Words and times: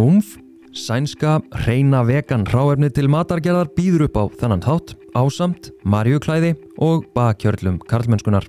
Umf, 0.00 0.38
sænska 0.72 1.40
reyna 1.66 2.00
vegan 2.08 2.46
ráefni 2.48 2.88
til 2.88 3.10
matargerðar 3.12 3.68
býður 3.76 4.06
upp 4.06 4.16
á 4.16 4.24
þennan 4.40 4.62
þátt, 4.64 4.94
ásamt, 5.12 5.68
marjuklæði 5.84 6.54
og 6.80 7.04
bakkjörlum 7.12 7.76
karlmennskunar. 7.90 8.48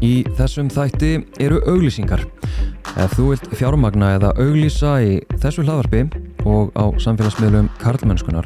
Í 0.00 0.24
þessum 0.34 0.70
þætti 0.72 1.14
eru 1.44 1.60
auglýsingar. 1.68 2.39
Ef 3.00 3.14
þú 3.16 3.30
vilt 3.30 3.46
fjármagna 3.56 4.10
eða 4.18 4.34
auglýsa 4.42 4.90
í 5.00 5.24
þessu 5.40 5.62
hlaðvarpi 5.64 6.02
og 6.44 6.68
á 6.76 6.92
samfélagsmiðlum 7.00 7.72
karlmennskunar, 7.80 8.44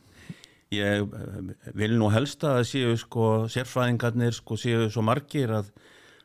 Ég 0.75 1.01
eh, 1.01 1.37
vil 1.73 1.95
nú 1.97 2.11
helst 2.13 2.43
að 2.45 2.61
séu 2.69 2.97
sko 2.99 3.47
sérfræðingarnir 3.49 4.35
sko 4.37 4.57
séu 4.59 4.89
svo 4.93 5.01
margir 5.05 5.55
að, 5.61 5.71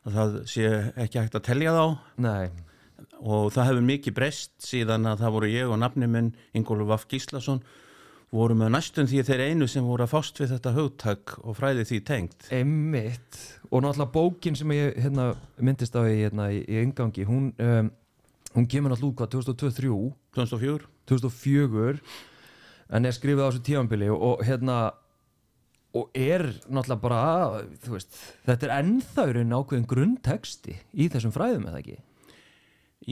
að 0.05 0.19
það 0.19 0.35
sé 0.51 0.69
ekki 1.05 1.21
hægt 1.23 1.39
að 1.39 1.47
telja 1.47 1.73
þá. 1.73 1.85
Nei, 2.21 2.51
og 3.25 3.49
það 3.55 3.71
hefur 3.71 3.87
mikið 3.87 4.15
breyst 4.19 4.53
síðan 4.61 5.09
að 5.09 5.23
það 5.23 5.35
voru 5.37 5.49
ég 5.49 5.71
og 5.71 5.81
nafni 5.81 6.09
minn 6.11 6.29
Ingólfur 6.57 6.91
Vaff 6.91 7.07
Gíslason 7.09 7.63
voru 8.35 8.57
með 8.57 8.73
næstum 8.75 9.07
því 9.09 9.23
þeir 9.25 9.43
einu 9.49 9.67
sem 9.71 9.85
voru 9.85 10.05
að 10.05 10.13
fást 10.13 10.39
við 10.41 10.53
þetta 10.55 10.73
hugtak 10.75 11.35
og 11.41 11.57
fræði 11.57 11.85
því 11.89 11.99
tengt. 12.05 12.47
Einmitt. 12.53 13.41
Og 13.71 13.81
náttúrulega 13.85 14.13
bókin 14.13 14.57
sem 14.59 14.73
ég 14.75 14.97
hérna, 15.05 15.31
myndist 15.57 15.95
á 15.95 16.03
hérna, 16.03 16.49
í, 16.53 16.61
engangi 16.81 17.25
hún, 17.27 17.51
um, 17.61 17.91
hún 18.53 18.69
kemur 18.69 18.93
náttúrulega 18.93 19.13
út 19.13 19.19
hvað 19.23 19.35
2023 19.39 20.13
2004? 20.37 20.89
2004 21.09 21.99
en 22.93 23.07
er 23.07 23.15
skrifið 23.15 23.43
á 23.43 23.47
þessu 23.49 23.63
tímanbili 23.65 24.09
og, 24.13 24.21
og 24.21 24.45
hérna 24.45 24.79
og 25.95 26.09
er 26.17 26.43
náttúrulega 26.67 26.99
bara 26.99 27.21
veist, 27.87 28.17
þetta 28.45 28.67
er 28.67 28.73
ennþaurinn 28.81 29.55
ákveðin 29.55 29.87
grunnteksti 29.89 30.75
í 30.91 31.07
þessum 31.11 31.33
fræðum 31.35 31.69
eða 31.69 31.81
ekki? 31.81 32.01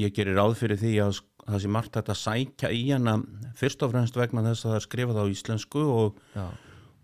Ég 0.04 0.14
gerir 0.16 0.38
ráð 0.40 0.58
fyrir 0.60 0.82
því 0.82 0.94
að 1.06 1.22
það 1.44 1.64
sé 1.64 1.72
margt 1.72 1.98
að 2.02 2.20
sækja 2.20 2.72
í 2.74 2.84
hana 2.92 3.18
fyrst 3.60 3.84
og 3.86 3.94
fremst 3.94 4.18
vegna 4.20 4.44
þess 4.50 4.66
að 4.66 4.74
það 4.74 4.80
er 4.80 4.86
skrifað 4.88 5.22
á 5.24 5.26
íslensku 5.32 5.84
og 5.94 6.22
Já, 6.36 6.46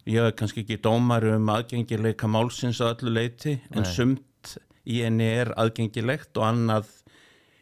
ég 0.09 0.29
er 0.29 0.35
kannski 0.35 0.63
ekki 0.63 0.79
dómar 0.83 1.27
um 1.35 1.51
aðgengileika 1.53 2.29
málsins 2.31 2.79
að 2.83 2.95
öllu 2.97 3.15
leiti 3.15 3.57
en 3.71 3.83
Nei. 3.83 3.91
sumt 3.93 4.55
í 4.89 5.01
henni 5.03 5.27
er 5.27 5.53
aðgengilegt 5.59 6.37
og 6.39 6.47
annað 6.47 6.89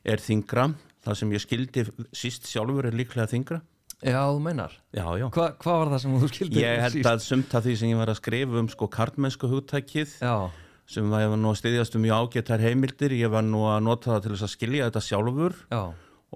er 0.08 0.22
þingra. 0.24 0.70
Það 1.04 1.18
sem 1.20 1.34
ég 1.34 1.44
skildi 1.44 1.84
síst 2.16 2.48
sjálfur 2.50 2.88
er 2.88 2.96
líklega 2.96 3.30
þingra. 3.32 3.62
Já 4.06 4.20
þú 4.30 4.40
meinar. 4.46 4.74
Já, 4.94 5.06
já. 5.18 5.26
Hva, 5.34 5.48
Hvað 5.58 5.78
var 5.82 5.92
það 5.96 6.02
sem 6.04 6.16
þú 6.22 6.28
skildir? 6.30 6.62
Ég 6.62 6.82
held 6.86 7.08
að 7.10 7.22
sumt 7.26 7.56
af 7.58 7.64
því 7.66 7.76
sem 7.80 7.90
ég 7.90 7.98
var 7.98 8.12
að 8.14 8.20
skrifa 8.20 8.60
um 8.62 8.68
sko 8.70 8.88
kartmennsku 8.94 9.50
hugtækið 9.50 10.12
Já, 10.22 10.34
sem 10.86 11.10
var 11.10 11.24
ég 11.26 11.32
var 11.34 11.40
nú 11.42 11.50
að 11.50 11.58
styðjast 11.64 11.98
um 11.98 12.04
mjög 12.06 12.28
ágættar 12.28 12.62
heimildir, 12.62 13.16
ég 13.18 13.32
var 13.34 13.42
nú 13.48 13.64
að 13.68 13.80
nota 13.88 14.12
það 14.14 14.22
til 14.28 14.34
þess 14.36 14.46
að 14.48 14.54
skilja 14.54 14.90
þetta 14.92 15.04
sjálfur. 15.08 15.56
Já, 15.74 15.82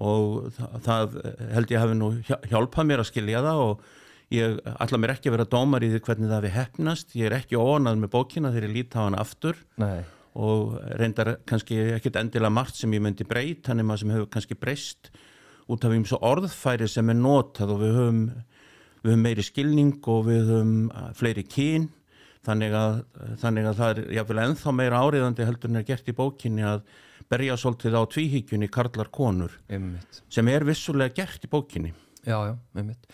og 0.02 0.50
það, 0.58 0.78
það 0.88 1.18
held 1.54 1.72
ég 1.76 1.84
hafi 1.86 1.98
nú 2.02 2.10
hjá- 2.26 2.42
hjálpað 2.50 2.88
mér 2.90 3.04
að 3.04 3.10
skilja 3.12 3.44
það 3.46 3.62
og 3.68 3.86
ég 4.32 4.58
ætla 4.82 5.00
mér 5.04 5.12
ekki 5.18 5.28
að 5.30 5.36
vera 5.38 5.48
dómar 5.52 5.84
í 5.86 5.90
því 5.92 6.00
hvernig 6.08 6.30
það 6.32 6.46
við 6.48 6.54
hefnast, 6.58 7.16
ég 7.20 7.28
er 7.30 7.36
ekki 7.42 7.60
ónað 7.60 7.98
með 8.02 8.14
bókina 8.14 8.52
þegar 8.56 8.68
ég 8.70 8.76
lít 8.80 8.96
á 8.96 9.02
hann 9.06 9.20
aftur. 9.20 9.58
Nei. 9.78 10.02
Og 10.40 10.78
reyndar 10.98 11.34
kannski 11.46 11.76
ekkit 11.98 12.16
endilega 12.22 12.50
margt 12.56 12.78
sem 12.80 12.94
ég 12.96 13.04
myndi 13.04 13.28
breyt, 13.28 13.68
hann 13.68 13.84
er 13.84 13.88
maður 13.90 14.00
sem 14.06 14.14
hefur 14.16 14.30
kannski 14.32 14.56
breyst 14.56 15.12
út 15.72 15.88
af 15.88 15.96
eins 15.96 16.14
og 16.16 16.26
orðfæri 16.28 16.90
sem 16.92 17.12
er 17.12 17.20
notað 17.20 17.76
og 17.76 17.82
við 17.84 17.98
höfum, 18.00 18.22
við 19.02 19.14
höfum 19.14 19.26
meiri 19.28 19.46
skilning 19.46 19.98
og 20.12 20.28
við 20.28 20.52
höfum 20.52 20.76
uh, 20.92 21.10
fleiri 21.18 21.46
kyn 21.48 21.90
þannig 22.46 22.76
að, 22.76 23.00
þannig 23.42 23.70
að 23.70 23.80
það 23.80 23.92
er 23.94 24.14
jáfnvel 24.18 24.44
ennþá 24.46 24.76
meira 24.76 25.02
áriðandi 25.06 25.48
heldur 25.48 25.72
en 25.72 25.82
er 25.82 25.88
gert 25.88 26.10
í 26.10 26.18
bókinni 26.18 26.66
að 26.66 26.86
berja 27.32 27.58
svolítið 27.60 27.98
á 27.98 28.04
tvíhyggjunni 28.12 28.72
karlar 28.74 29.12
konur 29.14 29.54
Einmitt 29.70 30.24
sem 30.32 30.50
er 30.52 30.66
vissulega 30.68 31.14
gert 31.22 31.46
í 31.46 31.52
bókinni. 31.52 31.94
Já, 32.22 32.38
já, 32.46 32.56
einmitt. 32.78 33.08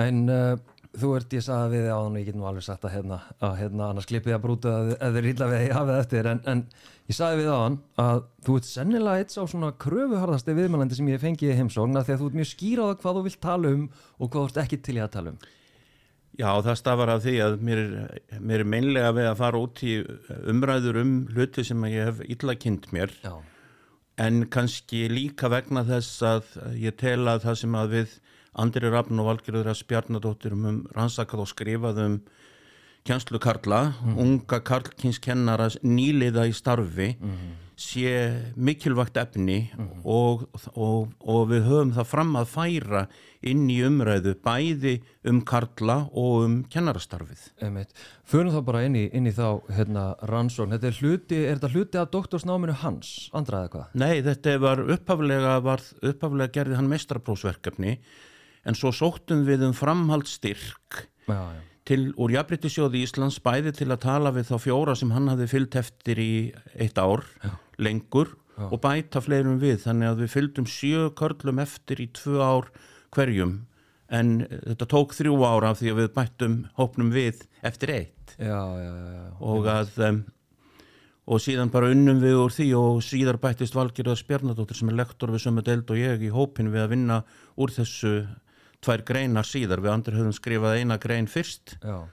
En 0.00 0.22
uh, 0.32 0.54
þú 1.00 1.10
ert, 1.18 1.34
ég 1.36 1.44
sagði 1.44 1.80
við 1.80 1.90
áðan 1.92 2.16
og 2.16 2.20
ég 2.20 2.28
get 2.28 2.36
nú 2.38 2.46
alveg 2.48 2.64
sagt 2.66 2.84
að 2.86 2.94
hérna, 2.96 3.18
að 3.44 3.56
hérna 3.60 3.88
annars 3.90 4.08
klippið 4.10 4.36
að 4.36 4.42
brúta 4.44 4.74
þið 5.00 5.18
rýla 5.24 5.48
við 5.50 5.58
að 5.58 5.64
ég 5.64 5.74
hafið 5.78 5.98
eftir. 6.00 6.28
En, 6.30 6.40
en 6.52 6.62
ég 7.10 7.18
sagði 7.18 7.40
við 7.40 7.50
áðan 7.54 7.78
að 8.04 8.22
þú 8.46 8.58
ert 8.60 8.68
sennilega 8.68 9.24
eitt 9.24 9.34
sá 9.34 9.40
svona 9.42 9.72
kröfuharðasti 9.84 10.56
viðmælandi 10.58 10.98
sem 10.98 11.10
ég 11.12 11.22
fengið 11.22 11.54
í 11.54 11.58
heimsókn 11.60 12.00
af 12.00 12.08
því 12.08 12.16
að 12.16 12.22
þú 12.22 12.30
ert 12.30 12.38
mjög 12.40 12.50
skýr 12.52 12.82
á 12.82 12.84
það 12.84 12.96
hvað 13.02 13.18
þú 13.18 13.24
vilt 13.28 13.40
tala 13.44 13.74
um 13.74 13.86
og 13.92 14.26
hvað 14.28 14.40
þú 14.40 14.46
ert 14.50 14.62
ekki 14.64 14.80
til 14.84 14.98
í 14.98 15.02
að 15.04 15.14
tala 15.16 15.34
um. 15.34 15.40
Já, 16.34 16.50
það 16.66 16.78
stafar 16.80 17.12
af 17.12 17.20
því 17.22 17.34
að 17.44 17.56
mér 17.62 17.80
er, 17.80 18.14
mér 18.42 18.64
er 18.64 18.70
meinlega 18.72 19.10
við 19.14 19.28
að 19.30 19.40
fara 19.44 19.58
út 19.62 19.82
í 19.86 19.96
umræður 20.50 21.02
um 21.04 21.12
hluti 21.30 21.62
sem 21.66 21.84
ég 21.92 22.08
hef 22.10 22.22
illa 22.26 22.56
kynnt 22.58 22.88
mér. 22.94 23.14
Já, 23.22 23.36
en 24.18 24.44
kannski 24.50 25.06
líka 25.10 25.50
vegna 25.50 25.84
þess 25.86 26.22
að 26.26 26.50
ég 26.78 26.96
tel 26.98 27.22
að 27.30 27.46
það 27.46 27.60
sem 27.62 27.78
að 27.78 27.94
við 27.96 28.16
Andri 28.54 28.90
Rafn 28.92 29.18
og 29.18 29.30
Valgerður 29.32 29.72
að 29.72 29.80
Spjarnadóttir 29.82 30.54
um 30.54 30.84
rannsakað 30.94 31.44
og 31.44 31.50
skrifað 31.50 32.02
um 32.04 32.18
kjænslu 33.04 33.40
Karla, 33.42 33.82
unga 34.16 34.62
Karlkinskennara 34.64 35.68
nýliða 35.84 36.46
í 36.48 36.54
starfi. 36.56 37.10
Sé 37.74 38.06
mikilvægt 38.54 39.16
efni 39.18 39.56
og, 40.06 40.44
og, 40.78 41.08
og 41.18 41.40
við 41.50 41.64
höfum 41.66 41.90
það 41.96 42.06
fram 42.06 42.36
að 42.38 42.52
færa 42.52 43.00
inn 43.42 43.64
í 43.68 43.80
umræðu 43.82 44.36
bæði 44.46 44.92
um 45.26 45.40
Karla 45.42 45.96
og 46.14 46.44
um 46.44 46.54
kennarastarfið. 46.70 47.42
Förum 48.30 48.54
þá 48.54 48.60
bara 48.68 48.84
inn 48.86 48.94
í, 49.00 49.08
inn 49.10 49.26
í 49.26 49.34
þá 49.34 49.66
hérna, 49.74 50.04
rannsókn. 50.30 50.76
Þetta 50.76 50.88
er 50.92 51.00
hluti, 51.00 51.40
er 51.42 51.58
þetta 51.58 51.72
hluti 51.74 52.00
af 52.00 52.12
doktorsnáminu 52.14 52.78
hans, 52.84 53.10
andraði 53.34 53.66
eitthvað? 53.68 53.98
Nei, 54.04 54.22
þetta 54.22 54.54
var 54.62 54.84
upphaflega, 54.94 55.56
var, 55.66 55.82
upphaflega 55.98 56.54
gerði 56.54 56.78
hann 56.78 56.92
mestraprósverkefni 56.94 57.98
en 58.64 58.78
svo 58.78 58.92
sóttum 58.94 59.44
við 59.48 59.66
um 59.68 59.74
framhaldsstyrk 59.76 61.04
Já, 61.28 61.40
já. 61.40 61.60
til 61.88 62.00
úr 62.16 62.32
Jafnbryttisjóði 62.36 63.02
Íslands 63.04 63.40
bæði 63.44 63.74
til 63.76 63.90
að 63.92 64.02
tala 64.06 64.32
við 64.34 64.50
þá 64.52 64.56
fjóra 64.66 64.96
sem 64.96 65.12
hann 65.14 65.28
hafði 65.32 65.50
fyllt 65.52 65.76
eftir 65.80 66.20
í 66.22 66.32
eitt 66.80 66.98
ár 67.00 67.26
lengur 67.78 68.34
og 68.70 68.80
bæta 68.82 69.22
fleirum 69.24 69.58
við. 69.62 69.80
Þannig 69.84 70.12
að 70.12 70.20
við 70.24 70.34
fylgdum 70.34 70.68
sjö 70.70 71.08
körlum 71.18 71.60
eftir 71.62 72.02
í 72.04 72.08
tvö 72.14 72.38
ár 72.38 72.68
hverjum. 73.14 73.64
En 74.14 74.44
þetta 74.46 74.86
tók 74.90 75.14
þrjú 75.16 75.40
ár 75.42 75.66
af 75.70 75.80
því 75.80 75.90
að 75.90 76.00
við 76.02 76.12
bættum 76.14 76.56
hópnum 76.78 77.10
við 77.14 77.42
eftir 77.66 77.94
eitt. 77.94 78.36
Já, 78.38 78.62
já, 78.78 78.90
já, 78.92 79.10
já. 79.16 79.26
og 79.40 79.68
að 79.70 79.98
um, 80.06 80.20
og 81.24 81.40
síðan 81.40 81.72
bara 81.72 81.90
unnum 81.94 82.20
við 82.20 82.36
úr 82.36 82.52
því 82.52 82.66
og 82.78 83.02
síðar 83.04 83.38
bættist 83.40 83.76
Valgerða 83.76 84.16
Spjarnadóttir 84.20 84.76
sem 84.76 84.90
er 84.92 84.98
lektor 84.98 85.32
við 85.32 85.46
sömu 85.46 85.64
deild 85.64 85.90
og 85.90 86.00
ég 86.00 86.22
í 86.22 86.32
hópin 86.34 86.72
við 86.72 86.84
að 86.84 86.92
vinna 86.94 87.20
úr 87.56 87.72
þessu 87.72 88.14
tvær 88.84 89.04
greinar 89.08 89.48
síðar. 89.48 89.82
Við 89.84 89.94
andri 89.94 90.18
höfum 90.18 90.34
skrifað 90.36 90.80
eina 90.80 90.98
grein 91.02 91.28
fyrst 91.30 91.76
Já, 91.80 92.04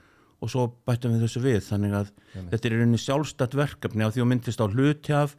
og 0.42 0.50
svo 0.50 0.68
bættum 0.88 1.14
við 1.14 1.26
þessu 1.26 1.42
við. 1.44 1.58
Þannig 1.68 1.96
að 2.00 2.12
þetta 2.36 2.68
er 2.68 2.76
rauninni 2.76 3.00
sjálfstætt 3.00 3.56
verkefni 3.58 4.06
af 4.06 4.14
því 4.14 4.24
að 4.24 4.30
myndist 4.32 4.62
á 4.62 4.66
hluti 4.66 5.16
af. 5.16 5.36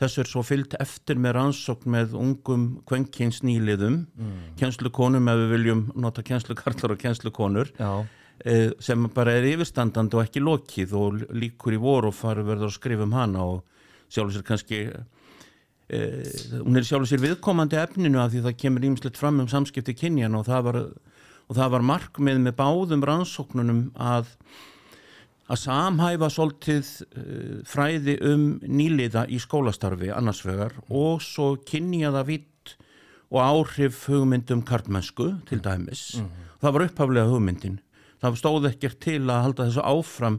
Þessu 0.00 0.20
er 0.22 0.28
svo 0.28 0.42
fyllt 0.44 0.76
eftir 0.80 1.20
með 1.20 1.38
rannsókn 1.38 1.92
með 1.92 2.14
ungum 2.20 2.66
kvenkins 2.88 3.40
nýliðum. 3.44 4.02
Mm. 4.12 4.36
kjenslukonum 4.60 5.30
ef 5.32 5.40
við 5.42 5.54
viljum 5.54 5.82
nota 5.96 6.24
kjenslukarlar 6.24 6.92
og 6.92 7.00
kjenslukonur 7.00 7.72
eh, 8.44 8.72
sem 8.80 9.08
bara 9.14 9.38
er 9.38 9.48
yfirstandandi 9.54 10.18
og 10.18 10.26
ekki 10.26 10.44
lokið 10.44 10.92
og 11.00 11.24
líkur 11.32 11.78
í 11.78 11.80
voru 11.80 12.12
og 12.12 12.18
farið 12.18 12.50
verður 12.52 12.68
að 12.68 12.76
skrifa 12.76 13.08
um 13.08 13.16
hana 13.16 13.46
og 13.54 13.62
sjálfur 14.12 14.36
sér 14.36 14.46
kannski 14.50 14.82
eh, 15.88 16.22
hún 16.60 16.78
er 16.78 16.86
sjálfur 16.86 17.10
sér 17.10 17.24
viðkomandi 17.24 17.80
efninu 17.80 18.22
af 18.22 18.32
því 18.32 18.44
það 18.46 18.60
kemur 18.62 18.86
ímislegt 18.88 19.20
fram 19.20 19.42
um 19.42 19.50
samskipti 19.50 19.96
kynjan 19.96 20.38
og 20.38 20.46
það 20.48 20.64
var, 20.68 20.80
og 21.46 21.58
það 21.58 21.74
var 21.76 21.90
markmið 21.92 22.40
með 22.46 22.56
báðum 22.60 23.04
rannsóknunum 23.06 23.84
að 23.94 24.32
að 25.46 25.60
samhæfa 25.62 26.28
svolítið 26.34 26.88
uh, 27.06 27.58
fræði 27.70 28.16
um 28.26 28.46
nýliða 28.66 29.28
í 29.30 29.38
skólastarfi 29.42 30.10
annarsvegar 30.10 30.74
og 30.90 31.22
svo 31.22 31.52
kynja 31.62 32.10
það 32.14 32.30
vitt 32.32 32.76
og 33.30 33.40
áhrif 33.42 34.04
hugmyndum 34.10 34.62
kartmennsku 34.66 35.32
til 35.48 35.62
dæmis. 35.62 36.16
Það 36.62 36.74
var 36.76 36.84
upphaflega 36.86 37.30
hugmyndin. 37.30 37.80
Það 38.22 38.38
stóð 38.40 38.68
ekkert 38.70 39.00
til 39.02 39.22
að 39.26 39.42
halda 39.44 39.66
þessu 39.68 39.82
áfram 39.86 40.38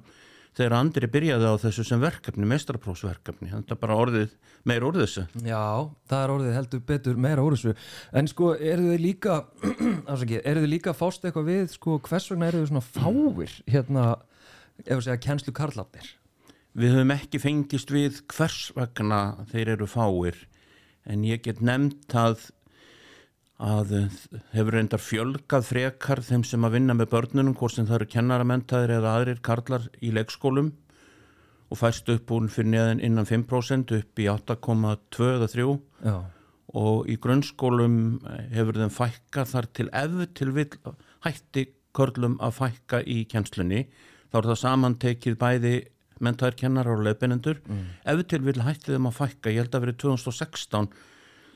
þegar 0.57 0.75
andri 0.79 1.09
byrjaði 1.13 1.49
á 1.49 1.53
þessu 1.61 1.85
sem 1.85 2.01
verkefni, 2.01 2.47
mestraprósverkefni. 2.49 3.51
Þetta 3.53 3.75
er 3.75 3.81
bara 3.81 3.97
orðið, 4.01 4.35
meir 4.67 4.85
orðið 4.87 5.05
þessu. 5.05 5.25
já, 5.45 5.63
það 6.09 6.23
er 6.23 6.33
orðið 6.35 6.57
heldur 6.57 6.83
betur 6.91 7.21
meira 7.27 7.45
úr 7.45 7.57
þessu. 7.57 7.75
En 8.17 8.29
sko, 8.31 8.51
eru 8.57 8.91
þið 8.91 9.03
líka, 9.05 9.39
afsakið, 10.11 10.41
eru 10.43 10.65
þið 10.65 10.71
líka 10.73 10.95
fást 10.97 11.27
eitthvað 11.27 11.51
við, 11.51 11.65
sko, 11.77 11.99
hvers 12.09 12.29
vegna 12.33 12.49
eru 12.49 12.63
þið 12.63 12.71
svona 12.71 12.85
fáir, 12.89 13.57
hérna, 13.69 14.05
ef 14.83 14.95
að 14.97 15.05
segja, 15.07 15.21
kennslu 15.27 15.55
karlafnir? 15.57 16.13
Við 16.77 16.93
höfum 16.93 17.15
ekki 17.15 17.41
fengist 17.41 17.93
við 17.93 18.21
hvers 18.29 18.67
vegna 18.77 19.21
þeir 19.49 19.75
eru 19.77 19.89
fáir 19.89 20.43
en 21.07 21.23
ég 21.25 21.41
get 21.45 21.61
nefnt 21.63 22.13
að 22.17 22.49
að 23.57 23.93
hefur 24.53 24.75
reyndar 24.77 25.01
fjölgað 25.01 25.65
frekar 25.65 26.21
þeim 26.21 26.43
sem 26.45 26.65
að 26.67 26.77
vinna 26.77 26.95
með 26.97 27.11
börnunum 27.15 27.55
hvort 27.57 27.77
sem 27.77 27.87
það 27.89 28.01
eru 28.01 28.09
kennaramentaðir 28.13 28.95
eða 28.99 29.13
aðrir 29.17 29.41
karlar 29.41 29.87
í 30.01 30.11
leikskólum. 30.13 30.71
Og 31.67 31.79
fæst 31.81 32.07
upp 32.13 32.31
úr 32.31 32.45
fyrir 32.47 32.69
neðan 32.71 33.01
innan 33.03 33.27
5% 33.27 33.91
upp 33.97 34.21
í 34.21 34.27
8,2 34.31 35.31
eða 35.33 35.49
3 35.51 35.65
Já, 36.05 36.17
og 36.75 37.07
í 37.07 37.15
grunnskólum 37.19 37.97
hefur 38.51 38.79
þeim 38.81 38.93
fækkað 38.93 39.51
þar 39.53 39.67
til 39.79 39.87
ef 39.95 40.15
til 40.35 40.53
vil 40.55 40.69
hætti 41.25 41.67
körlum 41.95 42.37
að 42.43 42.57
fækka 42.59 43.01
í 43.07 43.21
kjenslunni 43.31 43.85
þá 44.31 44.39
er 44.41 44.49
það 44.49 44.59
samantekið 44.63 45.37
bæði 45.39 45.75
mentaðir 46.23 46.57
kennarar 46.59 46.99
og 46.99 47.05
leifbeinendur 47.07 47.61
ef 48.03 48.23
til 48.27 48.41
vil 48.43 48.59
hætti 48.65 48.93
þeim 48.93 49.07
að 49.07 49.19
fækka 49.21 49.53
ég 49.53 49.63
held 49.63 49.77
að 49.77 49.85
verið 49.85 49.99
2016 50.03 50.89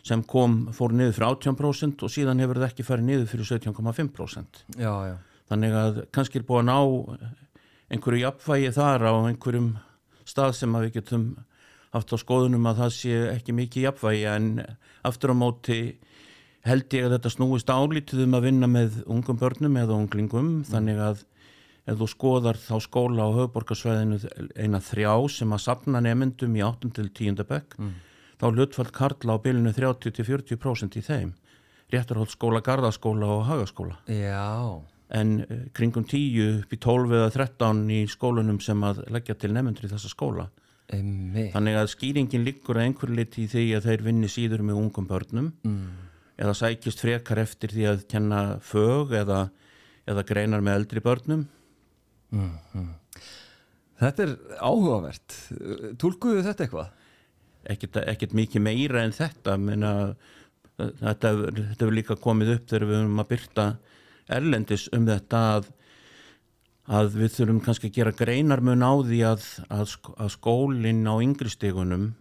sem 0.07 0.23
kom, 0.25 0.65
fór 0.73 0.95
niður 0.97 1.15
fyrir 1.17 1.27
18% 1.29 2.05
og 2.05 2.11
síðan 2.13 2.41
hefur 2.41 2.61
það 2.61 2.71
ekki 2.71 2.87
farið 2.87 3.07
niður 3.09 3.29
fyrir 3.29 3.49
17,5% 3.51 4.63
já, 4.81 4.93
já, 5.11 5.15
þannig 5.51 5.77
að 5.77 6.01
kannski 6.15 6.41
er 6.41 6.47
búið 6.47 6.61
að 6.63 6.69
ná 6.71 7.31
einhverju 7.91 8.23
jafnvægi 8.25 8.75
þar 8.77 9.07
á 9.07 9.13
einhverjum 9.29 9.71
stað 10.25 10.53
sem 10.57 10.77
við 10.79 10.93
getum 10.99 11.25
haft 11.91 12.13
á 12.13 12.17
skoðunum 12.21 12.69
að 12.71 12.85
það 12.85 12.93
sé 12.97 13.17
ekki 13.33 13.57
mikið 13.57 13.87
jafnvægi 13.89 14.23
en 14.31 14.51
aftur 15.07 15.33
á 15.33 15.35
móti 15.35 15.81
held 16.67 16.93
ég 16.93 17.07
að 17.07 17.17
þetta 17.17 17.33
snúist 17.33 17.73
álítið 17.73 18.25
um 18.27 18.37
að 18.37 18.47
vinna 18.47 18.69
með 18.69 19.01
ungum 19.09 19.39
börnum 19.41 19.77
eða 19.81 19.97
unglingum 19.97 20.53
þannig 20.69 21.01
að 21.01 21.25
ef 21.89 21.97
þú 21.97 22.07
skoðar 22.11 22.59
þá 22.61 22.75
skóla 22.85 23.25
á 23.25 23.29
höfuborgarsvæðinu 23.35 24.19
eina 24.55 24.81
þrjá 24.85 25.13
sem 25.33 25.53
að 25.55 25.63
sapna 25.65 26.01
nefndum 26.05 26.55
í 26.55 26.63
8. 26.65 26.91
til 26.97 27.09
10. 27.09 27.41
bekk 27.49 27.77
þá 28.41 28.47
hlutfall 28.49 28.89
karla 28.95 29.37
á 29.37 29.43
bylunu 29.43 29.73
30-40% 29.75 30.97
í 30.97 31.03
þeim 31.05 31.35
réttarhótt 31.91 32.33
skóla, 32.33 32.61
gardaskóla 32.65 33.29
og 33.35 33.45
hagaskóla 33.49 33.99
já, 34.09 34.81
en 35.13 35.33
eh, 35.45 35.65
kringum 35.77 36.07
10 36.07 36.61
upp 36.63 36.73
í 36.73 36.79
12 36.81 37.17
eða 37.19 37.31
13 37.35 37.83
í 37.93 38.01
skólunum 38.09 38.61
sem 38.63 38.87
að 38.87 39.03
leggja 39.13 39.37
til 39.37 39.53
nefndur 39.53 39.89
í 39.89 39.91
þessa 39.91 40.11
skóla 40.11 40.47
einmitt. 40.91 41.51
þannig 41.53 41.81
að 41.81 41.91
skýringin 41.93 42.47
liggur 42.47 42.79
að 42.79 42.87
einhver 42.89 43.13
liti 43.13 43.45
í 43.45 43.51
því 43.51 43.67
að 43.77 43.89
þeir 43.89 44.07
vinni 44.07 44.31
síður 44.31 44.65
með 44.67 44.81
ungum 44.81 45.09
börnum 45.09 45.51
mm. 45.67 45.83
eða 46.41 46.55
sækist 46.57 47.03
frekar 47.03 47.43
eftir 47.43 47.75
því 47.75 47.89
að 47.91 48.07
kenna 48.11 48.41
fög 48.65 49.13
eða, 49.21 49.45
eða 50.09 50.25
greinar 50.27 50.65
með 50.65 50.81
eldri 50.81 51.05
börnum 51.05 51.45
Þetta 54.01 54.23
er 54.25 54.31
áhugavert. 54.57 55.35
Tólkuðu 56.01 56.41
þetta 56.45 56.65
eitthvað? 56.65 57.00
Ekkert, 57.69 58.33
mikið 58.33 58.63
meira 58.65 59.03
en 59.05 59.13
þetta. 59.15 59.57
Menna, 59.61 59.91
þetta 60.77 61.33
hefur 61.75 61.93
líka 61.95 62.17
komið 62.19 62.55
upp 62.55 62.71
þegar 62.71 62.87
við 62.89 62.99
höfum 63.01 63.23
að 63.23 63.31
byrta 63.35 63.67
erlendis 64.31 64.87
um 64.95 65.05
þetta 65.09 65.41
að, 65.57 65.69
að 66.87 67.19
við 67.19 67.35
þurfum 67.35 67.61
kannski 67.65 67.91
að 67.91 67.97
gera 67.99 68.15
greinarmun 68.17 68.85
á 68.85 68.93
því 69.03 69.21
að, 69.27 69.47
að, 69.69 69.95
að 70.17 70.33
skólinn 70.37 71.03
á 71.05 71.15
yngri 71.21 71.51
stegunum 71.51 72.11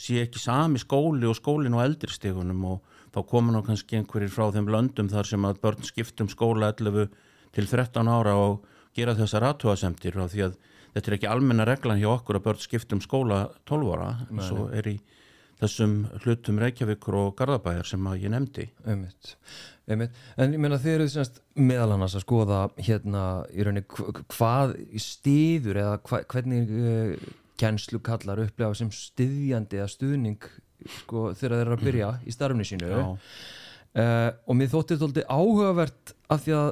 sé 0.00 0.22
ekki 0.24 0.40
sami 0.40 0.80
skóli 0.80 1.28
og 1.28 1.36
skólinn 1.36 1.76
á 1.76 1.84
eldri 1.84 2.12
stegunum 2.14 2.64
og 2.72 2.96
þá 3.12 3.20
koma 3.28 3.52
nú 3.52 3.60
kannski 3.66 3.98
einhverjir 3.98 4.32
frá 4.32 4.48
þeim 4.54 4.70
löndum 4.72 5.10
þar 5.12 5.28
sem 5.28 5.44
að 5.44 5.60
börn 5.60 5.84
skiptum 5.84 6.30
skóla 6.32 6.72
11 6.72 7.10
til 7.52 7.66
13 7.66 8.08
ára 8.08 8.36
og 8.38 8.64
gera 8.96 9.16
þessar 9.18 9.50
aðtúasemtir 9.50 10.16
og 10.22 10.30
því 10.32 10.46
að 10.48 10.56
þetta 10.94 11.10
er 11.10 11.16
ekki 11.18 11.30
almenna 11.30 11.66
reglan 11.68 12.00
hjá 12.00 12.10
okkur 12.16 12.38
að 12.40 12.46
börn 12.48 12.62
skiptum 12.64 13.00
skóla 13.04 13.44
12 13.70 13.90
ára 13.96 14.10
eins 14.30 14.50
og 14.54 14.72
er 14.76 14.88
í 14.90 14.96
þessum 15.60 15.98
hlutum 16.22 16.56
Reykjavíkur 16.62 17.16
og 17.20 17.34
Garðabæjar 17.36 17.84
sem 17.90 18.06
að 18.08 18.22
ég 18.22 18.32
nefndi. 18.32 18.64
Einmitt. 18.88 19.34
Einmitt. 19.90 20.14
En 20.40 20.54
ég 20.54 20.62
meina 20.62 20.78
eruð 20.80 21.10
semst 21.12 21.42
meðal 21.60 21.90
annars 21.98 22.14
að 22.16 22.24
skoða 22.24 22.60
hérna 22.80 23.24
í 23.52 23.66
rauninni 23.66 23.84
hv- 23.84 24.22
hvað 24.32 24.72
stýður 25.04 25.82
eða 25.82 25.98
hva, 26.08 26.22
hvernig 26.32 26.72
uh, 26.72 27.28
kennslu 27.60 28.00
kallar 28.00 28.40
upplefa 28.46 28.78
sem 28.78 28.88
styðjandi 28.94 29.82
eða 29.82 29.92
stuðning 29.92 30.48
sko, 31.02 31.26
þegar 31.36 31.58
þeir 31.58 31.66
eru 31.66 31.76
að 31.76 31.84
byrja 31.90 32.10
í 32.24 32.32
starfni 32.32 32.64
sínu 32.64 32.88
uh, 32.96 34.30
og 34.48 34.56
mér 34.56 34.72
þótti 34.72 34.96
þetta 35.02 35.26
áhugavert 35.28 36.14
af 36.32 36.46
því 36.46 36.56
að 36.56 36.70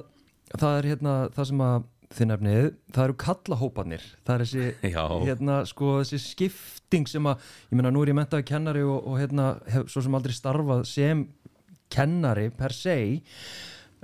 það 0.56 0.78
er 0.78 0.90
hérna 0.94 1.16
það 1.36 1.50
sem 1.50 1.64
að 1.68 1.88
þið 2.14 2.30
nefnið, 2.30 2.68
það 2.94 3.04
eru 3.04 3.16
kallahópanir 3.20 4.04
það 4.24 4.34
er 4.34 4.44
þessi, 4.44 4.94
hérna, 5.28 5.58
sko, 5.68 5.98
þessi 6.00 6.20
skipting 6.24 7.10
sem 7.10 7.28
að 7.28 7.42
ég 7.68 7.76
meina 7.76 7.92
nú 7.92 8.04
er 8.04 8.12
ég 8.14 8.18
mentaði 8.18 8.48
kennari 8.48 8.84
og, 8.86 9.02
og 9.04 9.20
hérna, 9.20 9.50
hef 9.68 9.90
svo 9.92 10.04
sem 10.04 10.16
aldrei 10.16 10.36
starfað 10.36 10.86
sem 10.88 11.26
kennari 11.92 12.48
per 12.54 12.74
se 12.76 12.96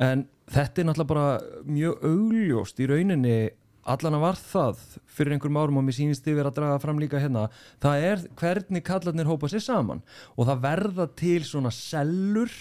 en 0.02 0.24
þetta 0.50 0.82
er 0.82 0.88
náttúrulega 0.88 1.10
bara 1.10 1.26
mjög 1.68 2.02
augljóst. 2.08 2.80
Í 2.80 2.88
rauninni 2.90 3.36
allan 3.84 4.16
að 4.18 4.24
var 4.24 4.40
það 4.40 4.82
fyrir 5.14 5.36
einhverjum 5.36 5.60
árum 5.60 5.78
og 5.80 5.86
mér 5.86 5.96
sýnist 5.98 6.28
yfir 6.28 6.48
að 6.48 6.58
draga 6.58 6.80
fram 6.82 7.00
líka 7.00 7.20
hérna 7.20 7.46
það 7.82 8.06
er 8.08 8.26
hvernig 8.40 8.84
kallarnir 8.86 9.28
hópa 9.28 9.50
sér 9.52 9.64
saman. 9.64 10.02
Og 10.36 10.48
það 10.48 10.62
verða 10.64 11.08
til 11.20 11.40
svona 11.46 11.72
sellur 11.74 12.52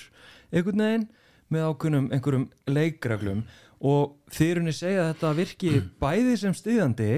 einhvern 0.51 0.85
veginn 0.85 1.07
með 1.53 1.67
ákveðnum 1.69 2.09
einhverjum 2.15 2.49
leikreglum 2.69 3.43
og 3.83 4.17
þyrunni 4.31 4.73
segja 4.75 5.03
að 5.03 5.09
þetta 5.13 5.31
virki 5.39 5.71
bæði 6.01 6.35
sem 6.39 6.55
styðjandi 6.55 7.09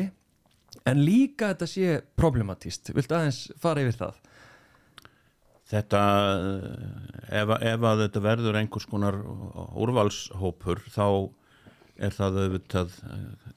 en 0.89 1.01
líka 1.01 1.51
þetta 1.53 1.67
sé 1.69 1.98
problematíst 2.17 2.93
viltu 2.95 3.17
aðeins 3.17 3.41
fara 3.62 3.84
yfir 3.86 4.00
það? 4.00 4.22
Þetta, 5.65 6.01
eh, 6.45 7.39
ef, 7.41 7.53
ef 7.57 7.86
að 7.89 8.01
þetta 8.05 8.22
verður 8.22 8.60
einhvers 8.60 8.86
konar 8.89 9.17
úrvalshópur 9.81 10.84
þá 10.93 11.07
er 11.95 12.13
það 12.13 12.41
auðvitað 12.43 12.98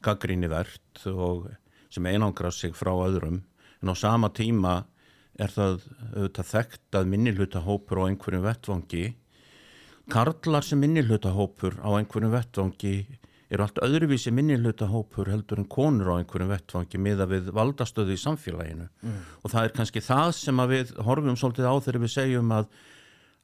gaggrínivært 0.05 1.09
og 1.11 1.49
sem 1.93 2.07
einangra 2.07 2.53
sig 2.55 2.77
frá 2.77 2.93
öðrum 2.95 3.43
en 3.83 3.93
á 3.93 3.95
sama 3.99 4.31
tíma 4.35 4.83
er 5.39 5.53
það 5.55 5.81
auðvitað 6.15 6.51
þekkt 6.53 6.99
að 6.99 7.11
minnihlutahópur 7.13 8.03
á 8.05 8.09
einhverjum 8.09 8.47
vettvangi 8.47 9.05
karlar 10.09 10.65
sem 10.65 10.81
minnihlutahópur 10.81 11.79
á 11.85 11.89
einhverjum 11.99 12.33
vettvangi 12.33 12.95
eru 13.49 13.65
allt 13.65 13.81
öðruvísi 13.85 14.33
minnihlutahópur 14.35 15.31
heldur 15.33 15.63
en 15.63 15.69
konur 15.73 16.13
á 16.13 16.21
einhverjum 16.21 16.53
vettvangi 16.53 17.01
miða 17.01 17.29
við 17.29 17.49
valdastöðu 17.57 18.17
í 18.17 18.21
samfélaginu. 18.21 18.89
Og 19.43 19.53
það 19.53 19.69
er 19.69 19.75
kannski 19.79 20.05
það 20.05 20.33
sem 20.37 20.61
að 20.61 20.75
við 20.75 20.93
horfum 21.07 21.39
svolítið 21.41 21.69
á 21.69 21.75
þegar 21.81 22.03
við 22.05 22.15
segjum 22.15 22.53
að, 22.53 22.69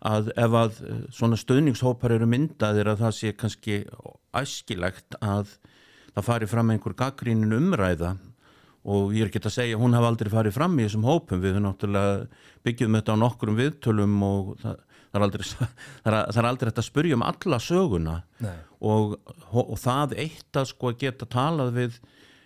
að 0.04 0.30
ef 0.36 0.58
að 0.60 0.82
eh, 0.84 1.00
svona 1.12 1.40
stöðningshópar 1.40 2.16
eru 2.18 2.28
myndaðir 2.28 2.92
að 2.92 3.00
það 3.06 3.16
sé 3.20 3.32
kannski 3.32 3.80
æskilegt 4.36 5.18
að 5.20 5.56
það 6.14 6.28
fari 6.28 6.46
fram 6.46 6.70
einhver 6.70 6.96
gaggrínin 6.96 7.56
umræða. 7.56 8.16
Og 8.84 9.14
ég 9.16 9.24
er 9.24 9.30
ekki 9.30 9.40
að 9.40 9.54
segja, 9.54 9.80
hún 9.80 9.96
hafi 9.96 10.10
aldrei 10.10 10.28
farið 10.28 10.58
fram 10.58 10.74
í 10.76 10.84
þessum 10.84 11.06
hópum, 11.08 11.40
við 11.40 11.54
höfum 11.54 11.64
náttúrulega 11.64 12.26
byggjum 12.66 12.98
þetta 12.98 13.14
á 13.16 13.22
nokkrum 13.22 13.56
viðtölum 13.56 14.18
og 14.26 14.50
það, 14.60 14.82
það 15.14 15.20
er 15.20 15.26
aldrei 15.28 15.46
það 15.52 15.68
er, 16.10 16.18
það 16.18 16.40
er 16.42 16.50
aldrei 16.50 16.70
þetta 16.70 16.82
að 16.82 16.90
spurja 16.90 17.18
um 17.18 17.24
alla 17.28 17.60
söguna 17.62 18.18
og, 18.80 19.16
og 19.62 19.78
það 19.80 20.18
eitt 20.24 20.60
að 20.60 20.68
sko 20.72 20.92
geta 20.98 21.28
talað 21.30 21.72
við 21.78 22.02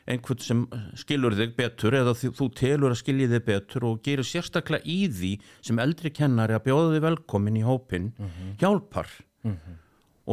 einhvern 0.09 0.41
sem 0.41 0.63
skilur 0.97 1.37
þig 1.37 1.55
betur 1.57 1.97
eða 1.99 2.15
þú, 2.17 2.49
telur 2.57 2.95
að 2.95 3.01
skilji 3.03 3.29
þig 3.33 3.45
betur 3.45 3.89
og 3.91 3.99
gerir 4.05 4.27
sérstaklega 4.27 4.89
í 4.89 5.01
því 5.13 5.33
sem 5.65 5.81
eldri 5.83 6.13
kennari 6.15 6.57
að 6.57 6.65
bjóða 6.69 6.95
þig 6.95 7.05
velkomin 7.05 7.59
í 7.61 7.67
hópin 7.67 8.11
mm 8.15 8.31
-hmm. 8.31 8.55
hjálpar 8.63 9.09
mm 9.45 9.53
-hmm. 9.53 9.77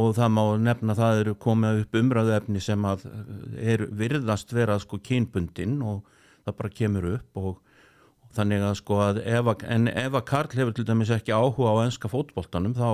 og 0.00 0.14
það 0.16 0.30
má 0.32 0.44
nefna 0.58 0.92
að 0.92 1.00
það 1.02 1.20
eru 1.20 1.34
komið 1.34 1.80
upp 1.82 1.94
umræðuefni 2.00 2.60
sem 2.60 2.84
að 2.84 3.06
er 3.60 3.86
virðast 3.90 4.52
vera 4.52 4.78
sko 4.78 4.98
kynbundin 4.98 5.82
og 5.82 6.04
það 6.44 6.56
bara 6.56 6.76
kemur 6.80 7.04
upp 7.14 7.36
og 7.36 7.60
þannig 8.36 8.66
að 8.66 8.76
sko 8.80 9.00
að 9.04 9.22
ef 9.24 9.48
að, 9.52 9.64
en 9.72 9.88
ef 9.90 10.18
að 10.18 10.26
Karl 10.30 10.58
hefur 10.60 10.76
til 10.76 10.84
dæmis 10.88 11.12
ekki 11.14 11.34
áhuga 11.34 11.72
á 11.72 11.84
enska 11.86 12.10
fótboltanum 12.12 12.76
þá 12.76 12.90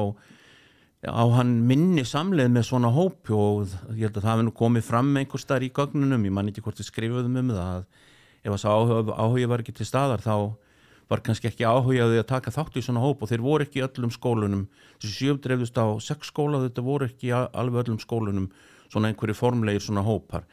á 1.03 1.25
hann 1.35 1.55
minni 1.67 2.05
samleið 2.07 2.53
með 2.55 2.67
svona 2.69 2.93
hópi 2.95 3.35
og 3.35 3.73
ég 3.97 4.07
held 4.07 4.17
að 4.17 4.23
það 4.23 4.31
hefði 4.33 4.47
nú 4.47 4.55
komið 4.59 4.85
fram 4.87 5.15
einhver 5.19 5.43
starf 5.43 5.67
í 5.67 5.73
gögnunum, 5.75 6.27
ég 6.29 6.35
man 6.35 6.51
ekki 6.51 6.63
hvort 6.63 6.79
þið 6.79 6.89
skrifuðum 6.93 7.41
um 7.41 7.51
það 7.51 7.71
að 7.73 7.87
ef 8.43 8.53
þess 8.55 8.69
áhuga, 8.71 9.17
áhuga 9.19 9.51
var 9.51 9.65
ekki 9.65 9.75
til 9.79 9.89
staðar 9.89 10.23
þá 10.23 10.37
var 11.11 11.23
kannski 11.27 11.51
ekki 11.51 11.67
áhuga 11.67 12.07
að 12.07 12.23
taka 12.31 12.55
þátt 12.55 12.79
í 12.79 12.85
svona 12.87 13.03
hóp 13.03 13.23
og 13.23 13.33
þeir 13.33 13.43
voru 13.43 13.67
ekki 13.67 13.83
í 13.83 13.85
öllum 13.85 14.13
skólunum. 14.15 14.63
Þessi 15.03 15.27
sjöfdreifðust 15.27 15.77
á 15.77 15.87
sex 16.01 16.31
skóla 16.31 16.63
þetta 16.63 16.85
voru 16.87 17.09
ekki 17.11 17.35
alveg 17.35 17.83
öllum 17.83 17.99
skólunum 18.01 18.47
svona 18.93 19.11
einhverju 19.11 19.37
formlegir 19.37 19.83
svona 19.83 20.05
hópar 20.07 20.47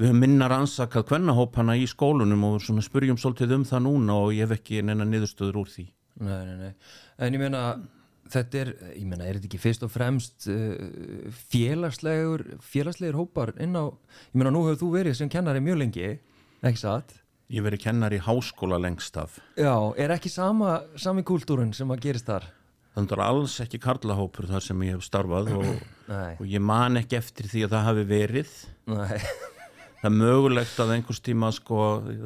við 0.00 0.08
höfum 0.08 0.22
minna 0.22 0.48
rannsakað 0.48 1.10
hvenna 1.10 1.36
hópana 1.36 1.76
í 1.76 1.86
skólunum 1.88 2.44
og 2.48 2.60
svona 2.64 2.82
spurjum 2.84 3.18
svolítið 3.20 3.58
um 3.58 3.64
það 3.68 3.82
núna 3.84 4.16
og 4.16 4.30
ég 4.32 4.46
hef 4.46 4.56
ekki 4.56 4.80
neina 4.86 5.04
niðurstöður 5.04 5.60
úr 5.60 5.72
því. 5.74 5.84
Nei, 6.24 6.38
nei, 6.46 6.54
nei, 6.56 6.92
en 7.20 7.36
ég 7.36 7.42
meina 7.42 7.64
þetta 8.30 8.60
er, 8.62 8.70
ég 8.96 9.04
menna, 9.08 9.26
er 9.26 9.36
þetta 9.36 9.50
ekki 9.50 9.60
fyrst 9.60 9.84
og 9.84 9.92
fremst 9.92 10.48
uh, 10.52 11.28
félagslegur 11.50 12.46
félagslegur 12.64 13.18
hópar 13.20 13.52
inn 13.60 13.76
á 13.76 13.92
ég 13.92 14.38
menna, 14.40 14.52
nú 14.54 14.64
hefur 14.66 14.80
þú 14.84 14.90
verið 14.94 15.18
sem 15.20 15.32
kennari 15.32 15.62
mjög 15.64 15.82
lengi 15.82 16.06
ekki 16.08 16.80
satt? 16.80 17.18
Ég 17.50 17.66
verið 17.66 17.84
kennari 17.84 18.20
í 18.20 18.24
háskóla 18.24 18.78
lengst 18.80 19.16
af. 19.18 19.36
Já, 19.58 19.74
er 19.98 20.14
ekki 20.14 20.30
sama 20.32 20.80
sami 21.00 21.26
kúltúrun 21.26 21.74
sem 21.76 21.88
að 21.90 22.04
gerist 22.06 22.28
þar? 22.30 22.46
Þannig 22.94 23.16
að 23.16 23.24
alls 23.26 23.60
ekki 23.62 23.80
karlahópur 23.82 24.48
þar 24.50 24.64
sem 24.64 24.84
ég 24.86 24.96
hef 24.96 25.04
starfað 25.06 25.52
og, 25.58 25.70
og 26.10 26.44
ég 26.46 26.62
man 26.62 26.98
ekki 27.00 27.18
eftir 27.18 27.50
því 27.50 27.66
að 27.66 27.74
það 27.74 27.88
hafi 27.90 28.06
verið. 28.10 28.54
Nei 28.90 29.18
Það 30.00 30.08
er 30.08 30.16
mögulegt 30.16 30.78
að 30.80 30.90
einhvers 30.94 31.20
tíma 31.20 31.50
sko, 31.52 31.78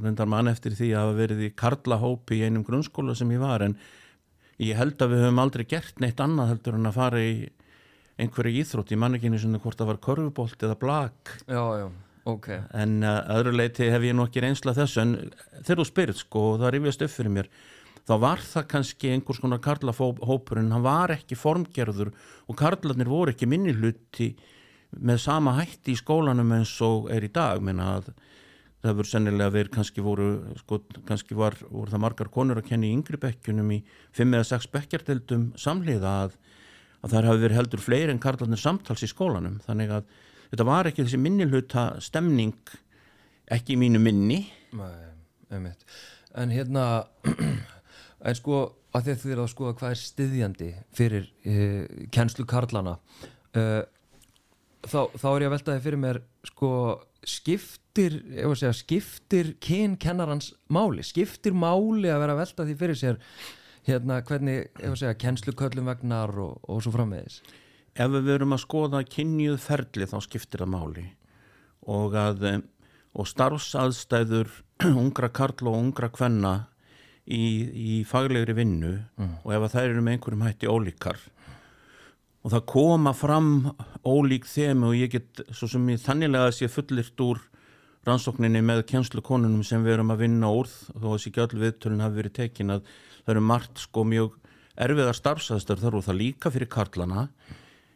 reyndar 0.04 0.28
mann 0.30 0.46
eftir 0.46 0.76
því 0.78 0.92
að 0.94 1.00
hafa 1.00 1.14
verið 1.18 1.40
í 1.42 1.50
karlahópi 1.58 2.38
í 2.38 2.44
einum 2.46 2.62
grunnskóla 2.66 3.16
sem 3.18 3.32
ég 3.34 3.42
var 3.42 3.64
en 3.66 3.74
ég 4.62 4.78
held 4.78 5.02
að 5.02 5.16
við 5.16 5.24
höfum 5.24 5.42
aldrei 5.42 5.64
gert 5.66 5.98
neitt 6.02 6.22
annað 6.22 6.52
heldur 6.52 6.78
en 6.78 6.86
að 6.86 6.98
fara 7.00 7.22
í 7.24 7.34
einhverju 8.22 8.62
íþrótt, 8.62 8.94
ég 8.94 9.00
man 9.02 9.18
ekki 9.18 9.26
einu 9.26 9.40
svona 9.42 9.58
hvort 9.62 9.80
það 9.80 9.90
var 9.90 10.00
korfubolt 10.06 10.62
eða 10.62 10.78
blag 10.78 11.32
já, 11.50 11.64
já, 11.80 11.86
okay. 12.30 12.60
en 12.78 13.00
uh, 13.02 13.24
öðru 13.34 13.56
leiti 13.58 13.90
hef 13.90 14.06
ég 14.06 14.14
nú 14.14 14.28
ekki 14.28 14.44
reynsla 14.44 14.76
þessu 14.76 15.02
en 15.02 15.16
þegar 15.56 15.80
þú 15.80 15.88
spyrir 15.88 16.20
sko 16.20 16.44
og 16.52 16.60
það 16.62 16.74
rifjast 16.76 17.02
upp 17.08 17.14
fyrir 17.16 17.34
mér 17.40 17.50
þá 18.04 18.14
var 18.22 18.44
það 18.44 18.68
kannski 18.70 19.10
einhvers 19.16 19.42
konar 19.42 19.62
karlahópur 19.64 20.62
en 20.62 20.70
hann 20.76 20.86
var 20.86 21.16
ekki 21.16 21.38
formgerður 21.40 22.12
og 22.46 22.58
karlarnir 22.60 23.10
voru 23.10 23.34
ekki 23.34 23.50
minni 23.50 23.74
hluti 23.74 24.30
með 25.00 25.20
sama 25.24 25.56
hætti 25.58 25.94
í 25.94 25.98
skólanum 25.98 26.52
eins 26.56 26.74
og 26.84 27.10
er 27.12 27.26
í 27.26 27.30
dag. 27.32 27.62
Menna 27.64 27.96
að 27.98 28.10
það 28.84 28.90
hefur 28.90 29.08
sennilega 29.08 29.54
verið 29.54 29.72
kannski 29.78 30.04
voru 30.04 30.28
sko, 30.60 30.80
kannski 31.08 31.36
var, 31.38 31.56
voru 31.70 31.94
það 31.94 32.04
margar 32.04 32.30
konur 32.32 32.60
að 32.60 32.68
kenna 32.68 32.88
í 32.88 32.92
yngri 32.92 33.20
bekkjunum 33.22 33.72
í 33.72 33.80
5 34.16 34.36
eða 34.36 34.48
6 34.50 34.70
bekkjartildum 34.74 35.46
samliða 35.60 36.14
að, 36.26 36.38
að 37.00 37.14
það 37.14 37.28
hefur 37.30 37.42
verið 37.46 37.60
heldur 37.60 37.84
fleiri 37.84 38.14
en 38.14 38.22
karlarnir 38.22 38.60
samtals 38.60 39.04
í 39.06 39.10
skólanum. 39.10 39.58
Þannig 39.64 39.94
að 39.98 40.14
þetta 40.52 40.68
var 40.68 40.90
ekki 40.90 41.06
þessi 41.06 41.22
minnilhuta 41.24 41.86
stemning 42.04 42.76
ekki 43.52 43.76
í 43.76 43.80
mínu 43.80 44.00
minni. 44.02 44.42
Nei, 44.74 45.74
en 46.34 46.52
hérna 46.52 46.84
en 48.26 48.36
sko 48.38 48.64
að 48.94 49.08
þið 49.08 49.20
þurfa 49.24 49.44
að 49.44 49.50
skoða 49.52 49.74
hvað 49.78 49.94
er 49.94 50.00
styðjandi 50.00 50.70
fyrir 50.94 51.26
uh, 51.26 52.06
kennslu 52.14 52.46
karlana 52.48 52.96
uh, 53.58 53.82
þá, 54.90 55.00
þá 55.20 55.26
er 55.30 55.44
ég 55.44 55.48
að 55.48 55.54
velta 55.56 55.74
þið 55.74 55.84
fyrir 55.86 56.02
mér 56.04 56.20
sko 56.50 56.70
skiptir, 57.24 58.16
segja, 58.36 58.72
skiptir 58.76 59.52
kyn 59.64 59.98
kennarans 60.00 60.52
máli? 60.72 61.04
Skiptir 61.06 61.56
máli 61.56 62.10
að 62.12 62.24
vera 62.24 62.36
að 62.36 62.42
velta 62.42 62.68
því 62.68 62.78
fyrir 62.82 63.00
sér 63.00 63.20
hérna 63.88 64.20
hvernig 64.24 64.70
segja, 64.80 65.16
kennsluköllum 65.20 65.90
vegnar 65.92 66.32
og, 66.40 66.60
og 66.68 66.84
svo 66.84 66.94
framvegis? 66.94 67.40
Ef 67.94 68.10
við 68.10 68.30
verum 68.32 68.56
að 68.56 68.64
skoða 68.64 69.04
kynjuð 69.06 69.58
ferli 69.62 70.08
þá 70.10 70.16
skiptir 70.24 70.64
það 70.64 70.72
máli. 70.74 71.04
Og 71.94 72.16
að 72.18 72.46
og 73.14 73.28
starfsaðstæður 73.30 74.50
ungra 75.02 75.30
karl 75.34 75.70
og 75.70 75.78
ungra 75.78 76.10
kvenna 76.12 76.54
í, 77.24 77.44
í 77.70 77.92
faglegri 78.08 78.56
vinnu 78.56 78.96
mm. 78.98 79.36
og 79.44 79.54
ef 79.54 79.70
það 79.72 79.90
eru 79.90 80.04
með 80.04 80.16
einhverjum 80.16 80.46
hætti 80.48 80.70
ólíkar 80.70 81.20
og 82.44 82.52
það 82.52 82.64
koma 82.68 83.14
fram 83.16 83.50
ólík 84.04 84.44
þemi 84.48 84.90
og 84.90 84.96
ég 84.98 85.12
get 85.16 85.44
svo 85.56 85.68
sem 85.70 85.84
ég 85.88 86.02
þannilega 86.02 86.50
að 86.50 86.56
sé 86.58 86.68
fullirt 86.68 87.24
úr 87.24 87.40
rannsókninni 88.04 88.60
með 88.60 88.84
kjenslukonunum 88.90 89.64
sem 89.64 89.84
við 89.84 89.96
erum 89.96 90.12
að 90.12 90.26
vinna 90.26 90.50
úr 90.52 90.68
þó 90.68 91.06
að 91.06 91.14
þessi 91.14 91.32
gjöld 91.38 91.54
viðtölun 91.62 92.04
hafi 92.04 92.20
verið 92.20 92.34
tekin 92.36 92.74
að 92.74 92.82
það 93.24 93.32
eru 93.34 93.44
margt 93.48 93.80
sko 93.80 94.04
mjög 94.04 94.34
erfiðar 94.84 95.16
starfsæðstar 95.16 95.80
þar 95.80 95.98
og 95.98 96.04
það 96.04 96.20
líka 96.20 96.52
fyrir 96.52 96.70
karlana. 96.70 97.28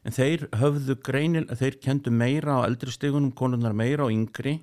En 0.07 0.15
þeir 0.15 0.47
höfðu 0.57 0.97
greinil, 1.05 1.45
þeir 1.53 1.77
kendu 1.83 2.13
meira 2.15 2.63
á 2.63 2.67
eldri 2.69 2.95
stegunum, 2.95 3.35
konunar 3.37 3.75
meira 3.77 4.07
á 4.07 4.13
yngri 4.15 4.63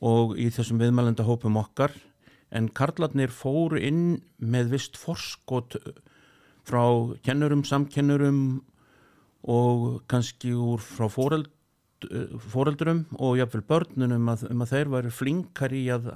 og 0.00 0.38
í 0.40 0.48
þessum 0.54 0.80
viðmælenda 0.80 1.26
hópum 1.26 1.58
okkar. 1.60 1.92
En 2.54 2.70
karlarnir 2.70 3.34
fóru 3.34 3.80
inn 3.82 4.22
með 4.38 4.76
vist 4.78 4.96
forskot 4.96 5.76
frá 6.64 6.84
kennurum, 7.26 7.66
samkennurum 7.66 8.62
og 9.44 10.04
kannski 10.08 10.54
úr 10.56 10.80
frá 10.80 11.08
fóreld, 11.12 11.50
fóreldurum 12.52 13.04
og 13.16 13.38
jáfnveil 13.38 13.64
börnunum 13.68 14.32
að, 14.32 14.48
um 14.52 14.64
að 14.64 14.72
þeir 14.72 14.90
væri 14.92 15.12
flinkar 15.12 15.74
í 15.76 15.82
að, 15.92 16.10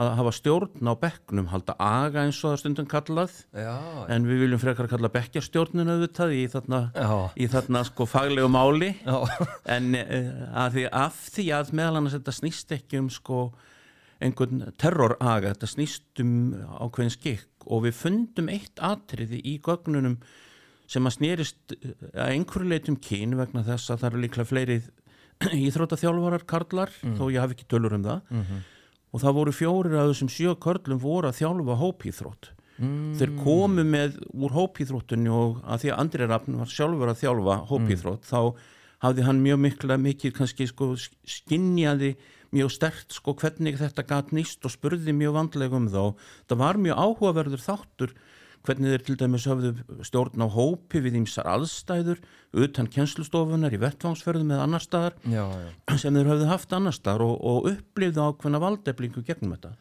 að 0.00 0.10
hafa 0.18 0.32
stjórn 0.36 0.88
á 0.88 0.94
bekknum, 1.00 1.48
halda 1.52 1.76
aga 1.80 2.24
eins 2.24 2.40
og 2.42 2.52
það 2.52 2.60
stundum 2.62 2.88
kallað. 2.90 3.38
Já, 3.56 3.76
en 4.12 4.28
við 4.28 4.44
viljum 4.44 4.60
frekar 4.60 4.90
kalla 4.92 5.12
bekkjastjórnun 5.12 5.92
auðvitað 5.94 6.34
í 6.36 6.42
þarna, 6.52 6.82
í 7.36 7.48
þarna 7.52 7.84
sko 7.88 8.08
faglegu 8.08 8.50
máli. 8.52 8.92
Já. 9.04 9.16
en 9.76 9.92
eh, 10.00 10.32
að 10.52 10.78
því, 10.78 10.86
af 11.04 11.22
því 11.36 11.48
að 11.60 11.72
meðal 11.80 12.00
annars 12.00 12.18
þetta 12.18 12.36
snýst 12.40 12.76
ekki 12.76 13.00
um 13.04 13.12
sko 13.12 13.46
einhvern 14.24 14.70
terroraga, 14.80 15.52
þetta 15.52 15.68
snýst 15.68 16.24
um 16.24 16.34
ákveðin 16.80 17.12
skikk. 17.12 17.52
Og 17.66 17.84
við 17.84 17.96
fundum 17.98 18.48
eitt 18.52 18.80
atriði 18.84 19.42
í 19.44 19.56
gögnunum 19.64 20.20
sem 20.90 21.08
að 21.08 21.16
snýrist 21.18 21.74
eh, 21.76 21.94
að 22.14 22.32
einhverju 22.34 22.70
leitum 22.70 22.98
kín 23.02 23.36
vegna 23.38 23.64
þess 23.66 23.92
að 23.92 24.02
það 24.02 24.10
eru 24.10 24.22
líklega 24.24 24.50
fleiri 24.50 24.78
íþrótaþjálfarar 25.66 26.46
karlar 26.48 26.92
mm. 27.02 27.16
þó 27.18 27.24
ég 27.30 27.40
haf 27.42 27.56
ekki 27.56 27.68
tölur 27.70 27.96
um 27.96 28.04
það 28.06 28.20
mm 28.30 28.44
-hmm. 28.44 28.62
og 29.12 29.24
það 29.24 29.40
voru 29.40 29.56
fjórir 29.56 29.98
að 30.00 30.12
þessum 30.12 30.32
sjö 30.32 30.54
karlum 30.60 31.02
voru 31.02 31.30
að 31.30 31.40
þjálfa 31.40 31.80
hópíþrótt 31.82 32.52
mm. 32.78 33.10
þeir 33.18 33.34
komu 33.42 33.84
með 33.84 34.16
úr 34.32 34.56
hópíþróttunni 34.56 35.32
og 35.32 35.60
að 35.64 35.84
því 35.84 35.92
að 35.92 36.00
Andri 36.04 36.30
Raffn 36.30 36.58
var 36.62 36.72
sjálfur 36.72 37.12
að 37.12 37.20
þjálfa 37.24 37.58
hópíþrótt 37.70 38.24
mm. 38.24 38.30
þá 38.30 38.40
hafði 39.04 39.26
hann 39.26 39.42
mjög 39.44 39.60
mikla 39.60 39.98
mikið 40.00 40.32
kannski 40.38 40.66
sko 40.70 40.94
skinnjaði 40.96 42.14
mjög 42.54 42.72
stert 42.72 43.12
sko 43.12 43.34
hvernig 43.36 43.76
þetta 43.80 44.06
gæt 44.06 44.32
nýst 44.36 44.64
og 44.64 44.72
spurði 44.72 45.12
mjög 45.16 45.36
vandlegum 45.36 45.90
þá 45.92 46.14
það 46.48 46.60
var 46.62 46.80
mjög 46.80 47.02
áhugaverður 47.02 47.64
þáttur 47.64 48.14
hvernig 48.66 48.92
þeir 48.92 49.04
til 49.06 49.16
dæmis 49.20 49.46
hafðu 49.48 50.02
stjórn 50.06 50.44
á 50.44 50.48
hópi 50.50 51.00
við 51.04 51.20
ímsar 51.20 51.48
aðstæður 51.50 52.20
utan 52.56 52.90
kjenslustofunar 52.92 53.74
í 53.74 53.80
vettvangsferðum 53.82 54.52
eða 54.54 54.66
annar 54.66 54.84
staðar 54.84 55.16
já, 55.22 55.44
já. 55.46 55.96
sem 56.02 56.16
þeir 56.16 56.30
hafðu 56.32 56.50
haft 56.50 56.76
annar 56.76 56.96
staðar 56.96 57.26
og, 57.26 57.34
og 57.40 57.70
upplifðu 57.72 58.26
ákveðna 58.26 58.62
valdeflingu 58.62 59.24
gegnum 59.26 59.56
þetta 59.56 59.74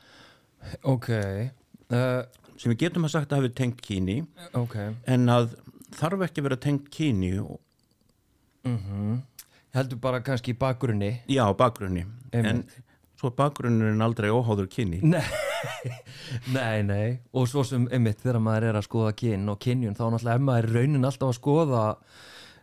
ok 0.96 1.12
uh, 1.12 2.24
sem 2.56 2.72
við 2.72 2.82
getum 2.86 3.08
að 3.08 3.16
sagt 3.18 3.34
að 3.34 3.44
hafi 3.44 3.54
tengt 3.58 3.84
kíni 3.86 4.22
okay. 4.58 4.96
en 5.10 5.30
að 5.32 5.56
þarf 5.96 6.28
ekki 6.28 6.46
verið 6.46 6.60
að 6.60 6.66
tengt 6.70 6.92
kíni 6.94 7.32
og... 7.42 7.60
mm 8.68 8.78
-hmm. 8.78 9.22
heldur 9.76 10.02
bara 10.02 10.24
kannski 10.24 10.56
í 10.56 10.60
bakgrunni 10.60 11.12
já 11.28 11.46
bakgrunni 11.58 12.06
en 12.32 12.66
svo 13.16 13.32
er 13.32 13.38
bakgrunnurinn 13.40 14.04
aldrei 14.06 14.30
óháður 14.34 14.70
kynni 14.72 15.02
Nei, 15.06 15.24
nei, 16.54 16.84
nei. 16.86 17.08
Og 17.36 17.48
svo 17.50 17.64
sem 17.68 17.88
ymmit 17.94 18.22
þegar 18.22 18.42
maður 18.44 18.70
er 18.70 18.80
að 18.80 18.88
skoða 18.88 19.14
kyn 19.18 19.48
og 19.52 19.60
kynjun 19.64 19.98
þá 19.98 20.06
náttúrulega 20.08 20.38
er 20.40 20.46
maður 20.50 20.72
raunin 20.76 21.08
alltaf 21.08 21.32
að 21.32 21.40
skoða 21.40 21.86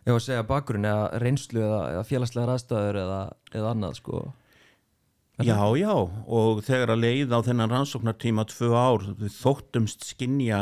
ef 0.03 0.13
að 0.13 0.23
segja 0.25 0.45
bakgrunn 0.47 0.87
eða 0.87 1.19
reynslu 1.23 1.63
eða, 1.63 1.81
eða 1.95 2.07
félagslegar 2.07 2.53
aðstæður 2.53 2.99
eða, 3.03 3.19
eða 3.55 3.73
annað 3.73 3.99
sko. 3.99 4.23
Já, 5.41 5.57
já, 5.79 5.93
og 6.29 6.59
þegar 6.61 6.93
að 6.93 7.03
leið 7.07 7.31
á 7.33 7.39
þennan 7.41 7.71
rannsóknartíma 7.73 8.43
tvö 8.51 8.69
ár, 8.77 9.05
þóttumst 9.33 10.05
skinja 10.05 10.59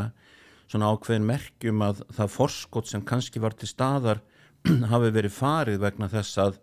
svona 0.72 0.94
ákveðin 0.94 1.28
merkjum 1.28 1.82
að 1.84 2.06
það 2.16 2.36
forskot 2.38 2.88
sem 2.88 3.04
kannski 3.04 3.42
var 3.44 3.58
til 3.60 3.68
staðar 3.68 4.22
hafi 4.94 5.12
verið 5.12 5.36
farið 5.36 5.82
vegna 5.84 6.08
þess 6.12 6.40
að, 6.40 6.62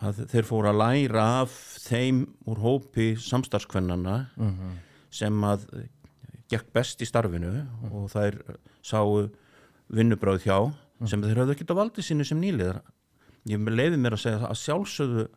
að 0.00 0.22
þeir 0.32 0.48
fóru 0.48 0.70
að 0.70 0.80
læra 0.80 1.24
af 1.42 1.56
þeim 1.84 2.22
úr 2.48 2.62
hópi 2.62 3.10
samstarfskvennana 3.20 4.16
mm 4.36 4.52
-hmm. 4.52 4.78
sem 5.10 5.44
að 5.44 5.66
gekk 6.50 6.72
best 6.72 7.02
í 7.02 7.08
starfinu 7.08 7.52
mm 7.52 7.92
og 7.92 8.10
þær 8.10 8.40
sáu 8.82 9.28
vinnubráð 9.88 10.46
hjá 10.46 10.72
sem 11.06 11.22
þeir 11.22 11.42
hafðu 11.42 11.52
ekkert 11.52 11.72
á 11.72 11.80
valdi 11.80 12.02
sínu 12.02 12.24
sem 12.24 12.40
nýliðar. 12.40 12.82
Ég 13.48 13.58
leiði 13.58 13.96
mér 13.96 14.12
að 14.12 14.22
segja 14.24 14.46
að 14.46 14.58
sjálfsögðu 14.60 15.28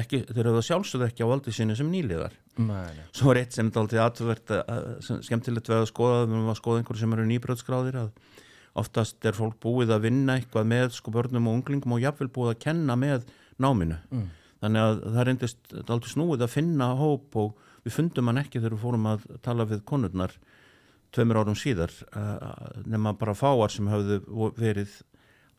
ekki, 0.00 0.22
þeir 0.28 0.50
hafa 0.50 0.64
sjálfsögðu 0.66 1.06
ekki 1.08 1.24
á 1.24 1.28
valdi 1.30 1.54
sínu 1.54 1.76
sem 1.78 1.88
nýliðar 1.90 2.34
Nei. 2.60 3.04
svo 3.16 3.32
er 3.32 3.42
eitt 3.42 3.56
sem 3.56 3.70
er 3.70 3.80
alltaf 3.80 4.02
aðverð 4.06 5.22
skemmtilegt 5.26 5.70
við 5.70 5.78
að 5.78 5.88
skoða 5.90 6.24
við 6.24 6.36
erum 6.36 6.52
að 6.52 6.60
skoða 6.60 6.82
einhverju 6.82 7.02
sem 7.02 7.16
eru 7.16 7.26
nýbröðskráðir 7.30 7.98
að 8.02 8.10
oftast 8.76 9.28
er 9.28 9.36
fólk 9.36 9.56
búið 9.62 9.94
að 9.96 10.06
vinna 10.08 10.36
eitthvað 10.36 10.68
með 10.72 10.90
sko 10.98 11.14
börnum 11.14 11.48
og 11.48 11.58
unglingum 11.60 11.96
og 11.96 12.02
jáfnvel 12.02 12.28
búið 12.32 12.52
að 12.52 12.62
kenna 12.66 12.96
með 13.00 13.28
náminu. 13.62 14.00
Mm. 14.10 14.26
þannig 14.62 14.82
að 14.82 15.00
það 15.04 15.26
reyndist 15.28 15.74
alltaf 15.76 16.10
snúið 16.10 16.44
að 16.46 16.54
finna 16.54 16.90
hóp 16.98 17.36
og 17.36 17.66
við 17.84 17.96
fundum 17.98 18.30
hann 18.30 18.40
ekki 18.40 18.60
þegar 18.60 18.76
við 18.76 18.84
fórum 18.84 19.08
að 19.10 19.26
tala 19.44 19.66
við 19.68 19.82
konurnar 19.86 20.32
tveimur 21.14 21.40
árum 21.42 21.58
síðar 21.58 21.92
nema 22.88 23.12
bara 23.16 23.36
fáar 23.36 23.72
sem 23.72 23.88
hafðu 23.88 24.20
verið 24.56 24.94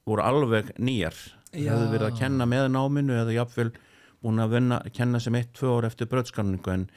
voru 0.08 0.24
alveg 0.24 0.72
nýjar. 0.80 1.16
Hafðu 1.54 1.92
verið 1.94 2.08
að 2.10 2.20
kenna 2.20 2.48
með 2.50 2.68
náminu 2.74 3.16
eða 3.22 3.36
jáfnvel 3.38 3.70
búin 4.24 4.42
að 4.42 4.56
vinna, 4.58 4.80
kenna 4.94 5.22
sem 5.22 5.36
eitt, 5.38 5.54
tvö 5.56 5.78
ár 5.78 5.88
eftir 5.88 6.10
bröðskanningu 6.12 6.74
en 6.74 6.88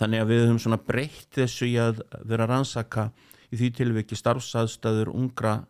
þannig 0.00 0.22
að 0.22 0.32
við 0.32 0.42
höfum 0.46 0.62
svona 0.64 0.80
breytt 0.80 1.28
þessu 1.36 1.68
í 1.68 1.76
að 1.80 2.00
vera 2.28 2.48
rannsaka 2.48 3.10
í 3.50 3.58
því 3.60 3.70
tilviki 3.76 4.18
starfsaðstæður 4.18 5.12
ungra 5.12 5.60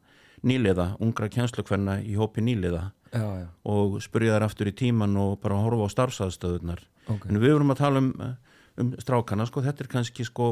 nýliða, 0.46 0.94
ungra 1.02 1.28
kjenslukvenna 1.32 1.98
í 2.06 2.16
hópi 2.16 2.44
nýliða 2.44 2.90
já, 3.12 3.26
já. 3.42 3.48
og 3.74 3.98
spurja 4.04 4.36
þær 4.36 4.46
aftur 4.48 4.70
í 4.70 4.76
tíman 4.76 5.16
og 5.20 5.40
bara 5.42 5.58
horfa 5.60 5.88
á 5.90 5.94
starfsaðstæðunar 5.96 6.84
okay. 7.06 7.28
en 7.28 7.40
við 7.42 7.56
vorum 7.56 7.74
að 7.74 7.82
tala 7.82 8.04
um, 8.04 8.12
um 8.80 8.94
strákana 9.02 9.48
sko, 9.48 9.64
þetta 9.66 9.84
er 9.84 9.92
kannski 9.92 10.26
sko 10.28 10.50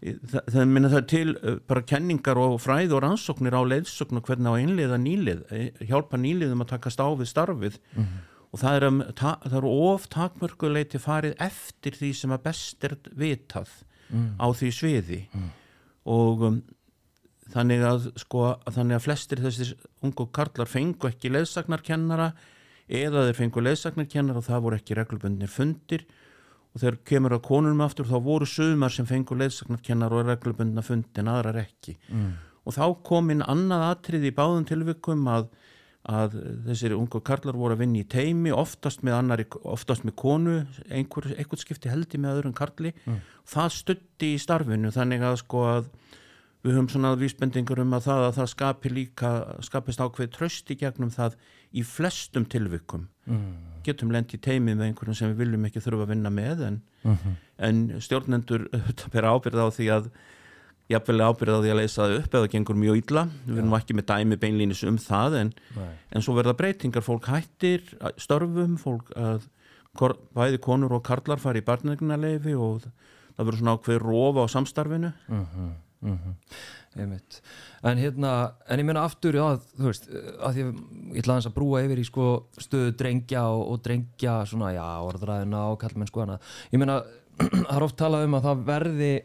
það, 0.00 0.64
minna 0.70 0.92
það 0.92 1.06
til 1.12 1.28
uh, 1.36 1.60
bara 1.68 1.84
kenningar 1.84 2.40
og 2.40 2.58
fræð 2.62 2.96
og 2.96 3.04
rannsóknir 3.04 3.56
á 3.56 3.62
leiðsókn 3.74 4.20
og 4.20 4.26
hvernig 4.28 4.52
á 4.52 4.60
einliða 4.60 5.00
nýlið 5.00 5.46
eh, 5.52 5.86
hjálpa 5.88 6.20
nýliðum 6.20 6.66
að 6.66 6.74
taka 6.76 6.92
stáfið 6.94 7.32
starfið 7.32 7.80
mm 7.94 8.02
-hmm 8.02 8.26
og 8.50 8.58
það 8.58 8.86
um, 8.88 8.98
það 9.18 9.56
er 9.60 9.68
of 9.68 10.08
takmörguleiti 10.10 11.00
farið 11.02 11.38
eftir 11.42 11.96
því 11.98 12.10
sem 12.18 12.34
að 12.34 12.44
best 12.48 12.86
er 12.86 12.96
vitað 13.18 13.72
mm. 14.10 14.28
á 14.42 14.46
því 14.56 14.70
sviði 14.74 15.20
mm. 15.28 15.48
og 16.16 16.46
um, 16.48 16.60
þannig 17.52 17.84
að 17.86 18.08
sko 18.20 18.46
þannig 18.70 18.98
að 18.98 19.04
flestir 19.04 19.42
þessir 19.44 19.74
ungu 20.06 20.26
karlar 20.34 20.70
fengu 20.70 21.10
ekki 21.10 21.32
leðsagnarkennara 21.32 22.32
eða 22.90 23.26
þeir 23.28 23.38
fengu 23.38 23.64
leðsagnarkennara 23.64 24.42
og 24.42 24.46
það 24.48 24.66
voru 24.66 24.80
ekki 24.80 24.98
reglubundnir 24.98 25.52
fundir 25.52 26.06
og 26.70 26.82
þegar 26.82 27.00
kemur 27.10 27.34
að 27.36 27.46
konunum 27.48 27.82
aftur 27.86 28.08
þá 28.10 28.18
voru 28.24 28.46
sumar 28.48 28.94
sem 28.94 29.08
fengu 29.08 29.38
leðsagnarkennara 29.38 30.20
og 30.20 30.30
reglubundna 30.30 30.84
fundin 30.86 31.30
aðrar 31.30 31.62
ekki 31.64 31.96
mm. 32.08 32.30
og 32.64 32.76
þá 32.78 32.84
kom 33.06 33.34
inn 33.34 33.46
annað 33.46 33.88
atrið 33.90 34.30
í 34.30 34.36
báðum 34.36 34.68
tilvikum 34.68 35.26
að 35.30 35.50
að 36.08 36.38
þessir 36.64 36.94
ungu 36.96 37.20
karlar 37.24 37.58
voru 37.60 37.74
að 37.76 37.82
vinna 37.82 38.00
í 38.00 38.06
teimi 38.08 38.52
oftast 38.56 39.02
með 39.04 39.18
annari, 39.18 39.44
oftast 39.68 40.06
með 40.06 40.14
konu 40.16 40.54
einhver, 40.88 41.28
einhvern 41.34 41.60
skipti 41.60 41.90
heldi 41.92 42.20
með 42.20 42.38
öðrum 42.38 42.54
karli 42.56 42.94
mm. 43.04 43.18
það 43.52 43.74
stutti 43.76 44.30
í 44.32 44.40
starfinu 44.40 44.92
þannig 44.94 45.26
að 45.28 45.36
sko 45.42 45.66
að 45.68 45.90
við 46.64 46.76
höfum 46.76 46.88
svona 46.92 47.14
vísbendingur 47.16 47.80
um 47.80 47.94
að 47.96 48.06
það 48.08 48.26
að 48.26 48.34
það 48.38 48.50
skapi 48.52 48.92
líka 48.92 49.30
skapist 49.64 50.02
ákveð 50.02 50.32
tröst 50.34 50.70
í 50.72 50.76
gegnum 50.80 51.12
það 51.14 51.38
í 51.72 51.84
flestum 51.86 52.44
tilvikum. 52.44 53.08
Mm. 53.30 53.54
getum 53.86 54.10
lend 54.12 54.32
í 54.34 54.38
teimi 54.42 54.74
með 54.74 54.90
einhverjum 54.90 55.16
sem 55.16 55.30
við 55.30 55.38
viljum 55.44 55.62
ekki 55.64 55.80
þurfa 55.80 56.04
að 56.04 56.10
vinna 56.12 56.30
með 56.34 56.64
en, 56.66 56.74
mm 57.02 57.14
-hmm. 57.16 57.36
en 57.68 57.78
stjórnendur 58.02 58.66
bera 59.14 59.32
ábyrða 59.32 59.64
á 59.64 59.68
því 59.72 59.86
að 59.94 60.10
jafnvel 60.90 61.22
ábyrðaði 61.22 61.70
að 61.70 61.78
leysa 61.78 62.02
það 62.02 62.16
upp 62.18 62.34
eða 62.34 62.50
gengur 62.52 62.76
mjög 62.76 63.00
illa, 63.00 63.24
við 63.46 63.60
erum 63.62 63.76
ekki 63.78 63.96
með 63.96 64.06
dæmi 64.10 64.38
beinlýnis 64.42 64.82
um 64.84 64.98
það 64.98 65.36
en, 65.40 65.52
en 66.10 66.24
svo 66.24 66.34
verða 66.34 66.56
breytingar, 66.58 67.04
fólk 67.06 67.30
hættir 67.30 67.86
störfum, 68.18 68.76
fólk 68.80 69.12
að 69.16 69.46
bæði 70.34 70.58
konur 70.62 70.96
og 70.98 71.04
karlar 71.06 71.38
fari 71.42 71.62
í 71.62 71.66
barnegnarleifi 71.66 72.56
og 72.58 72.82
það 73.36 73.44
verður 73.44 73.60
svona 73.62 73.76
ákveð 73.78 74.02
rofa 74.02 74.44
á 74.44 74.48
samstarfinu. 74.50 75.12
Uh 75.28 75.38
-huh, 75.38 75.70
uh 76.02 76.10
-huh. 76.10 76.34
En 77.82 77.98
hérna 77.98 78.52
en 78.68 78.78
ég 78.78 78.84
menna 78.84 79.04
aftur, 79.04 79.34
þú 79.34 79.84
veist 79.86 80.08
að 80.42 80.56
ég, 80.56 80.74
ég 81.14 81.22
ætla 81.22 81.38
að 81.38 81.54
brúa 81.54 81.84
yfir 81.84 81.98
í 81.98 82.04
sko, 82.04 82.46
stöðu 82.58 82.96
drengja 82.96 83.44
og, 83.46 83.62
og 83.70 83.82
drengja 83.82 84.44
svona, 84.46 84.72
já, 84.74 85.00
orðræðina 85.06 85.70
og 85.70 85.78
kallmenn 85.78 86.08
sko 86.08 86.20
hana. 86.20 86.38
Ég 86.72 86.78
menna, 86.78 87.02
það 87.38 87.76
er 87.76 87.82
oft 87.82 87.96
talað 87.96 88.24
um 88.24 88.34
að 88.34 88.42
það 88.42 88.64
verði 88.64 89.22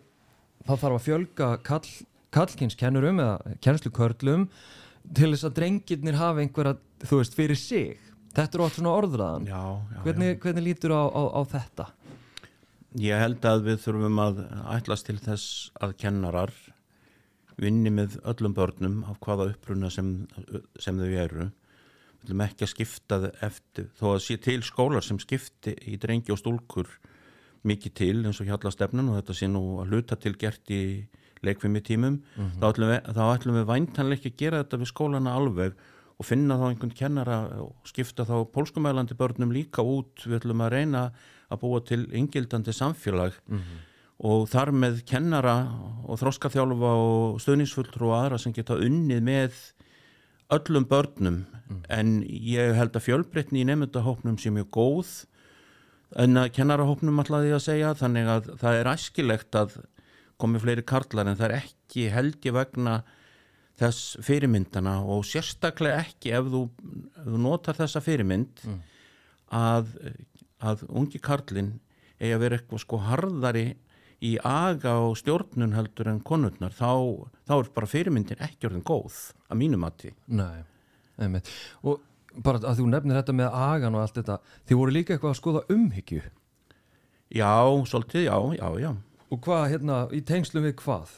það 0.65 0.81
þarf 0.81 0.95
að 0.95 1.05
fjölga 1.05 1.49
kall, 1.63 1.89
kallkynskennurum 2.35 3.21
eða 3.23 3.57
kennslukörlum 3.65 4.47
til 5.15 5.31
þess 5.31 5.47
að 5.47 5.57
drengirnir 5.59 6.17
hafa 6.19 6.41
einhverja, 6.41 6.77
þú 7.05 7.21
veist, 7.21 7.37
fyrir 7.37 7.59
sig. 7.59 7.99
Þetta 8.35 8.57
er 8.57 8.63
ótt 8.65 8.75
svona 8.75 8.95
orðraðan 8.99 9.45
já, 9.47 9.61
já, 9.95 9.99
hvernig, 10.03 10.39
hvernig 10.43 10.65
lítur 10.65 10.91
á, 10.91 11.03
á, 11.07 11.23
á 11.39 11.41
þetta? 11.53 11.85
Ég 12.95 13.19
held 13.19 13.43
að 13.43 13.65
við 13.65 13.81
þurfum 13.83 14.19
að 14.23 14.37
ætlas 14.71 15.03
til 15.03 15.17
þess 15.19 15.71
að 15.83 15.97
kennarar 15.99 16.53
vinni 17.59 17.91
með 17.91 18.17
öllum 18.27 18.55
börnum 18.55 19.01
af 19.09 19.19
hvaða 19.23 19.49
uppruna 19.53 19.89
sem, 19.91 20.27
sem 20.79 20.99
þau 20.99 21.09
eru 21.09 21.49
við 22.25 22.31
viljum 22.31 22.45
ekki 22.45 22.65
að 22.65 22.71
skipta 22.71 23.19
eftir 23.45 23.89
þó 23.99 24.05
að 24.15 24.23
sé 24.25 24.37
til 24.41 24.61
skólar 24.65 25.05
sem 25.05 25.19
skipti 25.21 25.75
í 25.87 25.99
drengi 26.01 26.33
og 26.33 26.39
stúlkur 26.41 26.89
mikið 27.65 27.95
til 27.97 28.15
eins 28.23 28.39
og 28.41 28.49
hjalla 28.49 28.71
stefnun 28.73 29.11
og 29.11 29.19
þetta 29.19 29.37
sé 29.37 29.49
nú 29.49 29.63
að 29.81 29.93
hluta 29.93 30.17
til 30.19 30.35
gert 30.39 30.71
í 30.73 30.81
leikvimi 31.45 31.81
tímum 31.81 32.15
mm 32.15 32.21
-hmm. 32.35 32.59
þá, 32.59 32.65
ætlum 32.69 32.89
við, 32.89 33.01
þá 33.13 33.23
ætlum 33.35 33.55
við 33.55 33.69
væntanlega 33.69 34.19
ekki 34.19 34.31
að 34.33 34.41
gera 34.41 34.63
þetta 34.63 34.77
við 34.77 34.91
skólana 34.93 35.35
alveg 35.35 35.73
og 36.17 36.25
finna 36.25 36.55
þá 36.55 36.65
einhvern 36.69 36.95
kennara 36.95 37.37
og 37.59 37.75
skipta 37.83 38.23
þá 38.23 38.47
pólskumælandi 38.51 39.15
börnum 39.15 39.51
líka 39.51 39.81
út 39.83 40.25
við 40.25 40.39
ætlum 40.39 40.61
að 40.61 40.71
reyna 40.71 41.05
að 41.05 41.11
búa 41.61 41.81
til 41.85 42.07
yngildandi 42.11 42.73
samfélag 42.73 43.33
mm 43.47 43.57
-hmm. 43.57 43.79
og 44.19 44.49
þar 44.49 44.71
með 44.71 45.05
kennara 45.05 45.57
og 46.05 46.19
þróskaþjálfa 46.19 46.91
og 46.95 47.41
stöðningsfulltrú 47.41 48.09
og 48.09 48.17
aðra 48.25 48.37
sem 48.37 48.53
geta 48.53 48.73
unnið 48.75 49.21
með 49.21 49.53
öllum 50.49 50.85
börnum 50.85 51.45
mm 51.45 51.55
en 51.89 52.19
ég 52.25 52.75
held 52.77 52.95
að 52.95 53.07
fjölbreytni 53.07 53.63
í 53.63 53.67
nefndahópnum 53.69 54.37
sé 54.41 54.51
mjög 54.53 54.69
góð 54.75 55.11
en 56.21 56.37
að 56.37 56.51
kennarahópnum 56.57 57.19
alltaf 57.21 57.43
því 57.43 57.53
að 57.55 57.65
segja 57.65 57.93
þannig 57.97 58.31
að 58.31 58.49
það 58.61 58.79
er 58.79 58.89
æskilegt 58.93 59.59
að 59.59 59.77
komi 60.41 60.61
fleiri 60.61 60.85
karlar 60.85 61.29
en 61.31 61.39
það 61.39 61.49
er 61.49 61.63
ekki 61.63 62.09
held 62.13 62.45
ég 62.45 62.55
vegna 62.55 62.99
þess 63.79 64.15
fyrirmyndana 64.23 64.99
og 65.03 65.25
sérstaklega 65.27 66.03
ekki 66.05 66.31
ef 66.37 66.51
þú, 66.51 66.61
ef 67.19 67.25
þú 67.27 67.41
notar 67.43 67.79
þessa 67.79 68.03
fyrirmynd 68.03 68.63
mm. 68.63 68.77
að, 69.57 69.91
að 70.65 70.85
ungi 70.89 71.21
karlin 71.23 71.75
eigi 72.19 72.33
að 72.35 72.43
vera 72.45 72.59
eitthvað 72.59 72.83
sko 72.85 73.01
harðari 73.05 73.65
í 74.25 74.35
aga 74.47 74.95
og 75.05 75.17
stjórnun 75.19 75.75
heldur 75.75 76.09
en 76.11 76.21
konurnar 76.25 76.73
þá, 76.75 77.27
þá 77.47 77.53
er 77.57 77.71
bara 77.75 77.91
fyrirmyndin 77.91 78.43
ekki 78.45 78.69
orðin 78.69 78.85
góð 78.87 79.17
að 79.49 79.59
mínum 79.59 79.83
mati 79.83 80.13
Nei, 80.31 80.63
einmitt 81.19 81.51
og 81.83 82.01
bara 82.43 82.61
að 82.63 82.81
þú 82.81 82.87
nefnir 82.91 83.19
þetta 83.19 83.35
með 83.35 83.59
agan 83.59 83.97
og 83.97 84.05
allt 84.05 84.19
þetta 84.19 84.39
þið 84.67 84.79
voru 84.81 84.95
líka 84.95 85.15
eitthvað 85.15 85.35
að 85.35 85.39
skoða 85.41 85.65
umhyggju 85.75 86.23
Já, 87.35 87.51
svolítið, 87.89 88.27
já, 88.27 88.37
já, 88.55 88.67
já 88.79 88.91
Og 89.33 89.41
hvað, 89.41 89.63
hérna, 89.73 89.95
í 90.13 90.21
tengslum 90.21 90.63
við 90.67 90.75
hvað? 90.83 91.15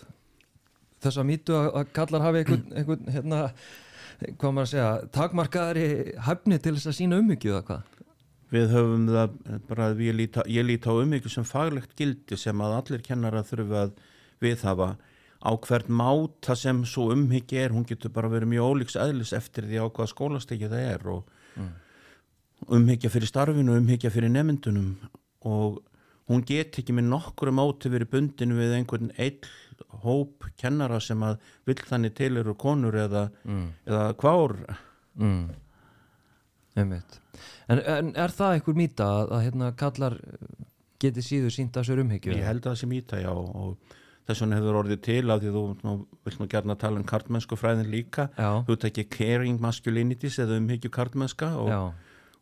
Þess 1.03 1.19
að 1.19 1.27
mýtu 1.27 1.57
að 1.57 1.89
kallar 1.93 2.23
hafi 2.23 2.41
einhvern, 2.41 2.63
einhvern 2.79 3.12
hérna, 3.13 3.41
hvað 4.39 4.53
maður 4.55 4.63
að 4.63 4.71
segja 4.71 4.88
takmarkaðari 5.17 5.88
hæfni 6.25 6.60
til 6.63 6.73
þess 6.77 6.89
að 6.93 6.97
sína 7.01 7.19
umhyggju 7.21 7.53
eða 7.53 7.65
hvað? 7.67 7.96
Við 8.53 8.69
höfum 8.71 9.10
það, 9.12 9.33
bara 9.67 9.89
ég 9.99 10.15
líti 10.15 10.39
á, 10.39 10.43
lít 10.47 10.88
á 10.88 10.93
umhyggju 10.95 11.31
sem 11.33 11.47
faglegt 11.47 11.97
gildi 11.99 12.38
sem 12.39 12.62
að 12.63 12.77
allir 12.77 13.03
kennara 13.03 13.43
þurfa 13.43 13.81
að 13.88 13.97
viðhafa 14.43 14.93
á 15.43 15.51
hvert 15.67 15.89
máta 15.89 16.55
sem 16.57 16.79
svo 16.88 17.12
umhyggja 17.13 17.65
er, 17.65 17.75
hún 17.75 17.86
getur 17.88 18.13
bara 18.13 18.31
verið 18.31 18.53
mjög 18.53 18.71
ólíks 18.71 18.97
eðlis 18.99 19.36
eftir 19.36 19.67
því 19.67 19.83
á 19.83 19.86
hvaða 19.91 20.13
skólastekja 20.13 20.71
það 20.71 20.88
er 20.93 21.05
og 21.12 21.27
mm. 21.60 21.69
umhyggja 22.79 23.12
fyrir 23.13 23.29
starfinu, 23.29 23.77
umhyggja 23.77 24.13
fyrir 24.13 24.33
nefndunum 24.33 24.95
og 25.45 25.83
hún 26.27 26.43
get 26.47 26.79
ekki 26.81 26.95
með 26.95 27.12
nokkru 27.12 27.53
máti 27.55 27.91
verið 27.91 28.12
bundinu 28.15 28.57
við 28.57 28.75
einhvern 28.79 29.13
eill 29.19 29.45
hóp 30.03 30.47
kennara 30.60 30.99
sem 31.03 31.21
að 31.23 31.38
vill 31.69 31.79
þannig 31.83 32.17
til 32.17 32.33
eru 32.41 32.57
konur 32.60 32.97
eða, 32.97 33.27
mm. 33.45 33.69
eða 33.88 34.10
kvár 34.19 34.57
mm. 35.19 35.47
En, 37.67 37.82
en 37.82 38.12
er 38.15 38.34
það 38.34 38.58
einhver 38.58 38.78
mýta 38.80 39.08
að, 39.19 39.32
að 39.38 39.45
hérna 39.47 39.71
kallar 39.80 40.17
geti 41.02 41.23
síður 41.23 41.54
sínt 41.54 41.78
að 41.78 41.89
sér 41.89 42.02
umhyggju? 42.04 42.36
Ég 42.38 42.47
held 42.47 42.63
að 42.65 42.73
það 42.73 42.82
sé 42.82 42.89
mýta, 42.89 43.21
já 43.21 43.32
og 43.32 43.95
þess 44.28 44.43
vegna 44.43 44.60
hefur 44.60 44.80
orðið 44.82 45.04
til 45.08 45.21
að 45.32 45.43
því 45.43 45.52
þú 45.56 45.63
nú, 45.88 45.93
vilt 46.28 46.41
nú 46.41 46.47
gerna 46.52 46.76
tala 46.80 47.00
um 47.00 47.06
kartmennsku 47.08 47.58
fræðin 47.60 47.91
líka. 47.91 48.28
Já. 48.36 48.63
þú 48.67 48.78
ekki 48.89 49.08
caring 49.13 49.62
masculinities 49.63 50.39
eða 50.43 50.58
umhyggju 50.60 50.91
kartmennska 50.93 51.54
og 51.62 51.69
Já, 51.71 51.82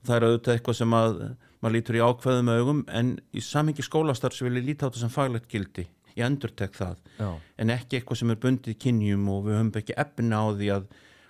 það 0.07 0.15
er 0.15 0.27
auðvitað 0.29 0.55
eitthvað 0.55 0.79
sem 0.79 0.97
að 0.97 1.19
maður 1.61 1.75
lítur 1.75 1.99
í 1.99 2.03
ákveðum 2.05 2.53
augum 2.55 2.81
en 2.93 3.13
í 3.33 3.43
samhengi 3.43 3.85
skólastarfs 3.85 4.41
vil 4.45 4.55
ég 4.57 4.67
líta 4.69 4.85
á 4.85 4.87
þetta 4.89 5.03
sem 5.03 5.13
faglegt 5.13 5.49
gildi. 5.51 5.87
Ég 6.15 6.25
endur 6.25 6.53
tek 6.55 6.77
það. 6.77 6.99
Já, 7.19 7.29
en 7.59 7.73
ekki 7.75 7.99
eitthvað 7.99 8.21
sem 8.21 8.31
er 8.31 8.41
bundið 8.41 8.77
kynjum 8.81 9.25
og 9.33 9.47
við 9.47 9.57
höfum 9.59 9.73
ekki 9.81 9.97
efna 10.05 10.41
á 10.41 10.45
því 10.55 10.69
að, 10.77 10.85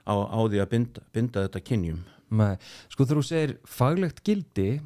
á, 0.06 0.14
á 0.14 0.40
því 0.46 0.62
að 0.62 0.72
binda, 0.76 1.06
binda 1.16 1.46
þetta 1.48 1.64
kynjum 1.72 2.04
Nei, 2.34 2.56
sko 2.90 3.06
þú 3.06 3.22
segir 3.26 3.58
faglegt 3.70 4.24
gildi 4.26 4.80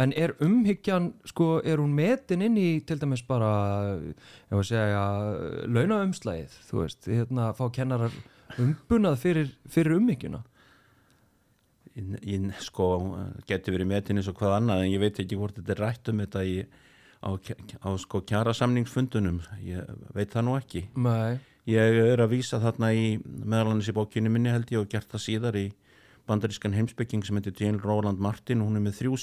en 0.00 0.14
er 0.16 0.34
umhyggjan 0.42 1.12
sko, 1.28 1.58
er 1.62 1.78
hún 1.82 1.92
metin 1.94 2.42
inn 2.42 2.56
í 2.58 2.68
til 2.86 2.98
dæmis 2.98 3.22
bara 3.26 3.50
ég 4.00 4.54
var 4.54 4.64
að 4.64 4.70
segja 4.70 5.04
launaumslægið, 5.70 6.56
þú 6.70 6.80
veist 6.80 7.10
hérna 7.10 7.52
fá 7.54 7.68
kennarar 7.74 8.16
umbunað 8.60 9.20
fyrir, 9.22 9.52
fyrir 9.70 9.98
umhyggjuna? 9.98 10.42
Í, 11.94 12.02
í, 12.26 12.40
sko, 12.64 12.88
getur 13.46 13.76
verið 13.76 13.90
metin 13.92 14.18
eins 14.18 14.30
og 14.30 14.38
hvað 14.40 14.58
annað 14.58 14.82
en 14.82 14.94
ég 14.96 15.02
veit 15.04 15.20
ekki 15.22 15.38
hvort 15.38 15.60
þetta 15.60 15.76
er 15.76 15.82
rætt 15.84 16.10
um 16.10 16.24
þetta 16.24 16.42
í, 16.48 16.56
á, 17.22 17.30
á 17.30 17.88
sko 18.02 18.24
kjara 18.26 18.54
samningsfundunum 18.56 19.44
ég 19.62 19.94
veit 20.16 20.34
það 20.34 20.48
nú 20.48 20.58
ekki. 20.58 20.88
Nei, 20.98 21.38
ég 21.70 22.02
er 22.08 22.24
að 22.24 22.34
vísa 22.34 22.58
þarna 22.62 22.90
í 22.98 23.14
meðalanis 23.22 23.92
í 23.92 23.94
bókinu 23.94 24.32
minni 24.32 24.50
held 24.50 24.74
ég 24.74 24.82
og 24.82 24.90
gert 24.90 25.12
það 25.14 25.26
síðar 25.28 25.60
í 25.62 25.68
bandarískan 26.28 26.74
heimsbygging 26.76 27.24
sem 27.26 27.36
heitir 27.36 27.56
Jane 27.60 27.82
Roland 27.82 28.22
Martin 28.22 28.62
hún 28.64 28.78
er 28.78 28.84
með 28.84 29.02
þrjú 29.02 29.18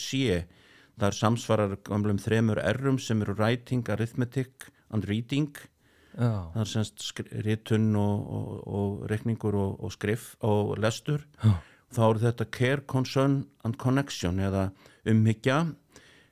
það 0.99 1.07
er 1.07 1.17
samsvarar 1.17 1.75
gamlum 1.87 2.19
þremur 2.21 2.61
errum 2.61 2.99
sem 3.01 3.21
eru 3.23 3.33
writing, 3.39 3.87
arithmetic 3.89 4.69
and 4.93 5.07
reading. 5.09 5.55
Það 6.11 6.61
er 6.61 6.67
semst 6.67 7.21
ritun 7.45 7.93
og, 7.95 8.23
og, 8.37 8.47
og 8.67 9.03
rekningur 9.09 9.55
og, 9.55 9.77
og 9.79 9.93
skrif 9.95 10.33
og 10.45 10.75
lestur. 10.81 11.23
Já. 11.43 11.55
þá 11.91 12.01
eru 12.05 12.21
þetta 12.23 12.45
care, 12.55 12.81
concern 12.87 13.37
and 13.67 13.77
connection 13.79 14.39
eða 14.39 14.69
umhyggja. 15.07 15.57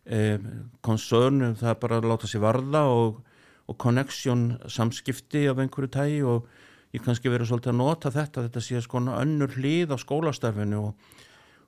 Eh, 0.05 0.39
concern 0.85 1.55
það 1.59 1.73
er 1.73 1.81
bara 1.81 1.99
að 1.99 2.09
láta 2.11 2.29
sér 2.29 2.43
varða 2.43 2.85
og, 2.93 3.19
og 3.67 3.77
connection 3.77 4.53
samskipti 4.67 5.45
af 5.51 5.59
einhverju 5.59 5.91
tægi 5.93 6.21
og 6.25 6.47
ég 6.95 7.05
kannski 7.05 7.29
verið 7.29 7.51
svolítið 7.51 7.73
að 7.73 7.79
nota 7.79 8.11
þetta 8.13 8.45
þetta 8.47 8.63
sé 8.65 8.81
skona 8.81 9.17
önnur 9.21 9.53
hlið 9.57 9.93
á 9.93 9.97
skólastarfinu 10.01 10.79
og, 10.87 11.17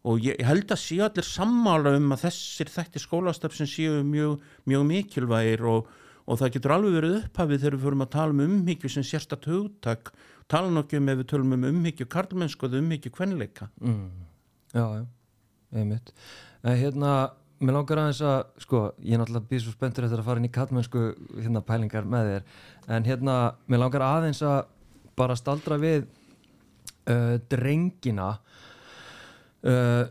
og 0.10 0.22
ég, 0.26 0.40
held 0.46 0.74
að 0.74 0.82
sé 0.82 0.98
allir 1.06 1.28
sammála 1.28 1.96
um 2.00 2.16
að 2.16 2.26
þessir 2.26 2.72
þætti 2.74 3.04
skólastarf 3.04 3.58
sem 3.58 3.70
séu 3.70 4.02
mjög, 4.08 4.42
mjög 4.70 4.88
mikilvægir 4.90 5.66
og, 5.70 5.92
og 6.26 6.42
það 6.42 6.56
getur 6.56 6.76
alveg 6.78 6.98
verið 6.98 7.18
upphafið 7.20 7.64
þegar 7.64 7.78
við 7.78 7.86
förum 7.86 8.06
að 8.08 8.14
tala 8.18 8.36
um 8.36 8.44
umhyggju 8.48 8.94
sem 8.96 9.06
sérstatt 9.06 9.50
hugtak. 9.50 10.14
Tala 10.50 10.74
nokkið 10.74 11.00
um 11.00 11.14
ef 11.14 11.22
við 11.22 11.30
tölum 11.32 11.56
um 11.56 11.70
umhyggju 11.70 12.10
karlmennsku 12.12 12.68
eða 12.68 12.82
umhyggju 12.82 13.14
kvenleika. 13.14 13.70
Mm, 13.80 14.26
já, 14.74 14.84
já, 14.98 15.06
einmitt. 15.78 16.12
En 16.66 16.78
hérna, 16.82 17.14
mér 17.62 17.78
langar 17.78 18.02
aðeins 18.02 18.20
að 18.26 18.42
sko, 18.66 18.82
ég 19.06 19.16
er 19.16 19.22
náttúrulega 19.22 19.50
býð 19.54 19.64
svo 19.68 19.74
spenntur 19.78 20.08
eftir 20.08 20.22
að 20.22 20.28
fara 20.28 20.42
inn 20.42 20.50
í 20.50 20.54
kattmennsku 20.58 21.06
hérna 21.38 21.62
pælingar 21.66 22.10
með 22.10 22.32
þér. 22.32 22.52
En 22.98 23.08
hérna, 23.08 23.38
mér 23.70 23.84
langar 23.86 24.06
aðeins 24.10 24.42
að 24.46 24.60
bara 25.18 25.38
staldra 25.40 25.78
við 25.82 26.06
uh, 27.10 27.38
drengina 27.52 28.32
uh, 29.68 30.06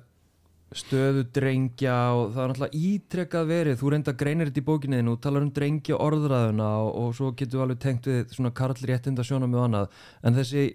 stöðu 0.70 1.24
drengja 1.34 1.94
og 2.14 2.34
það 2.34 2.42
er 2.42 2.52
náttúrulega 2.52 2.82
ítrekkað 2.90 3.48
verið, 3.48 3.80
þú 3.80 3.90
reynda 3.90 4.14
greinir 4.14 4.50
þetta 4.50 4.62
í 4.62 4.68
bókinniðinu 4.68 5.14
og 5.16 5.24
talar 5.24 5.46
um 5.46 5.50
drengja 5.54 5.98
orðræðuna 5.98 6.68
og, 6.84 6.90
og 7.00 7.16
svo 7.18 7.32
getur 7.34 7.58
við 7.58 7.64
alveg 7.64 7.82
tengt 7.82 8.06
við 8.06 8.36
svona 8.36 8.54
karlréttinda 8.54 9.26
sjónum 9.26 9.56
og 9.58 9.66
annað, 9.66 9.98
en 10.22 10.38
þessi 10.38 10.68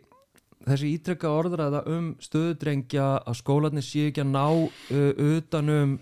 þessi 0.65 0.91
ítrekka 0.97 1.31
orðræða 1.31 1.83
um 1.93 2.11
stöðudrengja 2.23 3.07
að 3.21 3.39
skólanir 3.39 3.85
sé 3.85 4.09
ekki 4.09 4.23
að 4.23 4.31
ná 4.33 4.45
uh, 4.49 5.11
utanum 5.37 5.97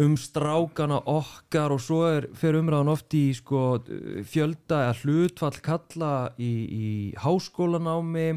um 0.00 0.14
strákana 0.16 1.00
okkar 1.08 1.74
og 1.74 1.82
svo 1.82 2.02
er 2.08 2.28
fyrir 2.38 2.62
umræðan 2.62 2.92
oft 2.92 3.14
í 3.16 3.32
sko, 3.36 3.82
fjölda 4.28 4.86
eða 4.86 4.94
hlutfall 5.02 5.58
kalla 5.64 6.12
í, 6.40 6.52
í 6.68 6.88
háskólanámi 7.20 8.30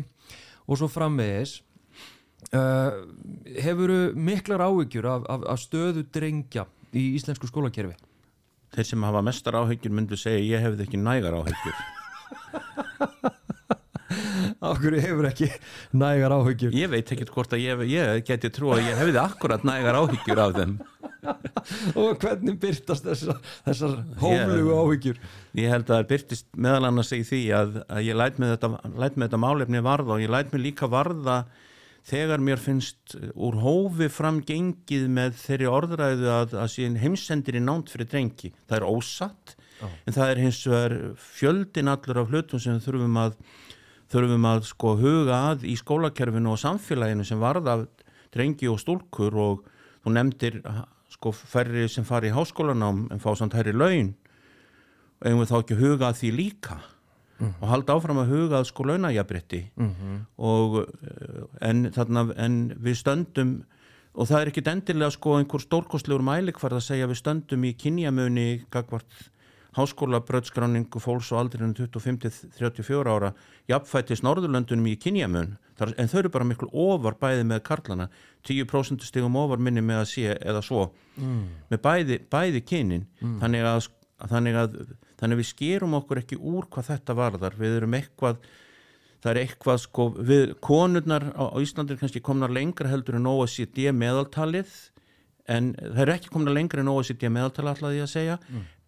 og 0.65 0.81
svo 0.81 0.89
framvegis. 0.91 1.61
Uh, 2.53 3.09
hefuru 3.57 4.13
miklar 4.13 4.61
áhyggjur 4.67 5.07
af, 5.09 5.23
af, 5.33 5.47
af 5.55 5.61
stöðu 5.63 6.05
drengja 6.13 6.67
í 6.93 7.15
íslensku 7.17 7.49
skólakerfi? 7.49 7.95
Þeir 8.75 8.89
sem 8.91 9.07
hafa 9.07 9.23
mestar 9.25 9.57
áhyggjur 9.57 9.95
myndu 9.95 10.19
segja 10.19 10.43
ég 10.43 10.63
hefði 10.63 10.85
ekki 10.85 10.99
nægar 11.01 11.39
áhyggjur 11.39 11.81
Áhverju 14.65 15.03
hefur 15.03 15.29
ekki 15.29 15.49
nægar 15.95 16.35
áhyggjur 16.35 16.77
ég 16.77 16.91
veit 16.91 17.11
ekkert 17.15 17.33
hvort 17.35 17.55
að 17.55 17.65
ég, 17.65 17.85
ég 17.91 18.25
geti 18.27 18.51
trú 18.53 18.73
að 18.75 18.85
ég 18.87 18.99
hefði 19.01 19.21
akkurat 19.21 19.65
nægar 19.67 19.99
áhyggjur 20.01 20.43
af 20.45 20.55
þeim 20.59 20.77
og 22.01 22.21
hvernig 22.21 22.57
byrtast 22.61 23.07
þessar, 23.07 23.39
þessar 23.65 23.93
hóflugu 24.21 24.79
áhyggjur 24.79 25.21
ég 25.57 25.71
held 25.73 25.89
að 25.89 25.95
það 25.95 26.09
byrtist 26.13 26.49
meðal 26.53 26.89
annars 26.89 27.13
í 27.15 27.21
því 27.25 27.43
að, 27.57 27.77
að 27.89 28.09
ég 28.09 28.19
læt 28.21 28.41
með 28.41 28.55
þetta, 28.55 28.73
þetta 29.15 29.41
málefni 29.45 29.85
varða 29.85 30.17
og 30.17 30.25
ég 30.25 30.33
læt 30.33 30.53
með 30.53 30.67
líka 30.69 30.91
varða 30.91 31.43
þegar 32.05 32.43
mér 32.43 32.61
finnst 32.61 33.15
úr 33.33 33.57
hófi 33.63 34.09
fram 34.13 34.41
gengið 34.45 35.07
með 35.11 35.37
þeirri 35.41 35.69
orðræðu 35.71 36.31
að, 36.31 36.57
að 36.61 36.73
síðan 36.75 36.99
heimsendir 37.01 37.57
í 37.57 37.63
nánt 37.63 37.91
fyrir 37.93 38.09
drengi. 38.11 38.51
Það 38.69 38.77
er 38.77 38.87
ósatt 38.89 39.55
Já. 39.79 39.87
en 39.89 40.17
það 40.17 40.33
er 40.33 40.41
hins 40.43 40.59
vegar 40.69 40.97
fjöldin 41.35 41.91
allur 41.91 42.21
af 42.21 42.29
hlutum 42.31 42.61
sem 42.61 42.77
við 42.77 42.85
þurfum 42.87 43.17
að 43.23 43.39
þurfum 44.15 44.47
að 44.49 44.65
sko 44.71 44.95
huga 44.99 45.39
að 45.51 45.67
í 45.67 45.75
skólakerfinu 45.79 46.53
og 46.53 46.61
samfélaginu 46.61 47.27
sem 47.27 47.41
varða 47.41 47.83
drengi 48.33 48.69
og 48.71 48.79
stúlkur 48.81 49.35
og 49.35 49.63
þú 50.03 50.15
nefndir 50.15 50.59
sko 51.11 51.31
færri 51.35 51.87
sem 51.91 52.07
fari 52.07 52.31
í 52.31 52.35
háskólanám 52.35 53.05
en 53.11 53.23
fá 53.23 53.31
samt 53.35 53.55
hærri 53.55 53.75
laun. 53.75 54.13
Eigum 55.23 55.41
við 55.43 55.51
þá 55.51 55.57
ekki 55.59 55.79
huga 55.79 56.09
að 56.09 56.19
því 56.21 56.31
líka? 56.39 56.81
Og 57.43 57.67
halda 57.67 57.95
áfram 57.97 58.21
að 58.21 58.31
huga 58.31 58.59
að 58.61 58.69
sko 58.69 58.85
launajabrétti 58.87 59.61
mm 59.75 59.89
-hmm. 59.91 60.19
og 60.37 60.77
eh, 60.87 61.69
en, 61.69 61.91
þarna, 61.91 62.31
en 62.37 62.73
við 62.79 62.95
stöndum 62.95 63.65
og 64.15 64.27
það 64.27 64.41
er 64.41 64.47
ekkit 64.47 64.67
endilega 64.71 65.11
sko 65.11 65.37
einhver 65.37 65.59
stórkostlegur 65.59 66.23
mælikvarð 66.23 66.79
að 66.79 66.87
segja 66.87 67.07
við 67.07 67.19
stöndum 67.19 67.65
í 67.67 67.73
kynjamöni 67.75 68.65
gagvart 68.71 69.31
háskóla 69.75 70.21
bröðskráningu 70.25 71.01
fólks 71.03 71.33
og 71.33 71.43
aldrinu 71.43 71.75
25-34 71.75 73.11
ára 73.11 73.33
jafnfættis 73.69 74.23
Norðurlöndunum 74.23 74.87
í 74.91 74.97
kynjamön 75.01 75.55
Þar, 75.75 75.91
en 75.99 76.07
þau 76.07 76.19
eru 76.21 76.31
bara 76.31 76.47
miklu 76.47 76.69
ofar 76.71 77.17
bæði 77.19 77.43
með 77.49 77.63
karlana. 77.67 78.07
10% 78.47 79.03
stigum 79.03 79.35
ofar 79.39 79.59
minni 79.59 79.83
með 79.83 80.01
að 80.03 80.11
sé 80.13 80.35
eða 80.37 80.61
svo. 80.63 80.85
Mm. 81.19 81.41
með 81.71 81.81
bæði, 81.83 82.19
bæði 82.31 82.61
kynin. 82.67 83.07
Þannig, 83.41 83.65
að, 83.67 83.89
þannig 84.31 84.59
að 84.61 84.77
þannig 85.19 85.35
að 85.35 85.41
við 85.41 85.49
skerum 85.49 85.97
okkur 85.99 86.21
ekki 86.21 86.39
úr 86.39 86.69
hvað 86.71 86.91
þetta 86.93 87.17
varðar. 87.19 87.57
Við 87.59 87.77
erum 87.79 87.97
eitthvað 87.99 88.39
það 89.23 89.31
er 89.31 89.41
eitthvað 89.41 89.79
sko 89.83 90.07
við 90.15 90.55
konurnar 90.63 91.27
á, 91.33 91.43
á 91.51 91.57
Íslandi 91.63 91.95
er 91.95 92.01
kannski 92.01 92.23
komnar 92.23 92.53
lengra 92.53 92.91
heldur 92.91 93.17
en 93.17 93.29
OECD 93.31 93.89
meðaltalið 93.95 94.69
en 95.51 95.71
það 95.77 96.01
er 96.05 96.13
ekki 96.15 96.33
komnar 96.33 96.55
lengra 96.55 96.81
en 96.81 96.91
OECD 96.91 97.27
meðaltalið 97.29 97.75
ætlaði 97.75 97.99
ég 97.99 98.07
að 98.07 98.13
segja. 98.13 98.37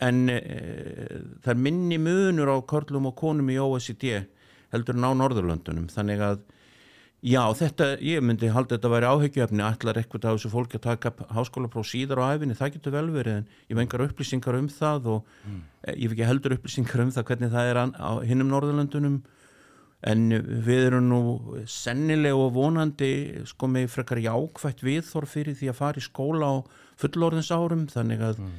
En 0.03 0.23
e, 0.31 0.39
það 1.43 1.53
er 1.53 1.63
minni 1.67 1.97
munur 2.01 2.53
á 2.53 2.57
körlum 2.69 3.09
og 3.11 3.17
konum 3.19 3.49
í 3.53 3.57
OECD 3.61 4.23
heldur 4.73 4.97
en 4.97 5.09
á 5.09 5.11
Norðurlöndunum. 5.17 5.89
Þannig 5.93 6.23
að 6.25 6.45
Já, 7.25 7.41
þetta, 7.57 7.95
ég 8.05 8.21
myndi 8.21 8.51
halda 8.53 8.75
þetta 8.75 8.87
að 8.87 8.93
væri 8.93 9.07
áhyggjöfni 9.09 9.63
ætlar 9.65 9.97
eitthvað 9.97 10.27
af 10.29 10.35
þessu 10.35 10.51
fólki 10.53 10.77
að 10.77 10.83
taka 10.83 11.11
háskólapróf 11.33 11.87
síðar 11.89 12.21
á 12.21 12.37
æfinni, 12.37 12.53
það 12.53 12.75
getur 12.75 12.93
vel 12.93 13.07
verið 13.09 13.39
en 13.39 13.47
ég 13.65 13.73
hef 13.73 13.81
engar 13.81 14.03
upplýsingar 14.05 14.57
um 14.59 14.67
það 14.69 15.07
og 15.15 15.31
mm. 15.47 15.63
ég 15.95 16.03
hef 16.03 16.13
ekki 16.13 16.27
heldur 16.29 16.55
upplýsingar 16.59 17.01
um 17.01 17.13
það 17.15 17.25
hvernig 17.31 17.51
það 17.55 17.71
er 17.71 17.79
á 17.81 18.11
hinnum 18.21 18.51
Norðurlöndunum 18.53 19.17
en 20.05 20.29
við 20.65 20.83
erum 20.91 21.07
nú 21.09 21.19
sennilega 21.65 22.37
og 22.37 22.53
vonandi 22.53 23.11
sko 23.49 23.69
með 23.71 23.87
frekar 23.95 24.21
jákvægt 24.21 24.83
viðþorf 24.85 25.33
fyrir 25.33 25.57
því 25.57 25.71
að 25.71 25.79
fara 25.79 26.01
í 26.01 26.05
skóla 26.05 26.51
á 26.53 26.55
fullorðins 27.01 27.49
árum 27.51 27.87
þannig 27.89 28.21
að 28.21 28.41
mm. 28.43 28.57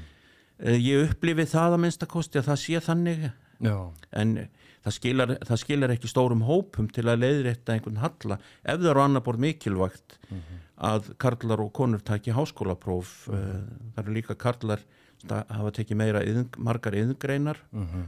ég 0.83 1.12
upplifi 1.12 1.46
það 1.46 1.77
að 1.77 1.83
minnstakosti 1.85 2.40
að 2.40 2.51
það 2.51 2.62
sé 2.64 2.83
þannig 2.88 3.29
Já. 3.62 3.77
en 4.18 4.35
það 4.83 4.96
skilar, 4.96 5.35
það 5.46 5.62
skilar 5.62 5.94
ekki 5.94 6.11
stórum 6.11 6.44
hópum 6.48 6.90
til 6.90 7.07
að 7.07 7.24
leiðrétta 7.24 7.74
einhvern 7.74 8.03
halla 8.03 8.38
ef 8.62 8.79
það 8.79 8.90
eru 8.92 9.05
annar 9.05 9.27
bort 9.27 9.42
mikilvægt 9.42 10.18
mm 10.29 10.38
-hmm. 10.38 10.62
að 10.90 11.11
karlar 11.18 11.61
og 11.61 11.72
konur 11.72 12.01
taki 12.01 12.35
háskólapróf 12.35 13.29
mm 13.29 13.35
-hmm. 13.35 13.92
það 13.94 14.05
eru 14.05 14.14
líka 14.14 14.35
karlar 14.35 14.81
að 15.27 15.44
hafa 15.51 15.70
tekið 15.70 15.96
meira 15.96 16.22
yðn, 16.22 16.48
margar 16.59 16.94
yðngreinar 16.94 17.59
mm 17.72 17.87
-hmm. 17.87 18.05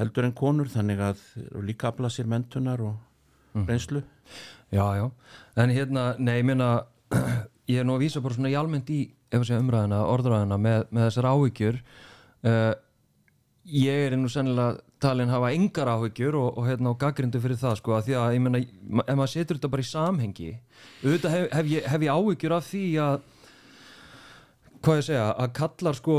Heldur 0.00 0.26
en 0.26 0.34
konur 0.36 0.70
þannig 0.72 1.04
að 1.04 1.22
líka 1.66 1.90
afla 1.90 2.10
sér 2.12 2.28
mentunar 2.30 2.82
og 2.84 3.64
reynslu. 3.68 4.02
Já, 4.70 4.84
já, 4.96 5.06
en 5.58 5.72
hérna, 5.74 6.10
nei, 6.18 6.36
ég 6.40 6.46
meina 6.46 6.70
ég 7.70 7.80
er 7.80 7.86
nú 7.86 7.96
að 7.96 8.06
vísa 8.06 8.22
bara 8.22 8.36
svona 8.36 8.52
í 8.52 8.58
almennt 8.58 8.90
í 8.94 9.00
umræðina, 9.34 10.04
orðræðina 10.10 10.58
með, 10.58 10.86
með 10.90 11.08
þessar 11.08 11.28
áhyggjur. 11.30 11.80
Uh, 12.40 12.72
ég 13.70 14.06
er 14.08 14.16
nú 14.18 14.30
sennilega 14.30 14.80
talin 15.00 15.32
hafa 15.32 15.52
engar 15.56 15.90
áhyggjur 15.94 16.36
og, 16.38 16.48
og 16.58 16.68
hérna 16.68 16.92
á 16.92 17.00
gaggrindu 17.00 17.40
fyrir 17.42 17.58
það 17.60 17.76
sko 17.80 17.96
að 17.96 18.08
því 18.08 18.16
að 18.20 18.34
ég 18.36 18.42
menna, 18.44 18.60
ef 19.04 19.18
maður 19.18 19.32
setur 19.32 19.58
þetta 19.58 19.70
bara 19.72 19.84
í 19.84 19.88
samhengi 19.90 20.48
auðvitað 21.04 21.36
hef, 21.36 21.46
hef, 21.56 21.70
ég, 21.70 21.86
hef 21.92 22.04
ég 22.06 22.18
áhyggjur 22.18 22.56
af 22.56 22.66
því 22.68 22.84
að 23.04 23.14
hvað 24.80 25.00
ég 25.00 25.06
segja, 25.10 25.26
að 25.36 25.54
kallar 25.60 25.98
sko 25.98 26.18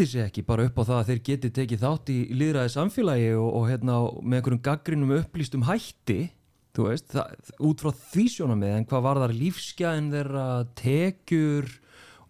menti 0.00 0.12
sig 0.16 0.24
ekki 0.24 0.42
bara 0.48 0.64
upp 0.64 0.78
á 0.80 0.88
það 0.88 0.98
að 0.98 1.08
þeir 1.10 1.18
geti 1.26 1.48
tekið 1.52 1.80
þátt 1.82 2.10
í 2.12 2.18
líðræði 2.32 2.70
samfélagi 2.72 3.32
og, 3.36 3.48
og 3.58 3.64
hérna 3.68 3.96
með 4.22 4.38
einhverjum 4.38 4.62
gaggrinum 4.64 5.12
upplýstum 5.18 5.64
hætti 5.68 6.20
veist, 6.78 7.10
það, 7.12 7.34
út 7.68 7.82
frá 7.82 7.90
því 7.92 8.24
sjónamið 8.32 8.72
en 8.78 8.86
hvað 8.88 9.04
var 9.04 9.20
þar 9.20 9.34
lífsgæðin 9.36 10.08
þeirra 10.14 10.46
tekjur 10.80 11.68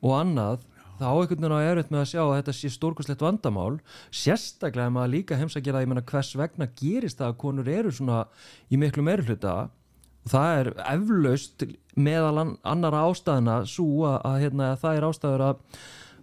og 0.00 0.16
annað 0.16 0.66
þá 0.98 1.06
einhvern 1.12 1.46
veginn 1.46 1.54
á 1.54 1.68
erfitt 1.68 1.92
með 1.94 2.02
að 2.02 2.10
sjá 2.10 2.22
að 2.24 2.34
þetta 2.40 2.54
sé 2.58 2.70
stórkurslegt 2.74 3.22
vandamál. 3.22 3.76
Sérstaklega 4.10 4.90
maður 4.90 5.14
líka 5.14 5.38
heims 5.38 5.54
að 5.60 5.70
ég 5.70 5.92
menna 5.92 6.06
hvers 6.10 6.34
vegna 6.40 6.68
gerist 6.80 7.22
það 7.22 7.30
að 7.30 7.38
konur 7.44 7.70
eru 7.70 7.94
svona 7.94 8.24
í 8.66 8.80
miklu 8.80 9.06
og 9.06 9.70
það 10.28 10.58
er 10.58 10.68
eflaust 10.90 11.64
meðal 11.96 12.42
annara 12.42 13.06
ástæðina 13.06 13.62
svo 13.70 14.04
að, 14.10 14.18
að 14.28 14.42
hérna, 14.42 14.74
það 14.82 14.98
er 14.98 15.06
ástæður 15.08 15.44
að, 15.46 15.62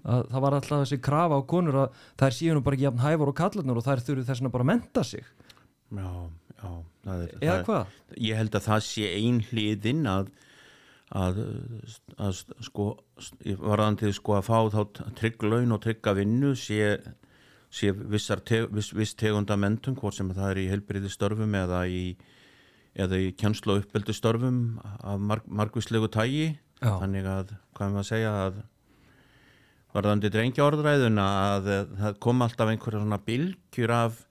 að 0.08 0.26
það 0.32 0.44
var 0.46 0.58
alltaf 0.58 0.84
þessi 0.84 1.00
krafa 1.04 1.40
á 1.40 1.42
konur 1.54 1.80
að 1.84 2.02
það 2.16 2.28
er 2.30 2.38
síðan 2.40 2.66
bara 2.66 2.78
ekki 2.78 2.88
jafn 2.88 3.04
hæfur 3.04 3.32
og 3.32 3.38
kallarnur 3.42 3.80
og 3.80 3.88
það 3.88 3.96
er 3.98 4.04
þurfið 4.08 4.30
þess 4.32 4.48
að 4.48 4.56
bara 4.58 4.70
menta 4.72 5.04
sig 5.08 5.32
Já, 5.88 6.10
já 6.58 6.72
er, 7.14 7.30
Eða 7.40 7.58
hvað? 7.68 7.96
Ég 8.20 8.42
held 8.42 8.60
að 8.60 8.68
það 8.68 8.86
sé 8.88 9.12
ein 9.16 9.42
hliðin 9.52 10.04
að 10.12 10.32
að, 11.16 11.38
að 12.20 12.42
sko 12.68 12.88
varðandi 13.64 14.12
sko 14.16 14.38
að 14.38 14.48
fá 14.50 14.58
þá 14.74 14.82
trygg 15.16 15.46
laun 15.48 15.76
og 15.76 15.84
trygga 15.86 16.14
vinnu 16.18 16.54
sé, 16.60 16.98
sé 17.72 17.94
vissar 17.96 18.42
te, 18.44 18.66
viss, 18.68 18.92
viss 18.96 19.16
tegunda 19.16 19.56
mentum 19.60 19.96
hvort 19.96 20.18
sem 20.18 20.32
það 20.36 20.52
er 20.52 20.64
í 20.66 20.72
helbriði 20.72 21.12
störfum 21.14 21.56
eða 21.56 21.86
í 21.88 22.02
eða 22.98 23.20
í 23.22 23.30
kjænslu 23.38 23.76
og 23.76 23.84
uppbyldu 23.84 24.16
störfum 24.16 24.62
af 24.84 25.22
marg, 25.22 25.46
margvíslegu 25.46 26.10
tægi 26.12 26.48
Já. 26.82 26.98
þannig 26.98 27.28
að, 27.30 27.54
hvað 27.78 27.86
er 27.86 27.94
maður 27.94 28.04
að 28.04 28.10
segja 28.10 28.34
að 28.48 28.58
varðandi 29.98 30.32
drengja 30.34 30.66
orðræðuna 30.68 31.28
að 31.58 31.70
það 31.98 32.18
kom 32.24 32.46
alltaf 32.46 32.72
einhverja 32.72 33.02
svona 33.02 33.22
bilgjur 33.26 33.94
af, 33.98 34.24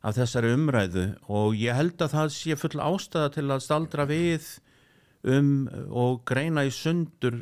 af 0.00 0.16
þessari 0.16 0.52
umræðu 0.56 1.06
og 1.28 1.56
ég 1.60 1.76
held 1.76 2.00
að 2.00 2.14
það 2.16 2.36
sé 2.36 2.58
full 2.60 2.78
ástæða 2.80 3.32
til 3.36 3.48
að 3.50 3.64
staldra 3.66 4.06
við 4.08 4.48
um 5.32 5.50
og 5.90 6.22
greina 6.28 6.64
í 6.66 6.72
sundur 6.74 7.38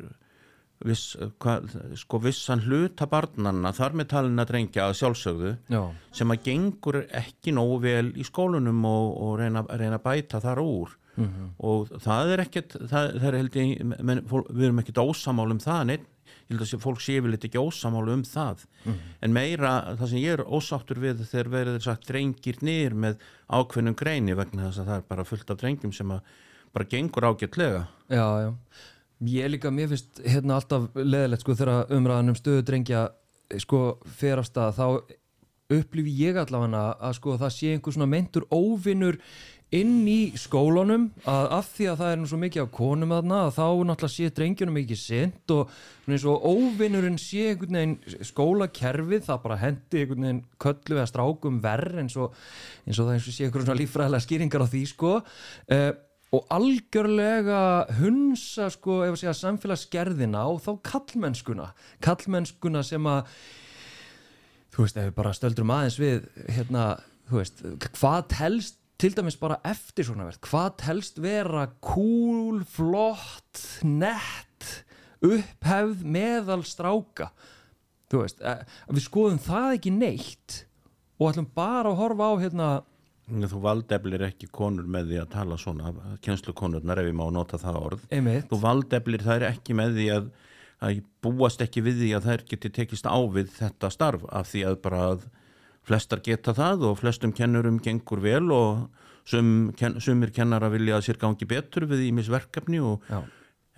viss, 0.86 1.16
hva, 1.42 1.58
sko 1.98 2.20
vissan 2.24 2.62
hluta 2.64 3.08
barnanna 3.10 3.72
þar 3.76 3.98
með 4.00 4.10
talin 4.14 4.42
að 4.42 4.52
drengja 4.52 4.86
að 4.86 4.96
sjálfsögðu 5.00 5.52
Já. 5.72 5.82
sem 6.16 6.32
að 6.32 6.46
gengur 6.46 7.02
ekki 7.06 7.54
nógu 7.56 7.80
vel 7.84 8.12
í 8.16 8.24
skólunum 8.26 8.84
og, 8.88 9.10
og 9.20 9.34
reyna, 9.42 9.64
reyna 9.68 9.98
að 10.00 10.06
bæta 10.06 10.40
þar 10.40 10.62
úr 10.64 10.94
mm 11.16 11.26
-hmm. 11.26 11.50
og 11.58 11.92
það 12.00 12.32
er 12.32 12.44
ekkert 12.46 12.78
það, 12.80 13.12
það 13.20 13.28
er 13.28 13.40
ég, 13.60 13.84
menn, 13.84 14.24
við 14.30 14.64
erum 14.64 14.82
ekkert 14.82 15.04
ósamál 15.04 15.50
um 15.50 15.60
það 15.60 15.84
neitt 15.90 16.08
ég 16.50 16.58
held 16.58 16.62
að 16.66 16.82
fólk 16.82 17.00
sé 17.02 17.18
vel 17.22 17.32
eitthvað 17.34 17.66
ósamálu 17.66 18.12
um 18.12 18.22
það 18.26 18.64
mm 18.84 18.92
-hmm. 18.92 19.10
en 19.20 19.32
meira 19.32 19.96
það 19.98 20.08
sem 20.08 20.18
ég 20.18 20.32
er 20.32 20.44
ósáttur 20.46 20.98
við 20.98 21.24
þegar 21.30 21.48
verður 21.48 21.82
sagt 21.82 22.06
drengir 22.06 22.56
nýr 22.60 22.94
með 22.94 23.18
ákveðnum 23.48 23.94
greini 23.94 24.34
vegna 24.34 24.70
þess 24.70 24.78
að 24.78 24.86
það 24.86 24.96
er 24.96 25.04
bara 25.08 25.24
fullt 25.24 25.50
af 25.50 25.58
drengjum 25.58 25.92
sem 25.92 26.10
að 26.10 26.20
bara 26.72 26.84
gengur 26.84 27.24
ágætlega 27.24 27.86
Já, 28.08 28.26
já 28.42 28.54
Ég 29.20 29.50
líka, 29.52 29.68
mér 29.68 29.90
finnst 29.90 30.20
hérna 30.24 30.56
alltaf 30.56 30.86
leðilegt 30.96 31.44
sko 31.44 31.56
þegar 31.58 31.90
umræðan 31.92 32.32
um 32.32 32.36
stöðu 32.38 32.64
drengja 32.64 33.02
sko 33.60 33.98
fer 34.16 34.40
á 34.40 34.44
stað 34.46 34.78
þá 34.78 34.86
upplifi 35.76 36.12
ég 36.22 36.38
allavega 36.40 36.84
að 36.96 37.16
sko 37.18 37.36
það 37.38 37.52
sé 37.52 37.72
einhver 37.74 37.94
svona 37.94 38.08
mentur 38.10 38.46
óvinnur 38.48 39.18
inn 39.76 40.02
í 40.10 40.32
skólunum 40.40 41.04
að 41.30 41.44
af 41.60 41.68
því 41.76 41.86
að 41.92 42.00
það 42.00 42.12
er 42.12 42.18
nú 42.18 42.28
svo 42.30 42.38
mikið 42.42 42.64
af 42.64 42.72
konum 42.74 43.12
að 43.14 43.28
þá 43.54 43.66
náttúrulega 43.86 44.14
sé 44.16 44.32
drengjunum 44.34 44.80
ekki 44.80 44.98
sent 44.98 45.54
og 45.54 45.76
svona 45.76 46.16
eins 46.16 46.26
og 46.32 46.48
óvinnurinn 46.50 47.20
sé 47.22 47.44
einhvern 47.52 47.78
veginn 47.78 48.26
skólakerfið 48.32 49.28
það 49.28 49.42
bara 49.44 49.60
hendi 49.60 50.02
einhvern 50.02 50.26
veginn 50.26 50.44
köllu 50.64 50.98
eða 50.98 51.10
strákum 51.12 51.62
verð 51.62 52.00
eins 52.02 52.16
og, 52.18 52.34
eins 52.88 52.98
og 52.98 53.06
það 53.06 53.14
eins 53.14 53.28
og 53.30 53.36
sé 53.36 53.46
einhvern 53.46 53.68
svona 53.68 53.82
lífræðilega 53.84 54.26
skýringar 54.26 54.64
á 54.66 54.72
því 54.72 54.82
sko. 54.90 55.12
Uh, 55.70 55.92
og 56.30 56.46
algjörlega 56.54 57.60
hunsa 57.98 58.68
sko 58.70 59.00
segja 59.18 59.34
samfélagsgerðina 59.34 60.44
og 60.50 60.60
þá 60.62 60.72
kallmennskuna 60.92 61.70
kallmennskuna 62.04 62.84
sem 62.86 63.08
að 63.10 63.32
þú 64.70 64.84
veist 64.84 65.00
ef 65.00 65.08
við 65.08 65.16
bara 65.16 65.34
stöldrum 65.34 65.72
aðeins 65.74 65.98
við 65.98 66.28
hérna 66.54 66.84
þú 67.30 67.40
veist 67.40 67.64
hvað 67.98 68.20
telst 68.36 68.78
til 69.00 69.14
dæmis 69.16 69.38
bara 69.40 69.58
eftir 69.66 70.06
svona 70.06 70.28
verð 70.28 70.42
hvað 70.46 70.70
telst 70.84 71.18
vera 71.24 71.66
cool, 71.82 72.62
flott, 72.68 73.64
nett 73.82 74.84
upphefð 75.24 76.04
meðal 76.04 76.62
stráka? 76.68 77.30
Þú 78.10 78.24
veist 78.24 78.42
að 78.42 78.64
við 78.96 79.06
skoðum 79.06 79.42
það 79.42 79.74
ekki 79.76 79.94
neitt 79.94 80.60
og 81.20 81.30
ætlum 81.30 81.50
bara 81.54 81.92
að 81.92 82.00
horfa 82.00 82.30
á 82.30 82.34
hérna 82.40 82.68
Þú 83.30 83.62
valdeflir 83.64 84.24
ekki 84.26 84.48
konur 84.52 84.86
með 84.90 85.12
því 85.12 85.18
að 85.22 85.32
tala 85.34 85.58
svona, 85.60 85.92
kjenslukonurnar 86.24 87.02
ef 87.02 87.10
ég 87.10 87.18
má 87.18 87.26
nota 87.32 87.60
það 87.60 87.80
orð. 87.80 88.06
Einmitt. 88.10 88.48
Þú 88.50 88.60
valdeflir 88.64 89.26
þær 89.26 89.46
ekki 89.50 89.76
með 89.78 89.98
því 89.98 90.06
að, 90.16 90.30
að 90.86 91.02
búast 91.22 91.62
ekki 91.64 91.84
við 91.86 92.02
því 92.04 92.14
að 92.18 92.30
þær 92.30 92.46
geti 92.52 92.72
tekist 92.80 93.06
á 93.06 93.18
við 93.30 93.52
þetta 93.58 93.92
starf 93.94 94.26
af 94.28 94.50
því 94.50 94.64
að 94.70 94.80
bara 94.86 95.04
að 95.12 95.28
flestar 95.86 96.22
geta 96.24 96.54
það 96.56 96.86
og 96.90 96.98
flestum 97.00 97.34
kennurum 97.36 97.80
gengur 97.82 98.22
vel 98.22 98.46
og 98.54 98.88
sum, 99.28 99.70
ken, 99.78 99.98
sumir 100.02 100.32
kennara 100.34 100.70
vilja 100.72 100.98
að 100.98 101.06
sér 101.08 101.20
gangi 101.20 101.48
betur 101.48 101.86
við 101.90 102.08
í 102.08 102.14
misverkefni 102.16 102.80
og 102.84 103.04
Já. 103.10 103.22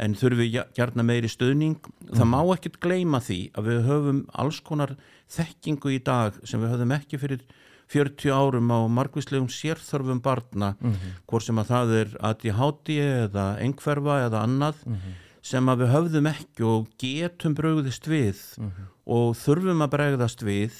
en 0.02 0.16
þurfum 0.18 0.42
við 0.42 0.60
gærna 0.76 1.06
meiri 1.06 1.30
stöðning. 1.30 1.78
Mm. 1.78 2.14
Það 2.16 2.30
má 2.32 2.40
ekkert 2.56 2.80
gleima 2.82 3.20
því 3.22 3.40
að 3.56 3.68
við 3.70 3.82
höfum 3.90 4.22
alls 4.44 4.62
konar 4.64 4.96
þekkingu 5.32 5.94
í 5.94 6.00
dag 6.04 6.40
sem 6.44 6.62
við 6.62 6.74
höfum 6.74 6.96
ekki 6.98 7.20
fyrir 7.22 7.44
40 7.92 8.32
árum 8.32 8.72
á 8.72 8.80
margvíslegum 8.88 9.50
sérþörfum 9.52 10.22
barna, 10.22 10.76
mm 10.80 10.92
-hmm. 10.92 11.12
hvort 11.26 11.44
sem 11.44 11.58
að 11.58 11.70
það 11.72 11.94
er 12.00 12.08
ADHD 12.20 12.88
eða 13.00 13.46
engferfa 13.60 14.16
eða 14.26 14.42
annað, 14.46 14.76
mm 14.86 14.94
-hmm. 14.94 15.12
sem 15.42 15.68
að 15.68 15.78
við 15.80 15.92
höfðum 15.94 16.26
ekki 16.26 16.62
og 16.64 16.88
getum 16.98 17.54
brögðist 17.54 18.06
við 18.06 18.38
mm 18.58 18.70
-hmm. 18.70 18.86
og 19.06 19.36
þurfum 19.36 19.82
að 19.82 19.92
bregðast 19.96 20.42
við 20.42 20.74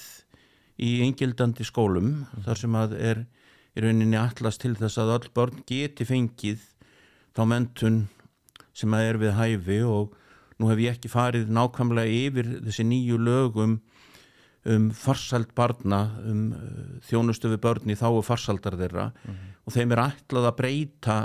í 0.79 1.01
engildandi 1.01 1.63
skólum, 1.63 2.25
þar 2.45 2.57
sem 2.57 2.75
að 2.75 2.91
er 2.97 3.25
í 3.75 3.81
rauninni 3.81 4.17
allast 4.17 4.61
til 4.61 4.75
þess 4.75 4.97
að 4.97 5.13
all 5.15 5.29
börn 5.33 5.63
geti 5.69 6.05
fengið 6.05 6.61
þá 7.33 7.45
mentun 7.49 8.07
sem 8.73 8.93
að 8.93 9.07
er 9.09 9.17
við 9.21 9.33
hæfi 9.37 9.79
og 9.85 10.13
nú 10.59 10.69
hef 10.69 10.81
ég 10.83 10.97
ekki 10.97 11.11
farið 11.11 11.49
nákvæmlega 11.53 12.13
yfir 12.27 12.51
þessi 12.65 12.85
nýju 12.85 13.17
lögum 13.21 13.79
um 14.65 14.91
farsald 14.95 15.51
barna, 15.55 16.05
um 16.23 16.45
uh, 16.55 16.85
þjónustu 17.07 17.51
við 17.51 17.61
börni 17.65 17.97
þá 17.99 18.07
og 18.11 18.23
farsaldar 18.27 18.77
þeirra. 18.79 19.09
Mm 19.11 19.33
-hmm. 19.33 19.51
og 19.65 19.75
þeim 19.75 19.91
er 19.91 20.03
ætlað 20.07 20.47
að 20.49 20.57
breyta 20.61 21.17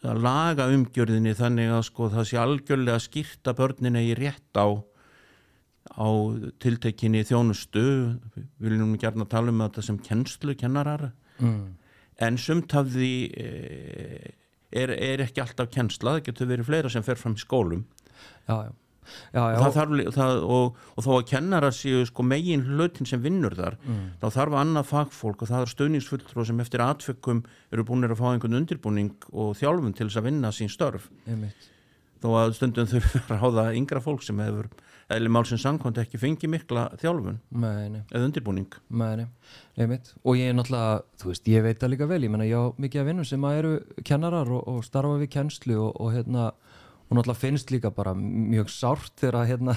að 0.00 0.22
laga 0.24 0.68
umgjörðinni 0.72 1.34
þannig 1.36 1.72
að 1.74 1.82
sko 1.90 2.08
það 2.08 2.28
sé 2.28 2.38
algjörlega 2.40 2.96
að 2.96 3.04
skýrta 3.04 3.52
börnina 3.56 4.00
í 4.00 4.14
rétt 4.16 4.56
á 4.56 4.80
á 5.90 6.08
tiltekinni 6.60 7.24
þjónustu. 7.24 7.84
Við 8.36 8.46
viljum 8.58 8.96
gærna 9.00 9.26
tala 9.28 9.50
um 9.50 9.60
þetta 9.60 9.82
sem 9.82 9.98
kennslu 9.98 10.54
kennarar. 10.54 11.12
Mm. 11.40 11.76
en 12.20 12.36
sumt 12.36 12.74
af 12.76 12.84
því 12.92 13.32
eh, 13.32 14.32
er, 14.76 14.90
er 14.92 15.22
ekki 15.24 15.40
alltaf 15.40 15.70
kennsla, 15.72 16.18
það 16.18 16.26
getur 16.26 16.50
verið 16.50 16.66
fleira 16.68 16.90
sem 16.92 17.02
fer 17.02 17.16
fram 17.16 17.32
í 17.32 17.40
skólum. 17.40 17.86
Já, 18.44 18.68
já 18.68 18.72
já, 19.32 19.40
já. 19.40 19.56
Og, 19.58 19.72
þarf, 19.76 19.96
það, 20.16 20.44
og, 20.56 20.84
og 20.94 21.06
þó 21.06 21.10
að 21.16 21.26
kennara 21.32 21.72
séu 21.74 22.04
sko 22.08 22.26
megin 22.26 22.66
hlutin 22.68 23.08
sem 23.08 23.22
vinnur 23.22 23.56
þar 23.58 23.78
mm. 23.80 24.04
þá 24.22 24.26
þarf 24.36 24.58
annað 24.62 24.90
fagfólk 24.90 25.44
og 25.44 25.50
það 25.52 25.66
er 25.66 25.74
stöðningsfulltrú 25.74 26.46
sem 26.48 26.62
eftir 26.64 26.84
atfökkum 26.84 27.42
eru 27.70 27.86
búin 27.88 28.08
að 28.08 28.18
fá 28.20 28.28
einhvern 28.32 28.60
undirbúning 28.60 29.28
og 29.32 29.56
þjálfum 29.60 29.96
til 29.96 30.08
þess 30.08 30.22
að 30.22 30.30
vinna 30.30 30.54
sín 30.54 30.72
störf 30.72 31.10
Einmitt. 31.26 31.70
þó 32.22 32.30
að 32.44 32.56
stundum 32.58 32.90
þau 32.90 33.40
háða 33.44 33.70
yngra 33.78 34.04
fólk 34.04 34.26
sem 34.26 34.40
hefur 34.42 34.70
eða 35.10 35.30
málsins 35.32 35.64
sangkvæmt 35.64 35.98
ekki 36.04 36.20
fengi 36.20 36.48
mikla 36.50 36.86
þjálfun 37.00 37.40
Mæni. 37.50 38.04
eða 38.10 38.28
undirbúning 38.28 38.76
Mæni. 38.88 39.26
og 40.22 40.36
ég 40.38 40.50
er 40.50 40.54
náttúrulega, 40.54 41.02
þú 41.18 41.30
veist, 41.32 41.48
ég 41.48 41.64
veit 41.64 41.80
það 41.80 41.92
líka 41.94 42.06
vel 42.10 42.22
ég 42.22 42.30
menna, 42.30 42.46
ég 42.46 42.54
á 42.54 42.70
mikið 42.78 43.02
að 43.02 43.08
vinna 43.10 43.24
sem 43.26 43.46
að 43.46 43.58
eru 43.58 43.72
kennarar 44.06 44.50
og, 44.50 44.68
og 44.68 44.84
starfa 44.86 45.18
við 45.18 45.32
kennslu 45.34 45.78
og, 45.80 45.96
og 45.98 46.12
hérna 46.14 46.50
og 47.10 47.16
náttúrulega 47.18 47.42
finnst 47.42 47.72
líka 47.74 47.90
bara 47.90 48.14
mjög 48.14 48.70
sárt 48.70 49.14
þegar 49.18 49.42
að 49.42 49.48
hérna 49.50 49.76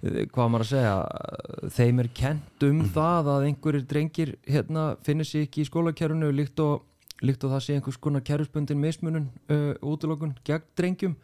hvað 0.00 0.48
maður 0.48 0.64
að 0.64 0.70
segja 0.70 1.70
þeim 1.76 1.98
er 2.00 2.08
kent 2.16 2.64
um 2.64 2.76
mm. 2.78 2.90
það 2.94 3.30
að 3.34 3.46
einhverjir 3.48 3.86
drengir 3.88 4.34
hérna 4.48 4.84
finnir 5.04 5.28
sér 5.28 5.44
ekki 5.44 5.64
í 5.64 5.68
skólakerfunu 5.68 6.30
líkt 6.32 6.60
og, 6.64 6.86
líkt 7.20 7.44
og 7.44 7.52
það 7.54 7.64
sé 7.66 7.76
einhvers 7.76 8.00
konar 8.00 8.24
kerfspöndin 8.24 8.80
mismunun 8.80 9.28
uh, 9.52 9.74
útlokun 9.84 10.32
gegn 10.46 10.68
drengjum 10.78 11.16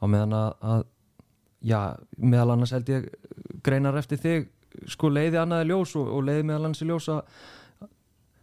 á 0.00 0.04
meðan 0.04 0.36
að, 0.36 0.50
að 0.72 0.84
já, 1.64 1.80
meðal 2.16 2.56
annars 2.56 2.74
held 2.76 2.92
ég 2.92 3.08
greinar 3.64 3.96
eftir 4.00 4.20
þig 4.20 4.50
sko 4.88 5.08
leiði 5.12 5.40
annaði 5.40 5.70
ljós 5.72 5.96
og, 5.96 6.12
og 6.12 6.28
leiði 6.28 6.44
meðal 6.50 6.68
hans 6.68 6.84
í 6.84 6.88
ljós 6.88 7.08
að 7.12 7.24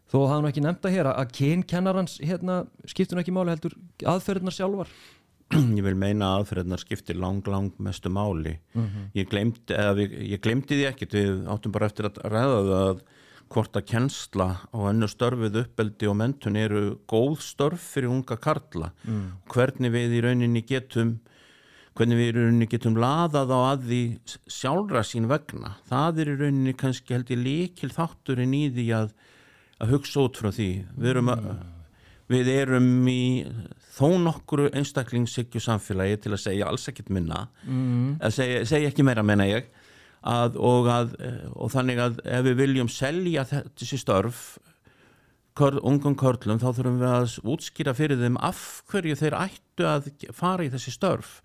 þó 0.07 0.17
hafði 0.23 0.33
hann 0.33 0.49
ekki 0.49 0.65
nefnda 0.65 0.93
hér 0.93 1.11
að 1.11 1.31
kyn 1.37 1.63
kennarans 1.69 2.17
hérna 2.23 2.63
skiptur 2.87 3.17
hann 3.17 3.25
ekki 3.25 3.35
máli 3.35 3.53
heldur 3.53 3.77
aðferðnar 4.07 4.55
sjálfar 4.55 4.91
ég 5.77 5.83
vil 5.85 5.95
meina 5.95 6.33
að 6.33 6.41
aðferðnar 6.41 6.81
skiptir 6.81 7.19
lang, 7.19 7.45
lang 7.47 7.75
mestu 7.83 8.11
máli. 8.11 8.57
Ég, 9.15 9.29
glemdi, 9.31 9.77
við, 9.99 10.17
ég 10.33 10.41
glemdi 10.43 10.75
því 10.75 10.89
ekkit 10.89 11.15
við 11.15 11.47
áttum 11.53 11.75
bara 11.75 11.87
eftir 11.87 12.09
að 12.09 12.19
ræða 12.25 12.57
það 12.57 12.83
að 12.87 13.05
hvort 13.47 13.77
að 13.79 13.85
kennsla 13.87 14.47
og 14.75 14.89
önnu 14.89 15.07
störfið 15.07 15.61
uppeldi 15.61 16.09
og 16.11 16.17
mentun 16.19 16.59
eru 16.59 16.81
góð 17.07 17.37
störf 17.45 17.85
fyrir 17.93 18.11
unga 18.11 18.35
karla. 18.43 18.91
Mm. 19.07 19.37
hvernig 19.53 19.93
við 19.93 20.17
í 20.17 20.23
rauninni 20.25 20.63
getum 20.67 21.17
hvernig 21.97 22.19
við 22.19 22.27
í 22.27 22.35
rauninni 22.35 22.67
getum 22.69 22.99
laðað 22.99 23.55
á 23.55 23.59
að 23.71 23.87
því 23.87 24.01
sjálfra 24.51 25.05
sín 25.07 25.31
vegna. 25.31 25.77
Það 25.87 26.19
er 26.21 26.33
í 26.33 26.35
rauninni 26.43 26.75
kannski 26.77 27.15
held 27.15 27.31
ég 27.31 27.41
líkil 27.41 27.89
þátturinn 27.95 28.53
í 28.53 28.67
því 28.75 28.91
að, 28.99 29.15
að 29.79 29.95
hugsa 29.95 30.27
út 30.27 30.43
frá 30.43 30.51
því. 30.51 30.69
Við 30.99 31.13
erum 31.15 31.33
að 31.33 31.47
mm 31.47 31.73
við 32.31 32.49
erum 32.51 33.07
í 33.09 33.47
þó 33.97 34.09
nokkuru 34.21 34.67
einstaklingssikju 34.75 35.61
samfélagi 35.63 36.21
til 36.25 36.33
að 36.35 36.43
segja 36.43 36.69
alls 36.69 36.87
ekkit 36.91 37.11
minna. 37.13 37.47
Mm. 37.65 38.17
að 38.21 38.35
segja, 38.35 38.63
segja 38.73 38.91
ekki 38.91 39.05
meira 39.07 39.25
menna 39.25 39.47
ég. 39.49 39.69
Að, 40.27 40.57
og, 40.59 40.89
að, 40.91 41.13
og 41.55 41.71
þannig 41.71 42.01
að 42.03 42.17
ef 42.25 42.47
við 42.49 42.57
viljum 42.59 42.89
selja 42.91 43.45
þessi 43.47 43.99
störf 44.01 44.41
kör, 45.57 45.77
ungum 45.85 46.17
körlum 46.19 46.59
þá 46.59 46.71
þurfum 46.71 46.97
við 46.99 47.13
að 47.13 47.35
útskýra 47.53 47.93
fyrir 47.95 48.19
þeim 48.19 48.39
af 48.43 48.63
hverju 48.91 49.15
þeir 49.21 49.37
ættu 49.37 49.87
að 49.87 50.09
fara 50.35 50.65
í 50.65 50.71
þessi 50.73 50.93
störf. 50.93 51.37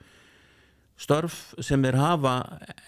Störf 0.99 1.53
sem 1.63 1.85
þeir 1.85 2.01
hafa 2.01 2.35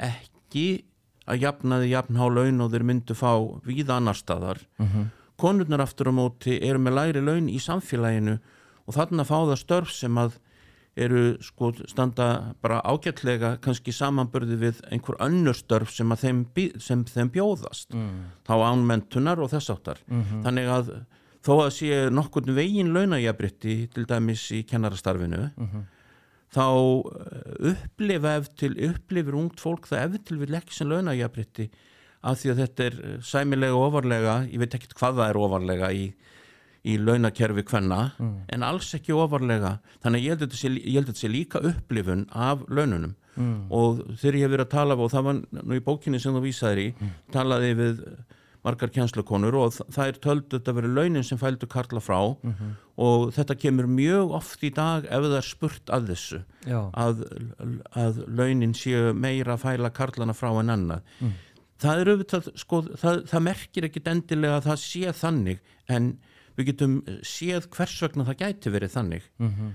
ekki 0.03 0.85
að 1.31 1.47
jafnaði 1.47 1.93
jafnhá 1.95 2.27
laun 2.33 2.65
og 2.65 2.73
þeir 2.75 2.89
myndu 2.91 3.15
fá 3.17 3.31
víða 3.65 4.01
annar 4.01 4.19
staðar. 4.19 4.61
Mm 4.81 4.91
-hmm 4.91 5.13
konurnar 5.45 5.85
aftur 5.85 6.09
á 6.09 6.13
móti 6.17 6.57
eru 6.65 6.81
með 6.81 6.99
læri 6.99 7.25
laun 7.25 7.53
í 7.53 7.61
samfélaginu 7.61 8.39
og 8.85 8.97
þarna 8.97 9.29
fá 9.29 9.37
það 9.37 9.61
störf 9.61 9.93
sem 9.93 10.21
að 10.21 10.41
eru 10.95 11.23
sko 11.43 11.73
standa 11.91 12.55
bara 12.63 12.79
ágætlega 12.87 13.57
kannski 13.63 13.93
samanbörði 13.95 14.59
við 14.61 14.83
einhver 14.95 15.19
önnur 15.25 15.57
störf 15.59 15.91
sem 15.91 16.11
þeim, 16.21 16.45
sem 16.79 17.03
þeim 17.09 17.33
bjóðast 17.35 17.97
mm. 17.97 18.21
þá 18.47 18.55
ánmentunar 18.71 19.43
og 19.43 19.51
þess 19.51 19.73
áttar 19.75 20.03
mm 20.07 20.21
-hmm. 20.23 20.45
þannig 20.47 20.71
að 20.71 20.93
þó 21.45 21.53
að 21.65 21.73
sé 21.79 21.99
nokkurnu 22.15 22.55
vegin 22.55 22.95
launajabritti 22.95 23.89
til 23.95 24.07
dæmis 24.07 24.47
í 24.55 24.63
kennarastarfinu 24.63 25.51
mm 25.51 25.67
-hmm. 25.67 25.83
þá 26.55 26.67
eh, 26.71 27.73
upplifa 27.73 28.37
ef 28.39 28.49
til 28.55 28.73
upplifir 28.91 29.35
ungt 29.35 29.61
fólk 29.61 29.91
það 29.91 30.05
ef 30.05 30.25
til 30.25 30.39
við 30.39 30.55
leggja 30.55 30.79
sem 30.79 30.89
launajabritti 30.89 31.71
af 32.25 32.41
því 32.41 32.53
að 32.53 32.63
þetta 32.63 32.87
er 32.89 33.01
sæmilega 33.25 33.81
ofarlega, 33.81 34.37
ég 34.51 34.63
veit 34.63 34.77
ekki 34.79 34.93
hvað 34.95 35.19
það 35.21 35.33
er 35.33 35.41
ofarlega 35.41 35.91
í, 35.93 36.05
í 36.85 36.97
launakerfi 37.01 37.67
hvenna, 37.71 38.01
mm. 38.19 38.37
en 38.57 38.67
alls 38.67 38.95
ekki 38.97 39.17
ofarlega, 39.17 39.79
þannig 40.05 40.21
að 40.21 40.25
ég 40.25 40.35
held 40.35 40.47
að 40.47 41.13
þetta 41.13 41.21
sé 41.21 41.33
líka 41.33 41.65
upplifun 41.73 42.29
af 42.33 42.65
laununum 42.69 43.15
mm. 43.37 43.59
og 43.75 44.05
þegar 44.21 44.39
ég 44.39 44.47
hef 44.47 44.55
verið 44.55 44.67
að 44.67 44.73
tala 44.77 44.97
og 44.99 45.13
það 45.13 45.29
var 45.29 45.43
nú 45.61 45.77
í 45.77 45.85
bókinni 45.85 46.23
sem 46.23 46.35
þú 46.37 46.45
vísaði 46.45 46.89
í 46.89 46.95
mm. 46.95 47.13
talaði 47.35 47.77
við 47.81 48.03
margar 48.65 48.89
kjænslukonur 48.95 49.57
og 49.61 49.75
það 49.77 50.07
er 50.07 50.19
töldu 50.25 50.57
þetta 50.57 50.75
verið 50.79 50.95
launin 50.97 51.27
sem 51.27 51.41
fældu 51.41 51.69
Karla 51.69 52.01
frá 52.01 52.21
-hmm. 52.33 52.71
og 52.97 53.35
þetta 53.37 53.59
kemur 53.61 53.87
mjög 53.87 54.33
oft 54.41 54.63
í 54.65 54.71
dag 54.73 55.05
ef 55.05 55.25
það 55.25 55.37
er 55.37 55.49
spurt 55.49 55.91
að 55.91 56.07
þessu 56.09 56.41
að, 56.73 57.25
að 57.93 58.25
launin 58.29 58.75
séu 58.75 59.13
meira 59.13 59.55
að 59.55 59.65
fæla 59.67 59.91
Karlana 59.91 60.33
frá 60.33 60.49
en 60.61 60.71
annað 60.71 61.03
mm 61.21 61.33
það 61.83 62.01
er 62.01 62.11
auðvitað, 62.13 62.49
sko, 62.61 62.81
það, 63.01 63.21
það 63.31 63.45
merkir 63.49 63.89
ekkit 63.89 64.11
endilega 64.13 64.59
að 64.59 64.69
það 64.69 64.81
sé 64.85 65.15
þannig 65.21 65.63
en 65.93 66.11
við 66.55 66.71
getum 66.71 66.99
séð 67.27 67.69
hvers 67.75 67.97
vegna 68.05 68.27
það 68.29 68.43
gæti 68.43 68.75
verið 68.75 68.95
þannig. 68.95 69.31
Mm 69.43 69.53
-hmm. 69.55 69.71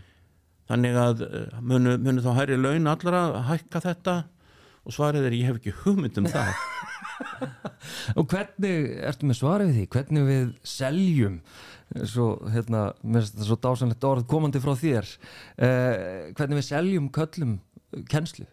þannig 0.69 0.99
að 1.03 1.23
eh, 1.27 1.57
munu, 1.61 1.97
munu 1.97 2.23
þá 2.23 2.31
hæri 2.37 2.59
laun 2.59 2.87
allara 2.87 3.23
að 3.29 3.47
hækka 3.53 3.81
þetta? 3.87 4.17
Og 4.87 4.95
svarið 4.95 5.25
er 5.27 5.35
ég 5.35 5.49
hef 5.49 5.57
ekki 5.59 5.75
hugmynd 5.83 6.17
um 6.17 6.29
það. 6.29 6.53
Og 8.17 8.29
hvernig, 8.31 8.95
ertu 9.05 9.27
með 9.27 9.37
svarið 9.41 9.73
því, 9.75 9.87
hvernig 9.91 10.23
við 10.25 10.53
seljum? 10.63 11.41
Svo, 12.07 12.37
hérna, 12.53 12.93
mér 13.03 13.25
finnst 13.25 13.35
þetta 13.35 13.47
svo 13.49 13.57
dásanlegt 13.59 14.07
orð 14.07 14.27
komandi 14.29 14.61
frá 14.61 14.71
þér. 14.77 15.09
Eh, 15.57 16.31
hvernig 16.37 16.61
við 16.61 16.67
seljum 16.69 17.09
köllum 17.11 17.59
kennslu 18.09 18.45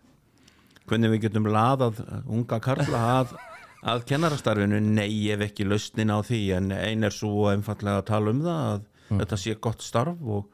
hvernig 0.89 1.13
við 1.15 1.27
getum 1.27 1.49
laðað 1.51 2.03
unga 2.25 2.59
karla 2.63 3.03
að, 3.21 3.33
að 3.87 4.05
kennarastarfinu 4.11 4.81
nei 4.83 5.31
ef 5.35 5.47
ekki 5.49 5.67
lausnin 5.69 6.13
á 6.15 6.19
því 6.27 6.43
en 6.59 6.75
einn 6.77 7.07
er 7.07 7.15
svo 7.15 7.49
einfallega 7.53 8.03
að 8.03 8.11
tala 8.11 8.35
um 8.35 8.45
það 8.45 8.61
að 8.67 8.85
mm. 8.85 9.23
þetta 9.23 9.41
sé 9.43 9.57
gott 9.67 9.85
starf 9.87 10.23
og, 10.23 10.47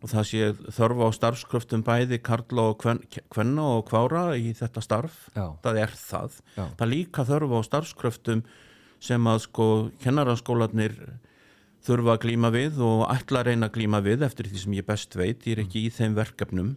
og 0.00 0.12
það 0.12 0.28
sé 0.30 0.50
þörfa 0.78 1.08
á 1.08 1.10
starfskröftum 1.18 1.86
bæði 1.86 2.20
karla 2.24 2.70
og 2.72 2.82
kvenna 2.82 3.68
og 3.78 3.86
kvára 3.90 4.26
í 4.38 4.54
þetta 4.58 4.84
starf 4.84 5.22
Já. 5.34 5.46
það 5.64 5.82
er 5.86 5.96
það 5.98 6.42
Já. 6.56 6.64
það 6.66 6.92
líka 6.94 7.26
þörfa 7.28 7.62
á 7.62 7.68
starfskröftum 7.70 8.44
sem 9.00 9.32
að 9.32 9.44
sko 9.46 9.66
kennaraskólanir 10.02 10.98
þurfa 11.86 12.16
að 12.16 12.24
glíma 12.26 12.50
við 12.52 12.82
og 12.84 13.06
ætla 13.08 13.40
að 13.40 13.50
reyna 13.50 13.70
að 13.70 13.78
glíma 13.78 14.02
við 14.04 14.26
eftir 14.26 14.50
því 14.50 14.64
sem 14.64 14.76
ég 14.76 14.86
best 14.88 15.16
veit 15.16 15.46
ég 15.48 15.56
er 15.56 15.62
ekki 15.64 15.86
í 15.86 15.94
þeim 15.94 16.16
verkefnum 16.18 16.74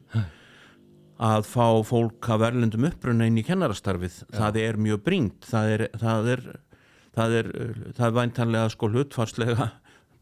að 1.23 1.47
fá 1.47 1.67
fólk 1.87 2.29
að 2.33 2.43
verðlundum 2.43 2.87
upprunna 2.89 3.27
inn 3.29 3.39
í 3.39 3.45
kennarastarfið. 3.47 4.19
Já. 4.27 4.35
það 4.41 4.59
er 4.63 4.79
mjög 4.87 5.03
brínt 5.05 5.47
það 5.47 5.73
er, 5.75 5.85
það 6.01 6.29
er, 6.33 6.43
það 7.15 7.37
er, 7.39 7.49
það 7.95 8.05
er 8.09 8.15
væntanlega 8.19 8.73
sko 8.73 8.91
hlutfarslega 8.91 9.69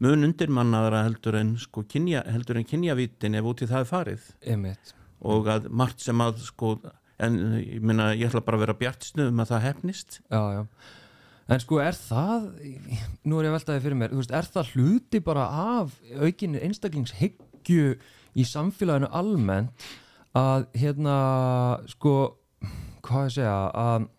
mun 0.02 0.26
undirmannaðara 0.28 1.04
heldur 1.06 1.38
en 1.38 1.54
sko 1.62 1.84
kynja, 1.86 2.24
heldur 2.30 2.58
en 2.58 2.66
kynjavítin 2.66 3.38
ef 3.38 3.46
út 3.52 3.62
í 3.62 3.70
það 3.70 3.84
er 3.84 3.90
farið. 3.92 4.26
Einmitt. 4.46 4.94
og 5.22 5.46
að 5.46 5.68
margt 5.70 6.02
sem 6.02 6.18
að 6.22 6.40
sko 6.42 6.74
en 7.22 7.38
ég 7.60 7.82
minna 7.84 8.08
ég 8.16 8.26
ætla 8.26 8.42
bara 8.42 8.58
að 8.58 8.64
vera 8.66 8.78
bjartsnöðum 8.80 9.42
að 9.44 9.52
það 9.52 9.64
hefnist 9.68 10.18
Já, 10.26 10.42
já. 10.56 10.62
En 11.52 11.60
sko 11.60 11.78
er 11.82 11.96
það, 11.98 12.44
nú 13.28 13.38
er 13.38 13.48
ég 13.48 13.54
veltaði 13.56 13.82
fyrir 13.84 13.98
mér, 13.98 14.12
veist, 14.16 14.30
er 14.34 14.46
það 14.48 14.70
hluti 14.76 15.20
bara 15.22 15.48
af 15.78 15.96
aukinni 16.22 16.62
einstaklingshyggju 16.62 17.96
í 18.38 18.46
samfélaginu 18.48 19.10
almennt 19.12 19.86
að 20.38 20.66
hérna 20.78 21.16
sko 21.92 22.16
hvað 23.04 23.28
ég 23.28 23.36
segja 23.36 23.56
að 23.76 24.10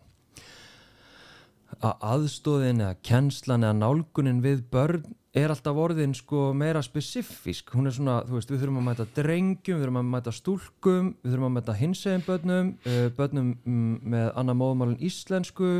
að 1.84 2.06
aðstóðin 2.14 2.80
eða 2.80 2.96
kennslan 3.04 3.66
eða 3.66 3.76
nálgunin 3.76 4.40
við 4.44 4.62
börn 4.72 5.04
er 5.34 5.50
alltaf 5.50 5.78
orðin 5.82 6.14
sko 6.14 6.52
meira 6.56 6.82
spesifísk. 6.84 7.72
Hún 7.74 7.90
er 7.90 7.96
svona, 7.96 8.20
þú 8.28 8.36
veist, 8.38 8.52
við 8.52 8.60
þurfum 8.62 8.80
að 8.80 8.86
mæta 8.88 9.06
drengjum, 9.16 9.78
við 9.78 9.82
þurfum 9.82 10.00
að 10.00 10.10
mæta 10.12 10.34
stúlkum 10.34 11.08
við 11.24 11.32
þurfum 11.32 11.48
að 11.48 11.54
mæta 11.56 11.76
hinsegin 11.80 12.26
börnum 12.26 12.70
eh, 12.86 13.08
börnum 13.16 13.48
mm, 13.64 13.96
með 14.14 14.28
annar 14.40 14.58
móðmálun 14.60 15.02
íslensku. 15.02 15.72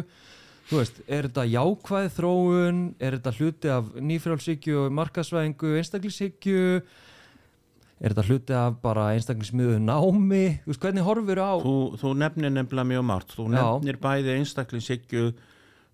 Þú 0.65 0.81
veist, 0.81 1.01
er 1.07 1.29
þetta 1.29 1.47
jákvæð 1.53 2.11
þróun? 2.17 2.85
Er 2.99 3.19
þetta 3.19 3.35
hluti 3.39 3.71
af 3.71 3.91
nýfrjálfsíkju 4.01 4.79
og 4.83 4.95
markasvæðingu, 4.99 5.75
einstaklísíkju 5.79 6.65
er 8.01 8.13
þetta 8.13 8.27
hluti 8.29 8.57
af 8.59 8.79
bara 8.83 9.09
einstaklingsmiðu 9.15 9.81
námi, 9.83 10.45
þú 10.65 10.73
veist 10.73 10.85
hvernig 10.85 11.07
horfur 11.07 11.41
á 11.41 11.53
Þú, 11.63 11.75
þú 12.01 12.15
nefnir 12.21 12.55
nefnilega 12.55 12.91
mjög 12.91 13.05
margt. 13.11 13.35
Þú 13.39 13.49
nefnir 13.55 13.99
Já. 13.99 14.03
bæði 14.03 14.39
einstaklingssikju 14.39 15.27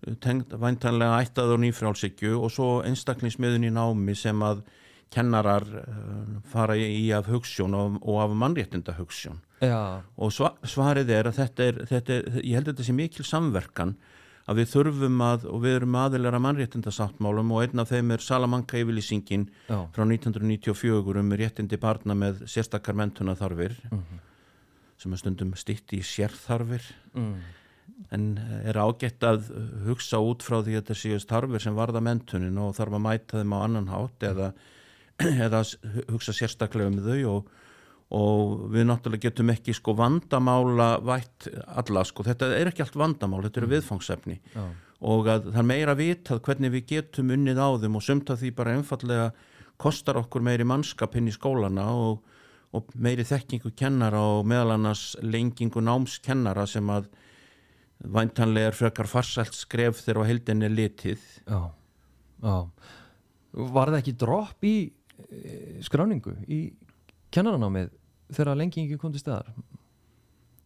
væntanlega 0.01 1.19
ættað 1.21 1.55
og 1.55 1.59
nýfrálsikju 1.61 2.39
og 2.41 2.49
svo 2.53 2.69
einstaklingsmiðun 2.87 3.67
í 3.69 3.73
námi 3.73 4.15
sem 4.17 4.39
að 4.41 4.63
kennarar 5.11 5.65
uh, 5.67 6.39
fara 6.47 6.77
í 6.79 7.11
af 7.13 7.27
hugssjón 7.29 7.75
og, 7.77 7.99
og 8.01 8.21
af 8.23 8.33
mannréttinda 8.33 8.95
hugssjón 8.97 9.41
og 10.17 10.31
svarið 10.65 11.11
er 11.13 11.29
að 11.29 11.37
þetta 11.41 11.67
er, 11.67 11.81
þetta 11.89 12.15
er 12.15 12.39
ég 12.39 12.55
held 12.57 12.69
að 12.69 12.71
þetta 12.71 12.87
sé 12.87 12.95
mikil 12.97 13.25
samverkan 13.27 13.93
að 14.49 14.61
við 14.61 14.69
þurfum 14.73 15.21
að, 15.25 15.45
og 15.51 15.61
við 15.63 15.77
erum 15.79 15.97
aðilara 16.01 16.41
mannréttindasáttmálum 16.41 17.53
og 17.53 17.63
einn 17.65 17.83
af 17.83 17.91
þeim 17.91 18.11
er 18.15 18.25
Salamanca 18.25 18.79
yfirlýsingin 18.79 19.47
frá 19.67 20.03
1994 20.03 21.21
um 21.21 21.31
réttindi 21.39 21.79
barna 21.81 22.17
með 22.17 22.43
sérstakar 22.49 22.97
mentuna 22.97 23.35
þarfir 23.37 23.77
mm 23.89 23.97
-hmm. 23.97 24.21
sem 24.97 25.13
er 25.13 25.21
stundum 25.21 25.55
stitt 25.55 25.93
í 25.93 26.01
sérþarfir 26.01 26.83
mm. 27.13 27.35
en 28.11 28.37
er 28.65 28.77
ágætt 28.77 29.23
að 29.23 29.51
hugsa 29.85 30.17
út 30.17 30.43
frá 30.43 30.61
því 30.61 30.75
að 30.75 30.81
þetta 30.81 30.95
séu 30.95 31.19
starfir 31.19 31.61
sem 31.61 31.75
varða 31.75 32.01
mentunin 32.01 32.57
og 32.57 32.75
þarf 32.75 32.93
að 32.93 33.05
mæta 33.05 33.37
þeim 33.37 33.53
á 33.53 33.59
annan 33.61 33.87
hátt 33.87 34.23
eða, 34.23 34.53
eða 35.45 35.63
hugsa 36.09 36.33
sérstaklega 36.33 36.89
um 36.89 36.99
þau 36.99 37.37
og 37.37 37.51
og 38.11 38.65
við 38.73 38.87
náttúrulega 38.89 39.29
getum 39.29 39.51
ekki 39.53 39.73
sko 39.75 39.93
vandamála 39.95 40.89
vætt 41.07 41.47
alla 41.79 42.03
sko, 42.07 42.25
þetta 42.27 42.49
er 42.57 42.71
ekki 42.71 42.83
allt 42.83 42.97
vandamál, 42.99 43.43
þetta 43.45 43.61
eru 43.61 43.69
mm. 43.69 43.75
viðfangsefni. 43.77 44.39
Já. 44.55 44.65
og 45.11 45.29
að 45.31 45.47
það 45.47 45.61
er 45.61 45.69
meira 45.69 45.95
vitað 45.97 46.41
hvernig 46.45 46.73
við 46.75 46.83
getum 46.91 47.31
unnið 47.33 47.61
á 47.63 47.69
þeim 47.81 47.95
og 47.97 48.03
sumt 48.05 48.29
að 48.29 48.43
því 48.43 48.51
bara 48.59 48.75
einfallega 48.77 49.31
kostar 49.81 50.19
okkur 50.19 50.43
meiri 50.45 50.67
mannskap 50.67 51.15
inn 51.17 51.31
í 51.31 51.33
skólana 51.33 51.87
og, 51.97 52.19
og 52.75 52.91
meiri 52.93 53.25
þekkingu 53.25 53.71
kennara 53.79 54.19
og 54.35 54.43
meðal 54.49 54.75
annars 54.75 55.15
lengingu 55.23 55.81
námskennara 55.81 56.67
sem 56.69 56.91
að 56.93 57.07
væntanlega 58.01 58.71
er 58.71 58.77
frekar 58.77 59.09
farsælt 59.09 59.55
skref 59.55 60.03
þegar 60.03 60.29
heldinni 60.29 60.67
er 60.67 60.75
litið. 60.75 61.23
Já, 61.47 61.61
já. 62.43 62.57
Var 63.51 63.91
það 63.91 63.99
ekki 63.99 64.17
dropp 64.19 64.67
í 64.67 64.75
e, 64.87 65.57
skráningu 65.85 66.35
í 66.49 66.61
kennaranámið 67.33 67.91
þegar 68.35 68.59
lengingi 68.59 68.97
kom 68.99 69.13
til 69.13 69.21
staðar? 69.23 69.53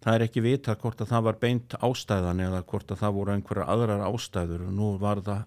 Það 0.05 0.15
er 0.17 0.23
ekki 0.27 0.41
vita 0.45 0.75
hvort 0.77 0.99
að 1.01 1.11
það 1.11 1.23
var 1.25 1.37
beint 1.41 1.75
ástæðan 1.81 2.41
eða 2.45 2.61
hvort 2.69 2.91
að 2.93 2.99
það 3.01 3.15
voru 3.15 3.33
einhverjar 3.33 3.69
aðrar 3.73 4.03
ástæður 4.05 4.67
og 4.67 4.73
nú 4.77 4.89
var 5.01 5.21
það, 5.25 5.45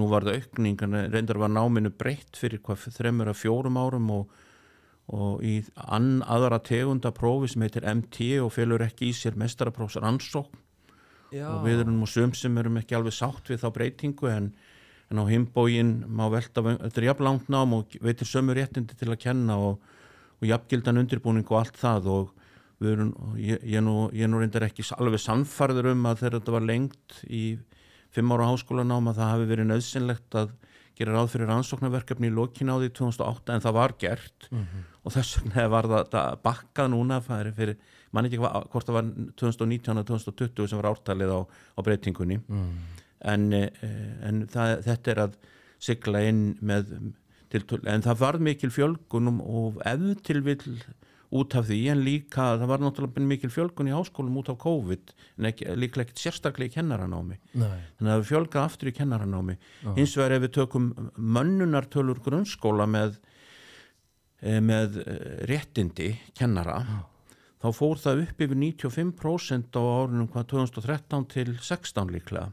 nú 0.00 0.06
var 0.08 0.24
það 0.24 0.38
aukning 0.38 0.84
en 0.86 1.00
reyndar 1.12 1.40
var 1.42 1.52
náminu 1.52 1.92
breytt 1.92 2.40
fyrir 2.40 2.62
hvað 2.64 2.86
þreymur 2.96 3.32
að 3.34 3.40
fjórum 3.42 3.76
árum 3.76 4.08
og, 4.14 4.38
og 5.12 5.44
í 5.44 5.58
ann 5.84 6.22
aðra 6.24 6.62
tegunda 6.64 7.12
prófi 7.12 7.52
sem 7.52 7.66
heitir 7.66 7.84
MT 7.84 8.30
og 8.46 8.54
félur 8.56 8.86
ekki 8.86 9.10
í 9.10 9.18
sér 9.18 9.36
mestaraprófs 9.36 10.00
rannsókn 10.00 10.64
Já. 11.28 11.44
og 11.52 11.68
við 11.68 11.84
erum 11.84 12.00
og 12.06 12.08
söm 12.08 12.32
sem 12.32 12.56
erum 12.56 12.80
ekki 12.80 12.96
alveg 12.96 13.12
sátt 13.12 13.52
við 13.52 13.60
þá 13.60 13.68
breytingu 13.76 14.32
en, 14.32 14.48
en 15.12 15.20
á 15.20 15.24
himbógin 15.28 15.92
má 16.08 16.30
velta, 16.32 16.64
þetta 16.64 17.02
er 17.02 17.10
jafn 17.10 17.28
langt 17.28 17.52
nám 17.52 17.76
og 17.76 18.00
veitir 18.00 18.28
sömu 18.28 18.56
réttindi 18.56 18.96
til 18.96 19.12
að 19.12 19.20
kenna 19.26 19.60
og, 19.60 19.82
og 20.38 20.46
jafngildan 20.46 21.00
undirbúning 21.02 21.46
og 21.50 21.60
allt 21.62 21.78
það 21.80 22.10
og 22.14 22.34
erum, 22.86 23.10
ég, 23.40 23.58
ég, 23.66 23.82
nú, 23.82 24.06
ég 24.14 24.30
nú 24.30 24.38
reyndar 24.38 24.68
ekki 24.68 24.86
alveg 24.98 25.22
sannfarður 25.22 25.92
um 25.92 26.06
að 26.06 26.22
þegar 26.22 26.38
þetta 26.38 26.54
var 26.54 26.66
lengt 26.68 27.20
í 27.26 27.42
fimm 28.14 28.32
ára 28.32 28.48
háskólanám 28.52 29.10
að 29.10 29.20
það 29.20 29.32
hafi 29.32 29.48
verið 29.50 29.70
nöðsynlegt 29.72 30.38
að 30.38 30.54
gera 30.98 31.14
ráð 31.14 31.32
fyrir 31.34 31.50
rannsóknarverkefni 31.50 32.30
í 32.30 32.34
lokin 32.34 32.70
á 32.74 32.76
því 32.78 32.90
2008 32.98 33.54
en 33.54 33.64
það 33.66 33.76
var 33.76 33.94
gert 34.00 34.48
mm 34.50 34.62
-hmm. 34.62 34.86
og 35.02 35.14
þess 35.14 35.38
vegna 35.38 35.68
var 35.74 35.90
það, 35.92 36.08
það 36.14 36.40
bakkað 36.46 36.90
núna 36.94 37.20
fyrir, 37.22 37.76
mann 38.10 38.26
ekki 38.26 38.40
hvað, 38.42 38.66
hvort 38.72 38.86
það 38.86 38.98
var 38.98 39.12
2019 39.42 39.98
og 39.98 40.06
2020 40.06 40.68
sem 40.68 40.80
var 40.80 40.90
ártalið 40.90 41.34
á, 41.34 41.40
á 41.46 41.80
breytingunni 41.82 42.40
mm. 42.40 42.74
en, 43.20 43.52
en 43.52 44.46
það, 44.48 44.82
þetta 44.88 45.10
er 45.10 45.22
að 45.26 45.38
sigla 45.78 46.22
inn 46.26 46.58
með 46.60 46.94
en 47.54 48.02
það 48.04 48.18
var 48.20 48.38
mikil 48.44 48.70
fjölgunum 48.74 49.38
og 49.40 49.78
ef 49.88 50.22
til 50.26 50.42
vil 50.44 50.60
út 51.34 51.54
af 51.58 51.66
því 51.68 51.78
en 51.92 52.02
líka 52.04 52.44
það 52.56 52.70
var 52.70 52.82
náttúrulega 52.82 53.24
mikil 53.28 53.50
fjölgun 53.52 53.90
í 53.90 53.92
háskólum 53.92 54.38
út 54.40 54.48
af 54.52 54.58
COVID 54.62 55.12
en 55.36 55.48
líklega 55.80 56.06
ekkert 56.06 56.22
sérstaklega 56.22 56.70
í 56.70 56.76
kennaranámi 56.78 57.36
Nei. 57.52 57.80
þannig 57.98 58.12
að 58.12 58.14
það 58.14 58.28
fjölga 58.30 58.62
aftur 58.64 58.88
í 58.90 58.94
kennaranámi 58.96 59.56
Já. 59.58 59.90
hins 59.98 60.16
vegar 60.16 60.36
ef 60.38 60.44
við 60.46 60.54
tökum 60.56 60.88
mönnunartölur 61.16 62.22
grunnskóla 62.24 62.88
með 62.88 63.18
eh, 64.40 64.60
með 64.64 65.00
eh, 65.04 65.44
réttindi 65.50 66.14
kennara 66.38 66.80
Já. 66.88 66.98
þá 67.60 67.68
fór 67.76 68.00
það 68.00 68.24
upp 68.24 68.44
yfir 68.48 68.62
95% 68.64 69.76
á 69.76 69.82
árunum 69.84 70.32
hvað 70.32 70.48
2013 70.54 71.28
til 71.34 71.48
16 71.60 72.14
líklega 72.16 72.48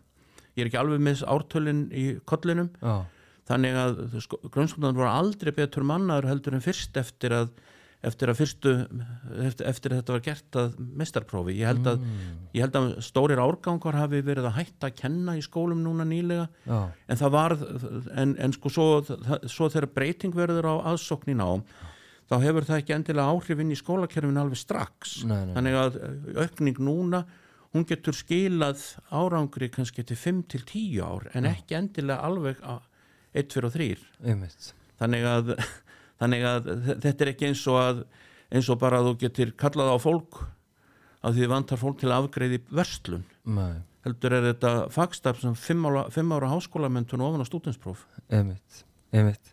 ég 0.56 0.66
er 0.66 0.72
ekki 0.72 0.84
alveg 0.84 1.04
með 1.04 1.24
ártölin 1.32 1.86
í 1.96 2.10
kollinum 2.28 2.74
Já. 2.84 3.06
Þannig 3.50 3.76
að 3.78 4.20
sko, 4.26 4.40
grunnskólan 4.50 4.98
voru 4.98 5.12
aldrei 5.12 5.52
betur 5.56 5.86
mannaður 5.86 6.32
heldur 6.34 6.58
en 6.58 6.64
fyrst 6.66 6.98
eftir 6.98 7.36
að 7.44 7.50
eftir 8.06 8.30
að 8.30 8.38
fyrstu 8.38 8.72
eftir, 9.48 9.66
eftir 9.66 9.94
að 9.96 10.00
þetta 10.02 10.14
var 10.14 10.24
gert 10.28 10.58
að 10.62 10.74
mestarprófi 11.00 11.56
ég 11.58 11.66
held 11.72 11.88
að, 11.90 12.04
Mm. 12.06 12.36
ég 12.54 12.62
held 12.62 12.76
að 12.78 12.88
stórir 13.02 13.40
árgangar 13.42 13.96
hafi 13.98 14.20
verið 14.22 14.46
að 14.46 14.58
hætta 14.60 14.90
að 14.92 14.96
kenna 15.00 15.34
í 15.40 15.42
skólum 15.42 15.82
núna 15.82 16.06
nýlega 16.06 16.48
Já. 16.68 16.92
en 17.10 17.18
það 17.18 17.32
var 17.34 17.56
en, 18.22 18.36
en 18.38 18.54
sko 18.54 18.70
svo, 18.70 18.86
svo 19.50 19.70
þegar 19.74 19.90
breyting 19.96 20.36
verður 20.38 20.70
á 20.70 20.76
aðsókn 20.94 21.34
í 21.34 21.38
nám 21.40 21.64
þá 22.30 22.36
hefur 22.44 22.68
það 22.68 22.78
ekki 22.84 22.94
endilega 23.00 23.32
áhrif 23.34 23.60
inn 23.66 23.74
í 23.74 23.80
skólakerfinu 23.82 24.42
alveg 24.44 24.58
strax 24.62 25.24
Nei, 25.26 25.40
nei. 25.46 25.54
þannig 25.58 25.80
að 25.82 25.98
aukning 26.46 26.78
núna 26.86 27.24
hún 27.74 27.86
getur 27.90 28.14
skilað 28.14 28.86
árangri 29.10 29.72
kannski 29.74 30.06
til 30.06 30.16
5 30.18 30.44
til 30.54 30.62
10 30.62 31.02
ár 31.02 31.26
en 31.34 31.50
ekki 31.50 31.74
endilega 31.80 32.22
alveg 32.22 32.62
1, 33.36 33.50
2 33.54 33.66
og 33.68 33.76
3 33.76 33.90
Einmitt. 34.32 34.70
þannig 35.02 35.28
að, 35.30 35.56
þannig 36.22 36.48
að 36.52 36.70
þetta 37.04 37.26
er 37.26 37.34
ekki 37.34 37.50
eins 37.52 37.64
og 37.72 37.82
að 37.82 38.04
eins 38.56 38.70
og 38.72 38.80
bara 38.82 39.02
að 39.02 39.10
þú 39.10 39.16
getur 39.26 39.54
kallað 39.60 39.96
á 39.96 39.98
fólk 40.02 40.42
að 41.26 41.40
því 41.40 41.50
vantar 41.52 41.82
fólk 41.82 42.00
til 42.02 42.12
að 42.12 42.26
afgreiði 42.26 42.62
verslun 42.70 43.26
Nei. 43.44 43.82
heldur 44.06 44.38
er 44.38 44.50
þetta 44.52 44.74
fagstaf 44.94 45.42
sem 45.42 45.56
5 45.58 45.90
ára, 45.90 46.06
ára 46.38 46.52
háskólamentun 46.54 47.26
ofan 47.26 47.44
á 47.44 47.50
stúdenspróf 47.50 48.06
Einmitt. 48.30 48.86
Einmitt. 49.16 49.52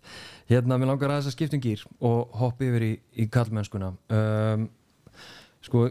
Hérna, 0.50 0.78
mér 0.80 0.92
langar 0.92 1.12
að 1.12 1.22
þess 1.22 1.32
að 1.32 1.36
skiptum 1.36 1.64
gýr 1.64 1.82
og 2.02 2.32
hoppa 2.36 2.66
yfir 2.66 2.86
í, 2.86 2.92
í 3.22 3.28
kallmennskuna 3.32 3.92
um, 4.12 4.68
sko 5.64 5.88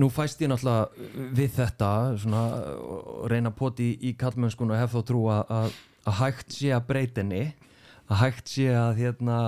nú 0.00 0.08
fæst 0.12 0.42
ég 0.44 0.50
náttúrulega 0.50 1.30
við 1.36 1.54
þetta 1.56 1.90
svona, 2.22 2.42
og 2.78 3.24
reyna 3.30 3.52
poti 3.54 3.90
í, 3.90 4.10
í 4.10 4.16
kallmennskuna 4.18 4.76
og 4.76 4.82
hef 4.82 4.94
þá 4.94 5.06
trú 5.08 5.24
að, 5.32 5.54
að, 5.56 5.78
að 6.08 6.20
hægt 6.20 6.54
sé 6.56 6.70
að 6.74 6.86
breytinni 6.88 7.42
að 8.10 8.22
hægt 8.24 8.52
sé 8.52 8.70
að 8.74 9.02
hérna 9.02 9.40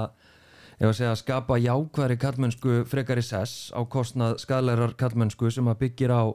að 0.82 0.96
segja 0.98 1.12
að 1.12 1.20
skapa 1.20 1.59
jákværi 1.62 2.16
kallmennsku 2.18 2.82
frekari 2.90 3.22
sess 3.22 3.70
á 3.70 3.80
kostnað 3.86 4.40
skadlegar 4.42 4.96
kallmennsku 4.98 5.50
sem 5.55 5.68
að 5.70 5.78
byggir 5.84 6.11
á 6.11 6.34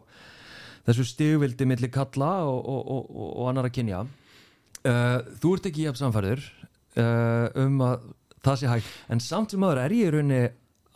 þessu 0.88 1.04
stigvildi 1.10 1.68
milli 1.68 1.90
kalla 1.92 2.32
og, 2.48 2.62
og, 2.64 2.94
og, 2.96 3.26
og 3.42 3.50
annara 3.52 3.72
kynja. 3.74 4.06
Uh, 4.88 5.20
þú 5.42 5.58
ert 5.58 5.68
ekki 5.68 5.84
jafn 5.84 6.00
samfærður 6.00 6.46
uh, 7.02 7.66
um 7.66 7.82
að 7.84 8.08
það 8.46 8.62
sé 8.62 8.72
hægt. 8.72 8.96
En 9.12 9.24
samt 9.24 9.52
sem 9.52 9.68
aður 9.68 9.84
er 9.84 9.96
ég 9.98 10.08
í 10.08 10.16
rauninni 10.16 10.42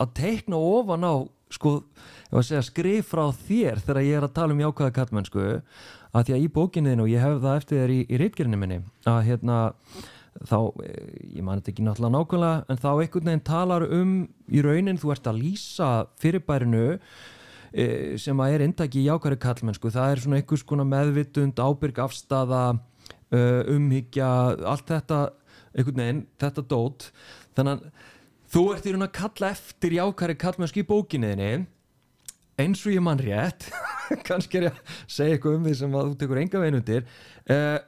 að 0.01 0.13
teikna 0.21 0.61
ofan 0.61 1.03
á 1.03 1.13
sko, 1.51 1.73
ég 2.27 2.35
var 2.35 2.43
að 2.43 2.47
segja 2.49 2.63
skrif 2.67 3.11
frá 3.11 3.25
þér 3.35 3.81
þegar 3.83 4.01
ég 4.05 4.19
er 4.19 4.27
að 4.27 4.35
tala 4.37 4.55
um 4.55 4.63
jákvæða 4.63 4.95
kallmennsku 4.97 5.43
að 6.11 6.25
því 6.27 6.35
að 6.35 6.45
í 6.45 6.47
bókinniðinu 6.55 7.05
og 7.05 7.11
ég 7.11 7.25
hef 7.25 7.37
það 7.43 7.59
eftir 7.61 7.81
þér 7.81 7.93
í, 7.95 7.99
í 8.07 8.21
reitgerinu 8.21 8.59
minni 8.61 8.79
að 9.07 9.21
hérna 9.29 9.57
þá, 10.47 10.57
eh, 10.85 11.11
ég 11.37 11.43
man 11.43 11.59
þetta 11.59 11.73
ekki 11.73 11.87
náttúrulega 11.87 12.15
nákvæmlega 12.17 12.63
en 12.67 12.81
þá 12.83 12.89
einhvern 12.93 13.29
veginn 13.31 13.45
talar 13.51 13.87
um 13.99 14.15
í 14.51 14.63
raunin 14.63 15.01
þú 15.01 15.13
ert 15.15 15.27
að 15.31 15.41
lýsa 15.43 15.89
fyrirbærinu 16.23 16.85
e, 17.71 17.85
sem 18.19 18.39
að 18.43 18.55
er 18.55 18.65
indaki 18.67 19.03
í 19.03 19.09
jákværi 19.09 19.39
kallmennsku 19.43 19.91
það 19.91 20.15
er 20.15 20.23
svona 20.23 20.39
einhvers 20.39 20.65
konar 20.67 20.87
meðvitund 20.87 21.59
ábyrg 21.59 21.99
afstafa 22.03 22.63
uh, 23.31 23.61
umhyggja, 23.71 24.29
allt 24.67 24.89
þetta 24.91 25.21
einhvern 25.71 26.01
veginn, 26.03 26.23
þetta 26.41 26.65
dót. 26.67 27.09
Þannig 27.57 27.77
að 27.77 28.09
þú 28.51 28.65
ert 28.73 28.87
í 28.87 28.95
raun 28.95 29.07
að 29.07 29.13
kalla 29.19 29.53
eftir 29.55 29.95
jákværi 29.99 30.39
kallmennsku 30.41 30.83
í 30.83 30.87
bókinniðinni 30.89 31.51
eins 32.61 32.81
og 32.85 32.95
ég 32.95 33.03
mann 33.03 33.21
rétt 33.21 33.69
kannski 34.27 34.59
er 34.59 34.67
ég 34.69 34.75
að 34.75 34.97
segja 35.07 35.37
eitthvað 35.37 35.57
um 35.57 35.69
því 35.69 35.77
sem 35.79 35.95
að 35.95 36.09
þú 36.09 36.19
tekur 36.19 36.41
enga 36.41 36.61
veginn 36.61 36.79
undir 36.81 37.05
uh, 37.47 37.79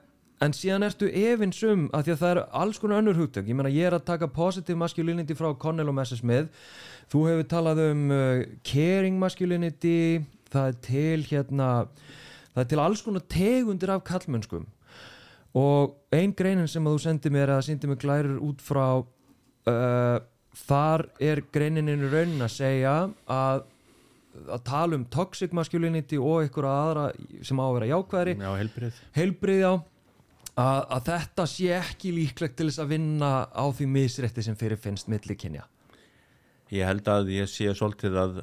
en 0.44 0.56
síðan 0.56 0.86
ertu 0.88 1.08
efins 1.08 1.62
um 1.68 1.86
að 1.94 2.08
því 2.08 2.14
að 2.14 2.22
það 2.22 2.34
eru 2.34 2.44
alls 2.62 2.80
konar 2.82 3.00
önnur 3.00 3.20
hugtök. 3.20 3.48
Ég 3.48 3.56
meina 3.58 3.72
ég 3.72 3.88
er 3.88 3.96
að 3.96 4.08
taka 4.10 4.28
positive 4.32 4.80
masculinity 4.80 5.36
frá 5.38 5.52
Connell 5.60 5.92
og 5.92 5.96
Messersmith 5.96 6.50
þú 7.12 7.24
hefur 7.30 7.48
talað 7.54 7.84
um 7.86 8.04
uh, 8.12 8.44
caring 8.68 9.20
masculinity. 9.22 10.24
Það 10.54 10.70
er 10.70 10.80
til 10.86 11.26
hérna 11.30 11.70
það 12.54 12.64
er 12.64 12.70
til 12.74 12.84
alls 12.84 13.04
konar 13.06 13.26
tegundir 13.32 13.94
af 13.94 14.04
kallmennskum. 14.08 14.68
Og 15.58 15.96
ein 16.16 16.34
greinin 16.36 16.70
sem 16.70 16.86
að 16.86 16.98
þú 16.98 17.04
sendi 17.06 17.34
mér 17.34 17.56
að 17.56 17.66
sendi 17.70 17.90
mér 17.90 18.02
glærur 18.02 18.40
út 18.50 18.64
frá 18.64 18.88
uh, 19.00 20.18
þar 20.58 21.06
er 21.24 21.42
greininin 21.54 22.04
í 22.06 22.10
raunin 22.12 22.46
að 22.46 22.52
segja 22.58 22.96
að 23.32 23.64
að 24.50 24.64
tala 24.66 24.98
um 24.98 25.04
toxic 25.14 25.52
masculinity 25.54 26.18
og 26.18 26.40
einhverja 26.42 26.78
aðra 26.88 27.04
sem 27.46 27.60
á 27.62 27.66
að 27.68 27.76
vera 27.76 27.90
jákvæðri 27.92 28.34
Já, 28.42 28.50
helbrið 28.58 28.96
heilbrið 29.14 29.62
á 29.70 29.74
að, 29.74 30.80
að 30.96 31.04
þetta 31.12 31.46
sé 31.52 31.68
ekki 31.78 32.14
líklegt 32.16 32.56
til 32.58 32.68
þess 32.72 32.82
að 32.82 32.94
vinna 32.96 33.30
á 33.54 33.66
því 33.78 33.88
misrætti 33.94 34.46
sem 34.48 34.58
fyrir 34.58 34.82
finnst 34.82 35.10
millikinja 35.14 35.68
Ég 36.74 36.88
held 36.90 37.06
að 37.14 37.30
ég 37.36 37.46
sé 37.52 37.70
svolítið 37.78 38.18
að 38.24 38.40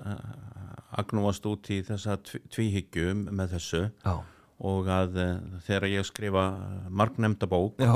agnúast 1.01 1.47
út 1.51 1.71
í 1.75 1.81
þessa 1.87 2.17
tv- 2.23 2.43
tvíhyggju 2.55 3.13
með 3.27 3.57
þessu 3.57 3.83
Já, 3.91 4.15
og 4.71 4.91
að 4.95 5.19
uh, 5.19 5.31
þegar 5.67 5.87
ég 5.91 6.07
skrifa 6.07 6.45
marknemnda 6.91 7.49
bók 7.51 7.83
já, 7.83 7.95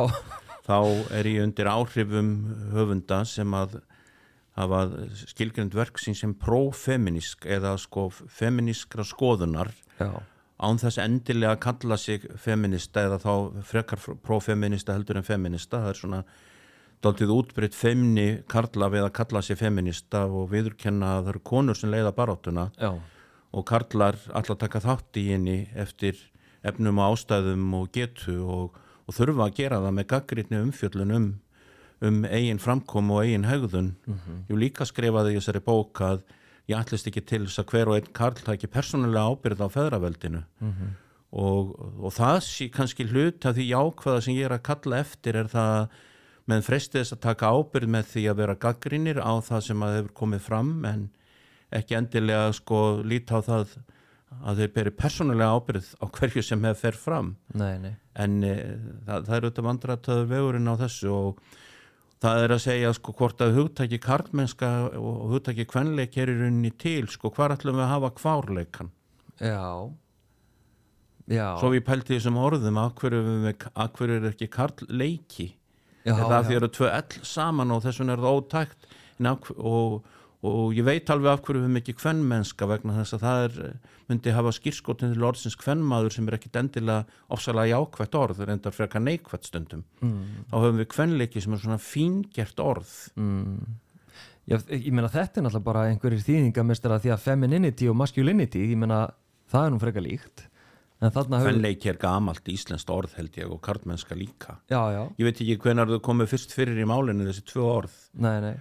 þá 0.67 0.77
er 1.15 1.29
ég 1.31 1.47
undir 1.47 1.71
áhrifum 1.71 2.31
höfunda 2.75 3.23
sem 3.29 3.55
að 3.55 3.79
hafa 4.55 4.85
skilgrind 5.27 5.75
verk 5.75 5.99
sín 5.99 6.17
sem 6.19 6.35
pro-feminisk 6.39 7.47
eða 7.51 7.75
sko 7.81 8.09
feminískra 8.13 9.07
skoðunar 9.07 9.73
já, 9.99 10.11
án 10.63 10.79
þess 10.79 11.01
endilega 11.03 11.57
að 11.57 11.63
kalla 11.67 11.99
sig 11.99 12.27
feminista 12.41 13.03
eða 13.09 13.19
þá 13.23 13.33
frekar 13.67 14.03
pro-feminista 14.23 14.95
heldur 14.95 15.19
en 15.19 15.27
feminista 15.27 15.83
það 15.83 15.91
er 15.91 16.01
svona 16.01 16.23
dálítið 17.05 17.35
útbreytt 17.35 17.75
femni 17.77 18.29
karla 18.49 18.89
við 18.93 19.09
að 19.09 19.17
kalla 19.19 19.43
sig 19.45 19.59
feminista 19.61 20.25
og 20.25 20.49
viðurkenna 20.55 21.19
að 21.19 21.25
það 21.25 21.33
eru 21.35 21.43
konur 21.51 21.79
sem 21.79 21.93
leiða 21.93 22.15
baráttuna 22.17 22.71
og 23.55 23.67
karlar 23.69 24.19
alltaf 24.33 24.61
taka 24.63 24.83
þátt 24.83 25.21
í 25.21 25.27
henni 25.33 25.59
eftir 25.75 26.17
efnum 26.65 27.03
og 27.03 27.15
ástæðum 27.15 27.67
og 27.77 27.91
getu 27.95 28.39
og, 28.47 28.79
og 29.05 29.17
þurfa 29.17 29.49
að 29.49 29.57
gera 29.59 29.83
það 29.85 29.97
með 29.99 30.09
gaggrinni 30.15 30.63
umfjöllun 30.63 31.17
um, 31.19 31.29
um 32.05 32.25
eigin 32.29 32.61
framkom 32.63 33.13
og 33.15 33.25
eigin 33.25 33.47
hegðun. 33.49 33.95
Ég 34.51 34.59
líka 34.61 34.87
skrifaði 34.89 35.35
í 35.35 35.39
þessari 35.41 35.63
bók 35.65 36.03
að 36.05 36.25
ég 36.71 36.79
ætlist 36.79 37.09
ekki 37.11 37.25
til 37.29 37.45
þess 37.47 37.61
að 37.61 37.73
hver 37.73 37.91
og 37.91 37.99
einn 37.99 38.13
karl 38.17 38.41
taki 38.45 38.71
persónulega 38.73 39.33
ábyrð 39.33 39.65
á 39.65 39.69
feðraveldinu 39.75 40.43
og, 41.35 41.73
og 42.01 42.13
það 42.15 42.39
sé 42.47 42.69
kannski 42.73 43.07
hlut 43.11 43.45
af 43.45 43.57
því 43.57 43.69
jákvæða 43.73 44.21
sem 44.25 44.39
ég 44.39 44.49
er 44.49 44.57
að 44.57 44.67
kalla 44.71 45.01
eftir 45.03 45.37
er 45.37 45.51
það 45.53 45.89
með 46.51 46.67
frestið 46.69 47.01
þess 47.01 47.17
að 47.17 47.25
taka 47.25 47.51
ábyrð 47.57 47.93
með 47.95 48.09
því 48.13 48.25
að 48.31 48.41
vera 48.43 48.61
gaggrinir 48.65 49.21
á 49.21 49.33
það 49.45 49.67
sem 49.69 49.85
að 49.85 49.97
hefur 49.99 50.15
komið 50.23 50.47
fram 50.47 50.73
en 50.89 51.05
ekki 51.75 51.99
endilega 51.99 52.53
sko 52.57 52.81
líta 53.05 53.41
á 53.41 53.45
það 53.45 53.77
að 54.45 54.61
þeir 54.61 54.73
beri 54.75 54.95
persónulega 54.99 55.59
ábyrð 55.59 55.91
á 56.01 56.05
hverju 56.17 56.43
sem 56.45 56.65
hefur 56.65 56.81
fer 56.81 56.99
fram 56.99 57.35
nei, 57.55 57.77
nei. 57.83 57.95
en 58.15 58.41
e, 58.45 58.55
það, 59.07 59.29
það 59.29 59.37
er 59.37 59.47
auðvitað 59.47 59.69
vandratöður 59.69 60.33
vegurinn 60.33 60.73
á 60.73 60.75
þessu 60.81 61.13
og 61.13 61.45
það 62.23 62.45
er 62.45 62.55
að 62.55 62.63
segja 62.65 62.93
sko 62.97 63.15
hvort 63.19 63.43
að 63.45 63.57
hugtæki 63.59 63.99
karlmennska 64.03 64.71
og 65.01 65.25
hugtæki 65.33 65.67
kvenleik 65.71 66.17
er 66.21 66.31
í 66.33 66.39
rauninni 66.39 66.71
til 66.79 67.09
sko 67.11 67.33
hvar 67.35 67.57
ætlum 67.57 67.81
við 67.81 67.87
að 67.87 67.95
hafa 67.97 68.13
kvárleikan 68.21 68.93
Já. 69.43 69.91
Já. 71.31 71.55
Svo 71.59 71.71
við 71.73 71.85
pælti 71.87 72.19
þessum 72.19 72.39
orðum 72.39 72.79
af 72.79 72.95
hverju, 73.01 74.17
er 74.19 74.27
ekki 74.31 74.49
karlleiki? 74.53 75.55
Já, 76.05 76.13
er 76.13 76.27
það 76.29 76.49
því 76.49 76.59
eru 76.59 76.69
tvö 76.77 76.91
ell 76.93 77.25
saman 77.25 77.73
og 77.73 77.81
þess 77.87 78.03
vegna 78.03 78.17
er 78.17 78.25
það 78.25 78.39
ótækt? 78.41 78.89
Og, 79.57 79.95
og 80.45 80.75
ég 80.77 80.85
veit 80.85 81.09
alveg 81.09 81.31
af 81.33 81.43
hverju 81.45 81.61
við 81.61 81.65
höfum 81.65 81.79
ekki 81.81 81.95
kvennmennska 81.97 82.67
vegna 82.69 82.97
þess 82.99 83.17
að 83.17 83.23
það 83.25 83.45
er, 83.47 83.55
myndi 84.11 84.35
hafa 84.37 84.53
skýrskotin 84.53 85.15
til 85.15 85.25
orðsins 85.25 85.57
kvennmaður 85.61 86.17
sem 86.17 86.29
er 86.29 86.37
ekki 86.37 86.51
endilega 86.61 87.23
ofsalega 87.33 87.79
jákvætt 87.79 88.19
orð, 88.21 88.37
það 88.37 88.47
er 88.47 88.53
endar 88.57 88.77
frekar 88.77 89.05
neikvætt 89.05 89.49
stundum. 89.49 89.85
Mm. 90.05 90.19
þá 90.51 90.57
höfum 90.59 90.83
við 90.83 90.91
kvennleiki 90.93 91.45
sem 91.45 91.57
er 91.57 91.63
svona 91.63 91.81
fíngert 91.81 92.61
orð. 92.61 92.93
Mm. 93.17 93.79
Já, 94.45 94.59
ég 94.69 94.91
meina 94.93 95.09
þetta 95.09 95.41
er 95.41 95.47
náttúrulega 95.47 95.69
bara 95.71 95.87
einhverjir 95.89 96.27
þýðingamestara 96.27 97.01
því 97.01 97.15
að 97.15 97.23
femininity 97.25 97.89
og 97.89 97.97
masculinity, 97.97 98.67
ég 98.75 98.83
meina 98.83 99.07
það 99.49 99.71
er 99.71 99.73
nú 99.73 99.81
frekar 99.81 100.05
líkt. 100.05 100.45
Kvennleiki 101.05 101.89
er 101.91 101.97
gamalt 102.01 102.47
íslenskt 102.49 102.89
orð 102.93 103.17
held 103.19 103.35
ég 103.37 103.49
og 103.51 103.59
karlmennska 103.65 104.17
líka. 104.17 104.59
Já, 104.73 104.81
já, 104.93 105.03
ég 105.19 105.27
veit 105.27 105.41
ekki 105.41 105.59
hvenar 105.65 105.91
þau 105.91 105.99
komið 106.05 106.31
fyrst 106.31 106.55
fyrir 106.57 106.79
í 106.81 106.87
málinu 106.89 107.27
þessi 107.29 107.45
tvö 107.49 107.67
orð. 107.81 107.99
Nei, 108.21 108.39
nei 108.45 108.55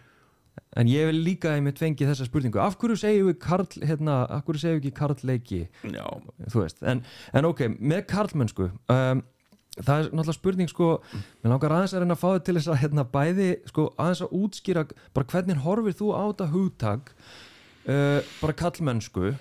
En 0.77 0.89
ég 0.89 1.05
vil 1.09 1.19
líka 1.21 1.51
einmitt 1.53 1.77
fengi 1.81 2.05
þessa 2.07 2.25
spurningu. 2.25 2.57
Af 2.61 2.79
hverju 2.81 2.97
segjum 2.97 3.29
við 3.29 3.37
karl, 3.41 3.67
hérna 3.85 4.23
af 4.25 4.41
hverju 4.47 4.63
segjum 4.63 4.79
við 4.79 4.87
ekki 4.87 4.97
karlleiki, 4.97 5.61
þú 6.49 6.63
veist 6.63 6.81
en, 6.81 7.03
en 7.33 7.49
ok, 7.49 7.67
með 7.77 8.03
karlmennsku 8.09 8.69
um, 8.69 9.21
það 9.79 9.93
er 9.95 10.09
náttúrulega 10.11 10.37
spurning 10.37 10.69
sko 10.69 10.89
mér 11.13 11.53
langar 11.53 11.73
aðeins 11.73 11.95
að 11.95 12.03
reyna 12.03 12.17
að 12.17 12.21
fá 12.21 12.27
þið 12.29 12.43
til 12.45 12.55
þess 12.57 12.71
að 12.73 12.81
hérna 12.83 13.05
bæði 13.15 13.49
sko 13.71 13.87
aðeins 13.97 14.21
að 14.25 14.35
útskýra 14.39 14.85
bara 15.15 15.29
hvernig 15.33 15.63
horfir 15.63 15.97
þú 15.97 16.11
á 16.13 16.23
þetta 16.29 16.49
hugtak 16.53 17.13
uh, 17.87 18.19
bara 18.41 18.57
karlmennsku? 18.61 19.33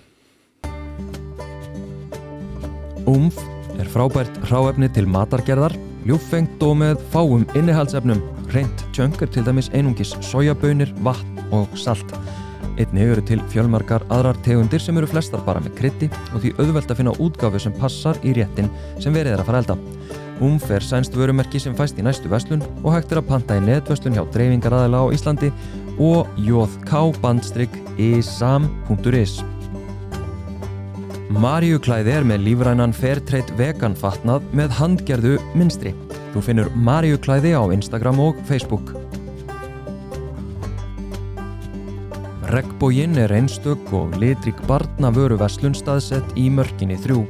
Umf 3.09 3.41
er 3.77 3.89
frábært 3.91 4.37
hráefni 4.47 4.87
til 4.93 5.05
matargerðar, 5.11 5.75
ljúffengt 6.07 6.61
og 6.63 6.77
með 6.79 7.01
fáum 7.13 7.43
innihaldsefnum. 7.57 8.21
Reynt 8.53 8.85
tjönk 8.93 9.21
er 9.21 9.29
til 9.33 9.45
dæmis 9.47 9.69
einungis 9.73 10.13
sojabönir, 10.21 10.91
vatn 11.01 11.39
og 11.55 11.67
salt. 11.79 12.13
Einnig 12.77 13.05
eru 13.05 13.21
til 13.25 13.41
fjölmarkar 13.49 14.01
aðrar 14.13 14.37
tegundir 14.45 14.81
sem 14.81 14.97
eru 14.97 15.07
flestar 15.09 15.41
bara 15.45 15.61
með 15.61 15.75
krytti 15.77 16.07
og 16.33 16.41
því 16.41 16.49
auðvelt 16.61 16.89
að 16.89 16.97
finna 16.99 17.13
útgáfu 17.21 17.59
sem 17.61 17.73
passar 17.77 18.17
í 18.25 18.33
réttin 18.37 18.69
sem 19.01 19.13
verið 19.13 19.33
er 19.35 19.41
að 19.41 19.47
fara 19.49 19.59
elda. 19.63 19.75
Umf 20.43 20.65
er 20.73 20.83
sænst 20.85 21.13
vörumerki 21.17 21.59
sem 21.61 21.75
fæst 21.77 21.97
í 22.01 22.05
næstu 22.05 22.27
verslun 22.29 22.65
og 22.83 22.93
hægt 22.95 23.11
er 23.13 23.19
að 23.21 23.29
panta 23.29 23.57
í 23.57 23.61
netverslun 23.65 24.15
hjá 24.17 24.23
dreifingaraðila 24.33 24.99
á 25.01 25.07
Íslandi 25.13 25.49
og 26.01 26.21
jóðk-isam.is. 26.41 27.33
Maríuklæði 31.33 32.11
er 32.13 32.23
með 32.29 32.39
lífrænan 32.45 32.93
Fairtrade 32.93 33.53
vegan 33.57 33.95
fatnað 33.97 34.41
með 34.53 34.69
handgerðu 34.77 35.35
minstri. 35.57 35.91
Þú 36.33 36.41
finnur 36.41 36.69
Maríuklæði 36.73 37.53
á 37.53 37.61
Instagram 37.69 38.19
og 38.23 38.39
Facebook. 38.49 38.95
Regnbóginn 42.53 43.17
er 43.17 43.31
einstök 43.33 43.93
og 43.93 44.17
litrík 44.21 44.57
barna 44.69 45.09
vöruverslun 45.13 45.73
staðsett 45.77 46.33
í 46.37 46.49
mörkinni 46.53 46.97
þrjú. 47.01 47.23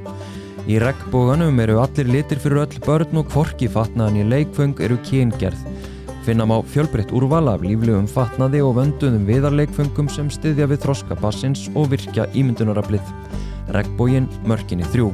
Í 0.72 0.80
regnbóganum 0.80 1.60
eru 1.60 1.82
allir 1.84 2.08
litir 2.08 2.40
fyrir 2.40 2.64
öll 2.64 2.80
börn 2.84 3.20
og 3.20 3.28
kvorki 3.32 3.68
fatnaðan 3.72 4.22
í 4.24 4.26
leikföng 4.32 4.80
eru 4.84 4.96
kyngerð. 5.04 5.60
Finna 6.24 6.48
má 6.48 6.56
fjölbreytt 6.64 7.12
úrval 7.12 7.52
af 7.52 7.64
líflegum 7.68 8.08
fatnaði 8.08 8.64
og 8.64 8.78
vönduðum 8.80 9.28
viðarleikföngum 9.28 10.08
sem 10.08 10.32
styðja 10.32 10.72
við 10.72 10.86
þroska 10.88 11.20
bassins 11.20 11.68
og 11.76 11.92
virkja 11.92 12.30
ímyndunarablið. 12.32 13.04
Regnbóginn 13.76 14.32
mörkinni 14.48 14.88
þrjú. 14.96 15.12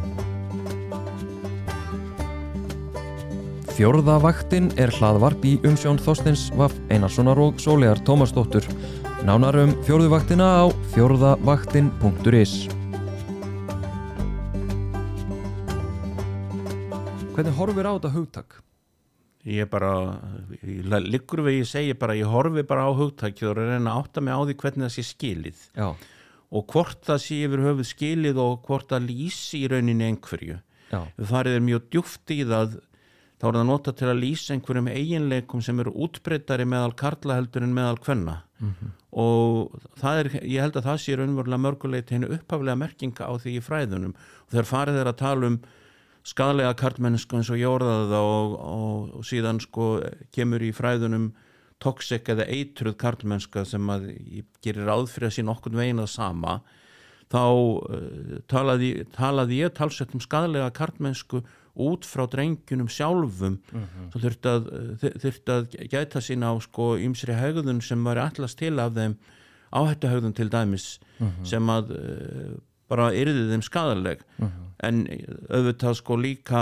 Fjórðavaktin 3.80 4.66
er 4.76 4.92
hlaðvarp 4.92 5.46
í 5.48 5.54
umsjón 5.64 6.02
Þorsteins 6.04 6.50
Vaff 6.60 6.74
Einarssonar 6.92 7.40
og 7.40 7.62
Sólegar 7.64 8.02
Tómasdóttur. 8.04 8.66
Nánar 9.24 9.56
um 9.62 9.72
fjórðuvaktina 9.88 10.44
á 10.44 10.64
fjórðavaktin.is 10.92 12.56
Hvernig 17.38 17.56
horfir 17.56 17.88
á 17.88 17.96
þetta 17.96 18.12
hugtak? 18.18 18.58
ég 19.48 19.72
bara 19.72 19.94
ég 20.60 20.84
liggur 21.08 21.46
við 21.48 21.62
ég 21.62 21.72
segi 21.72 21.96
bara, 21.96 22.20
ég 22.20 22.28
horfi 22.28 22.66
bara 22.68 22.84
á 22.84 22.92
hugtækið 22.92 23.48
og 23.54 23.58
reyna 23.62 23.96
að 23.96 24.02
átta 24.04 24.26
mig 24.28 24.36
á 24.36 24.44
því 24.44 24.58
hvernig 24.60 24.90
það 24.90 24.96
sé 24.98 25.08
skilið. 25.14 25.64
Já, 25.80 25.88
og 26.52 26.68
hvort 26.76 27.00
það 27.08 27.24
sé 27.30 27.40
yfir 27.48 27.64
höfuð 27.70 27.92
skilið 27.94 28.44
og 28.44 28.60
hvort 28.68 28.92
það 28.92 29.08
lýsi 29.08 29.64
í 29.64 29.72
rauninni 29.72 30.12
einhverju. 30.12 30.60
Já, 30.92 31.02
farið 31.32 31.62
er 31.62 31.68
mjög 31.72 31.90
djúft 31.94 32.36
í 32.36 32.42
það 32.44 32.80
þá 33.40 33.48
er 33.50 33.58
það 33.58 33.68
nota 33.70 33.94
til 33.96 34.10
að 34.12 34.22
lýsa 34.22 34.54
einhverjum 34.56 34.92
eiginleikum 34.92 35.64
sem 35.64 35.80
eru 35.80 35.96
útbreytari 36.06 36.68
meðal 36.68 36.96
karla 37.00 37.40
heldur 37.40 37.66
en 37.66 37.76
meðal 37.76 38.00
kvenna. 38.04 38.38
Og 39.10 39.76
það 39.98 40.22
er, 40.22 40.32
ég 40.44 40.62
held 40.62 40.76
að 40.78 40.88
það 40.90 40.98
sé 41.04 41.16
raunverulega 41.18 41.64
mörguleit 41.64 42.10
henni 42.12 42.30
upphaflega 42.36 42.76
merkinga 42.76 43.30
á 43.32 43.34
því 43.40 43.58
í 43.58 43.64
fræðunum. 43.64 44.16
Og 44.46 44.52
þegar 44.52 44.72
farið 44.74 45.00
er 45.00 45.12
að 45.12 45.22
tala 45.24 45.54
um 45.54 45.60
skadlega 46.28 46.74
karlmennsku 46.76 47.38
eins 47.40 47.50
og 47.50 47.62
það 47.82 48.18
og, 48.20 48.58
og, 48.60 49.14
og 49.20 49.24
síðan 49.26 49.62
sko 49.64 50.02
kemur 50.36 50.62
í 50.62 50.74
fræðunum 50.76 51.32
toxic 51.80 52.28
eða 52.30 52.48
eitruð 52.52 52.98
karlmennska 53.00 53.64
sem 53.68 53.88
að 53.92 54.10
gerir 54.64 54.90
ráð 54.90 55.08
fyrir 55.14 55.30
að 55.30 55.38
sín 55.38 55.52
okkur 55.52 55.78
veginn 55.80 56.04
að 56.04 56.12
sama 56.12 56.60
þá 57.30 57.44
uh, 57.46 58.40
talaði, 58.52 59.06
talaði 59.16 59.62
ég 59.64 59.76
talsett 59.78 60.16
um 60.18 60.24
skadlega 60.24 60.74
karlmennsku 60.76 61.44
út 61.80 62.06
frá 62.08 62.26
drengjunum 62.30 62.90
sjálfum. 62.92 63.58
Svo 64.12 64.22
þurfti 64.24 64.52
að, 64.52 64.70
þ- 65.02 65.18
þurfti 65.24 65.56
að 65.56 65.68
gæta 65.94 66.22
sín 66.26 66.44
á 66.44 66.52
sko 66.62 66.94
ymsri 67.00 67.36
hegðun 67.40 67.82
sem 67.86 68.04
var 68.04 68.20
allast 68.24 68.60
til 68.60 68.76
af 68.80 68.94
þeim 68.98 69.16
áhættu 69.72 70.10
hegðun 70.12 70.34
til 70.38 70.50
dæmis 70.50 70.88
sem 71.46 71.70
að 71.70 71.92
uh, 71.96 72.54
bara 72.90 73.10
yrði 73.14 73.50
þeim 73.52 73.62
skadaleg 73.68 74.24
en 74.82 75.02
auðvitað 75.52 75.98
sko 76.00 76.16
líka 76.18 76.62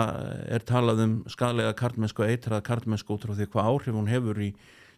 er 0.50 0.64
talað 0.68 1.04
um 1.06 1.14
skadalega 1.30 1.76
karlmennsku 1.78 2.24
og 2.26 2.32
eitraða 2.34 2.64
karlmennsku 2.68 3.14
út 3.16 3.24
frá 3.28 3.36
því 3.38 3.48
hvað 3.54 3.70
áhrif 3.72 3.96
hún 3.96 4.10
hefur 4.12 4.42
í, 4.42 4.50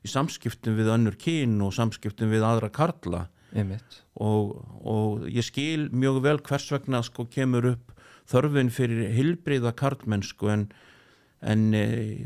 í 0.01 0.07
samskiptum 0.09 0.77
við 0.79 0.89
önnur 0.95 1.17
kyn 1.21 1.59
og 1.61 1.73
samskiptum 1.75 2.31
við 2.31 2.45
aðra 2.47 2.71
einmitt. 3.53 3.99
Og, 4.21 4.55
og 4.85 5.23
ég 5.29 5.45
skil 5.45 5.87
mjög 5.91 6.19
vel 6.25 6.37
hvers 6.45 6.67
vegna 6.71 6.99
sko 7.05 7.25
kemur 7.33 7.65
upp 7.75 7.93
þörfin 8.29 8.71
fyrir 8.73 9.11
hilbriða 9.15 9.73
karlmennsku 9.77 10.49
en, 10.53 10.67
en 11.41 11.67
e, 11.75 11.83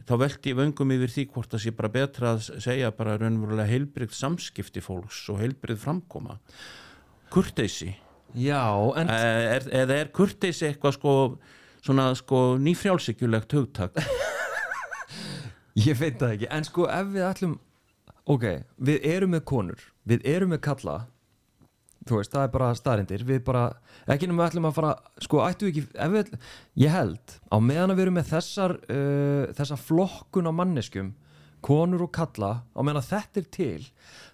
þá 0.07 0.13
velti 0.25 0.53
ég 0.53 0.59
vöngum 0.59 0.93
yfir 0.97 1.13
því 1.15 1.25
hvort 1.33 1.53
það 1.53 1.65
sé 1.65 1.73
bara 1.77 1.93
betra 1.93 2.33
að 2.35 2.47
segja 2.65 2.93
bara 2.95 3.17
raunverulega 3.21 3.69
heilbrið 3.71 4.15
samskipti 4.17 4.83
fólks 4.83 5.23
og 5.33 5.41
heilbrið 5.43 5.81
framkoma. 5.85 6.39
En 8.99 9.09
er, 9.13 9.67
eða 9.83 9.99
er 10.01 10.13
kurteisi 10.15 10.67
eitthvað 10.69 10.97
sko 10.97 11.13
svona 11.83 12.11
sko 12.17 12.43
nýfrjálsíkjulegt 12.63 13.55
hugtak? 13.57 13.97
Ég 15.87 15.97
veit 15.97 16.19
það 16.21 16.35
ekki, 16.35 16.49
en 16.53 16.67
sko 16.67 16.85
ef 16.91 17.07
við 17.13 17.25
ætlum 17.27 17.57
ok, 18.29 18.45
við 18.77 19.07
erum 19.09 19.33
með 19.33 19.43
konur 19.49 19.89
við 20.07 20.25
erum 20.27 20.53
með 20.53 20.61
kalla 20.67 20.95
þú 22.07 22.19
veist, 22.19 22.33
það 22.33 22.45
er 22.45 22.53
bara 22.53 22.69
staðrindir 22.77 23.25
við 23.27 23.41
bara, 23.47 23.63
ekki 24.11 24.29
nema 24.29 24.43
við 24.43 24.51
ætlum 24.51 24.69
að 24.69 24.77
fara 24.77 24.93
sko, 25.23 25.41
ættu 25.45 25.69
ekki, 25.71 25.83
ef 25.93 26.13
við 26.13 26.31
ég 26.83 26.93
held, 26.93 27.35
á 27.47 27.57
meðan 27.63 27.93
að 27.93 27.99
við 27.99 28.05
erum 28.05 28.17
með 28.19 28.31
þessar 28.33 28.77
uh, 28.81 29.43
þessa 29.59 29.79
flokkun 29.79 30.49
á 30.49 30.53
manneskjum 30.59 31.13
konur 31.63 32.03
og 32.05 32.11
kalla 32.15 32.51
á 32.75 32.79
meðan 32.83 32.99
að 32.99 33.09
þetta 33.13 33.41
er 33.41 33.49
til 33.55 33.87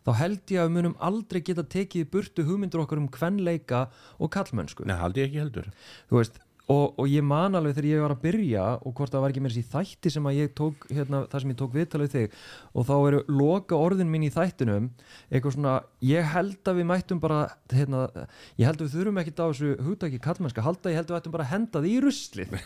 þá 0.06 0.12
held 0.18 0.54
ég 0.54 0.62
að 0.62 0.70
við 0.70 0.76
munum 0.78 0.96
aldrei 1.10 1.42
geta 1.46 1.66
tekið 1.76 2.10
burtu 2.14 2.46
hugmyndur 2.48 2.84
okkar 2.84 3.02
um 3.02 3.10
kvenleika 3.14 3.86
og 4.18 4.32
kallmennsku 4.34 4.88
Nei, 4.90 4.98
haldi 4.98 5.22
ég 5.22 5.30
ekki 5.30 5.44
heldur. 5.44 5.70
Þú 6.10 6.22
veist, 6.22 6.40
og, 6.70 7.00
og 7.02 7.08
ég 7.10 7.26
man 7.26 7.58
alveg 7.58 7.74
þegar 7.78 7.88
ég 7.90 8.04
var 8.04 8.14
að 8.14 8.22
byrja 8.24 8.66
og 8.86 8.94
hvort 8.98 9.14
það 9.14 9.24
var 9.24 9.34
ekki 9.34 9.42
mér 9.44 9.54
þessi 9.56 9.72
þætti 9.74 10.12
sem 10.14 10.30
að 10.30 10.38
ég 10.38 10.52
tók 10.58 10.86
hérna, 10.94 11.22
það 11.32 11.44
sem 11.44 11.54
ég 11.54 11.60
tók 11.60 11.76
viðtalið 11.76 12.14
þig 12.14 12.36
og 12.74 12.88
þá 12.90 12.94
eru 12.98 13.22
loka 13.40 13.80
orðin 13.80 14.12
mín 14.14 14.28
í 14.28 14.32
þættinum 14.34 14.90
eitthvað 15.32 15.56
svona, 15.56 15.76
ég 16.06 16.30
held 16.34 16.72
að 16.72 16.82
við 16.82 16.90
mættum 16.92 17.22
bara, 17.24 17.40
hérna, 17.74 18.06
ég 18.60 18.70
held 18.70 18.84
að 18.84 18.86
við 18.86 18.98
þurfum 18.98 19.22
ekkit 19.24 19.42
á 19.42 19.46
þessu 19.48 19.74
hugdagi 19.88 20.22
kallmennska 20.24 20.66
halda, 20.66 20.94
ég 20.94 21.02
held 21.02 21.10
að 21.10 21.16
við 21.16 21.22
ættum 21.24 21.38
bara 21.38 21.48
að 21.48 21.54
henda 21.56 21.84
því 21.84 21.94
í 21.96 22.04
ruslið. 22.06 22.58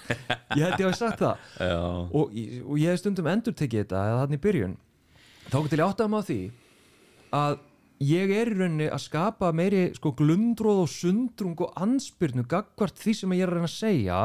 Ég 0.54 0.66
held 0.68 0.84
ég 0.84 0.88
hafi 0.88 0.99
sagt 0.99 1.24
það. 1.24 1.45
Og, 2.20 2.34
og 2.68 2.76
ég 2.80 2.91
hef 2.91 2.99
stundum 3.01 3.30
endur 3.32 3.56
tekið 3.58 3.86
þetta 3.86 4.01
þannig 4.20 4.41
byrjun. 4.43 4.76
Þá 5.47 5.58
til 5.70 5.80
ég 5.80 5.86
áttaðum 5.88 6.18
á 6.20 6.22
því 6.28 6.39
að 7.34 7.56
ég 8.02 8.32
er 8.34 8.52
í 8.52 8.56
rauninni 8.58 8.88
að 8.89 9.04
skapa 9.06 9.52
meiri 9.56 9.84
sko 9.98 10.14
glundróð 10.18 10.84
og 10.86 10.89
sundrung 10.91 11.60
og 11.64 11.76
ansbyrnu 11.84 12.46
gagvart 12.50 12.98
því 13.00 13.18
sem 13.20 13.36
ég 13.38 13.46
er 13.46 13.52
að 13.52 13.60
reyna 13.60 13.70
að 13.70 13.76
segja 13.76 14.22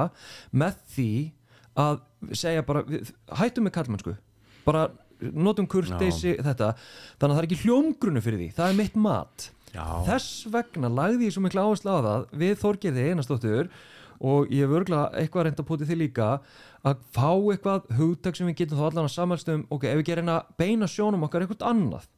með 0.51 0.81
því 0.95 1.11
að 1.79 2.01
segja 2.35 2.64
bara, 2.66 2.83
við, 2.89 3.12
hættum 3.39 3.69
með 3.69 3.77
kallmennsku 3.77 4.16
bara 4.66 4.89
notum 5.19 5.66
kurteysi 5.71 6.37
þetta, 6.45 6.73
þannig 7.19 7.33
að 7.33 7.37
það 7.37 7.43
er 7.43 7.47
ekki 7.49 7.62
hljómgrunni 7.64 8.23
fyrir 8.23 8.43
því, 8.43 8.49
það 8.55 8.69
er 8.69 8.77
mitt 8.79 8.99
mat. 9.03 9.49
Já. 9.69 9.85
þess 10.07 10.47
vegna 10.49 10.89
lagði 10.89 11.29
ég 11.29 11.35
svo 11.35 11.43
miklu 11.45 11.61
áherslu 11.61 11.93
á 11.93 12.01
það 12.01 12.23
við 12.41 12.55
Þorgerði 12.62 13.03
einastóttur 13.12 13.66
og 14.19 14.49
ég 14.49 14.64
hef 14.64 14.77
örgulega 14.79 15.21
eitthvað 15.21 15.45
reynd 15.45 15.61
að 15.61 15.66
poti 15.69 15.89
því 15.89 15.99
líka 16.01 16.29
að 16.89 17.03
fá 17.12 17.29
eitthvað 17.53 17.91
hugtak 17.99 18.39
sem 18.39 18.49
við 18.49 18.62
getum 18.62 18.81
þá 18.81 18.87
allan 18.89 19.11
að 19.11 19.14
samalstum 19.14 19.66
ok, 19.69 19.85
ef 19.91 20.01
við 20.01 20.09
gerum 20.09 20.33
að 20.33 20.49
beina 20.59 20.89
sjónum 20.89 21.27
okkar 21.29 21.45
eitthvað 21.45 21.66
annað 21.69 22.09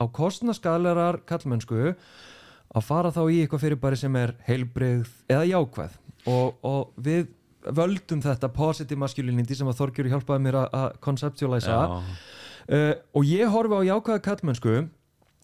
á 0.00 0.04
kostnaskalerar 0.08 1.20
kallmennsku 1.28 1.92
að 2.70 2.86
fara 2.86 3.10
þá 3.12 3.22
í 3.28 3.42
eitthvað 3.42 3.64
fyrirbæri 3.66 3.98
sem 3.98 4.16
er 4.16 4.32
heilbreyð 4.46 5.10
eða 5.30 5.46
jákvæð. 5.50 5.98
Og, 6.30 6.56
og 6.66 6.96
við 7.00 7.28
völdum 7.76 8.22
þetta 8.24 8.50
positive 8.54 9.00
masculinity 9.00 9.56
sem 9.56 9.68
að 9.68 9.80
Þorgjur 9.80 10.08
hjálpaði 10.12 10.44
mér 10.46 10.58
að 10.62 10.86
konceptualæsa 11.04 11.78
uh, 11.90 12.94
og 13.16 13.28
ég 13.28 13.52
horfi 13.52 13.80
á 13.80 13.88
jákvæða 13.90 14.24
kallmennsku 14.24 14.74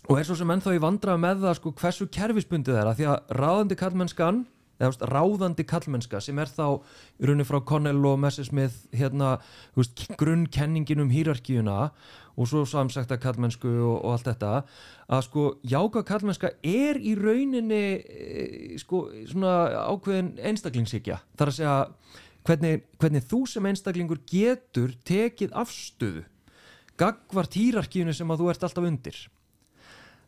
og 0.07 0.21
er 0.21 0.29
svo 0.29 0.37
sem 0.39 0.53
ennþá 0.55 0.77
ég 0.77 0.85
vandraði 0.85 1.23
með 1.25 1.43
það 1.45 1.57
sko, 1.59 1.73
hversu 1.81 2.07
kerfisbundið 2.15 2.79
er 2.79 2.91
að 2.91 3.01
því 3.01 3.09
að 3.11 3.35
ráðandi 3.41 3.79
kallmennskan 3.81 4.45
eða 4.77 4.91
veist, 4.91 5.05
ráðandi 5.09 5.65
kallmennska 5.69 6.21
sem 6.25 6.39
er 6.43 6.51
þá 6.53 6.83
rauninni 7.23 7.47
frá 7.49 7.61
Connell 7.65 8.05
og 8.09 8.21
Messersmith 8.23 8.87
hérna, 8.97 9.37
grunnkenningin 10.21 11.03
um 11.05 11.13
hýrarkíuna 11.13 11.91
og 12.37 12.49
svo 12.51 12.65
samsækta 12.69 13.17
kallmennsku 13.21 13.69
og, 13.69 14.05
og 14.05 14.13
allt 14.13 14.29
þetta 14.29 14.53
að 15.09 15.25
sko 15.29 15.47
jáka 15.65 16.05
kallmennska 16.07 16.53
er 16.61 17.01
í 17.01 17.15
rauninni 17.19 17.83
e, 17.97 18.79
sko 18.81 19.07
svona 19.31 19.87
ákveðin 19.89 20.35
einstaklingsíkja 20.51 21.21
þar 21.39 21.53
að 21.53 21.59
segja 21.61 21.77
hvernig, 22.47 22.85
hvernig 23.01 23.25
þú 23.27 23.45
sem 23.51 23.71
einstaklingur 23.71 24.21
getur 24.29 24.93
tekið 25.09 25.57
afstöðu 25.57 26.27
gagvart 27.01 27.57
hýrarkíunu 27.57 28.15
sem 28.17 28.31
að 28.31 28.43
þú 28.43 28.53
ert 28.53 28.69
alltaf 28.69 28.91
undir 28.91 29.23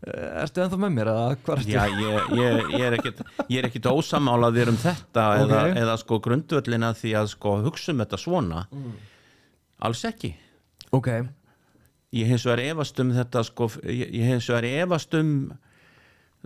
Eh, 0.06 0.42
ertu 0.44 0.62
ennþá 0.62 0.78
með 0.78 0.92
mér? 0.94 1.08
Já, 1.66 1.80
ég, 1.90 2.28
ég, 2.38 2.68
ég 2.76 2.84
er 2.86 2.96
er 3.58 3.66
ekkit 3.66 3.88
ósamálaðir 3.90 4.70
um 4.70 4.76
þetta 4.78 5.24
Ok. 5.32 5.40
eða, 5.42 5.62
eða 5.80 5.96
sko 5.98 6.18
grundvöllina 6.22 6.92
því 6.94 7.14
að 7.18 7.30
sko 7.32 7.56
hugsa 7.64 7.92
um 7.92 8.04
þetta 8.04 8.20
svona. 8.22 8.60
Alls 9.82 10.04
ekki. 10.06 10.34
Ok, 10.94 11.08
ég 12.14 12.30
hins 12.30 12.46
vegar 12.46 12.62
efast 12.70 13.00
um 13.02 13.10
þetta 13.12 13.42
sko, 13.44 13.68
ég, 13.84 14.06
ég 14.14 14.30
hins 14.30 14.46
vegar 14.48 14.68
efast 14.84 15.14
um 15.18 15.32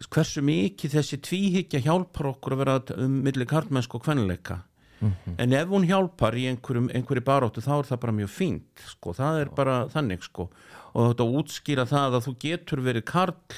hversu 0.09 0.41
mikið 0.43 0.97
þessi 0.97 1.21
tvíhyggja 1.23 1.83
hjálpar 1.85 2.31
okkur 2.33 2.57
að 2.57 2.63
vera 2.65 2.77
um 3.05 3.21
milli 3.23 3.45
karlmennsku 3.47 4.01
og 4.01 4.07
kvenleika 4.07 4.63
en 5.03 5.55
ef 5.59 5.71
hún 5.73 5.87
hjálpar 5.89 6.37
í 6.39 6.47
einhverju 6.51 7.25
baróttu 7.27 7.63
þá 7.65 7.73
er 7.79 7.89
það 7.91 8.03
bara 8.05 8.17
mjög 8.21 8.33
fínt 8.33 8.85
sko, 8.93 9.15
það 9.19 9.41
er 9.43 9.53
bara 9.57 9.77
þannig 9.93 10.27
sko. 10.27 10.49
Og 10.93 11.13
þetta 11.13 11.29
útskýra 11.41 11.87
það 11.89 12.19
að 12.19 12.27
þú 12.27 12.35
getur 12.45 12.83
verið 12.85 13.07
karl 13.09 13.57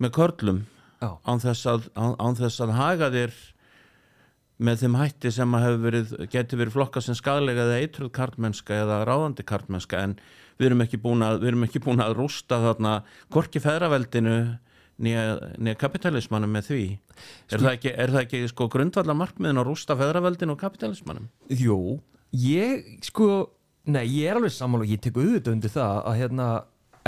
með 0.00 0.12
körlum 0.16 0.60
já, 1.00 1.10
án 1.24 1.42
þess 1.42 1.70
að, 1.70 1.88
án, 1.96 2.14
án 2.20 2.38
þess 2.38 2.62
að 2.64 2.76
haga 2.76 3.10
þér 3.14 3.34
með 4.60 4.82
þeim 4.82 4.96
hætti 5.00 5.32
sem 5.32 5.56
verið, 5.80 6.14
getur 6.32 6.60
verið 6.60 6.74
flokka 6.76 7.00
sem 7.04 7.16
skadlega 7.16 7.64
eða 7.64 7.78
eitruð 7.80 8.12
karlmennska 8.16 8.82
eða 8.82 8.98
ráðandi 9.08 9.46
karlmennska. 9.48 10.02
En 10.04 10.18
við 10.60 10.68
erum 10.68 10.84
ekki 10.84 11.00
búin 11.00 11.24
að, 11.24 11.46
ekki 11.64 11.80
búin 11.80 12.04
að 12.04 12.18
rústa 12.18 12.60
þarna 12.60 12.98
korki 13.32 13.62
feðraveldinu 13.64 14.36
nýja 15.00 15.76
kapitalismannum 15.80 16.52
með 16.56 16.70
því? 16.70 16.82
Er, 17.50 17.58
það 17.58 17.70
ekki, 17.72 17.94
er 17.94 18.14
það 18.14 18.24
ekki 18.26 18.42
sko 18.52 18.68
grundvallar 18.72 19.18
markmiðin 19.18 19.62
að 19.62 19.70
rústa 19.70 19.96
feðraveldinu 19.98 20.56
og 20.56 20.60
kapitalismannum 20.60 21.30
jú 21.60 21.78
ég 22.36 22.84
sko, 23.06 23.30
nei 23.90 24.04
ég 24.06 24.30
er 24.30 24.40
alveg 24.40 24.54
sammála 24.54 24.86
og 24.86 24.92
ég 24.92 25.02
tek 25.02 25.16
auðvitað 25.18 25.56
undir 25.56 25.74
það 25.74 26.02
að 26.10 26.20
hérna, 26.20 26.50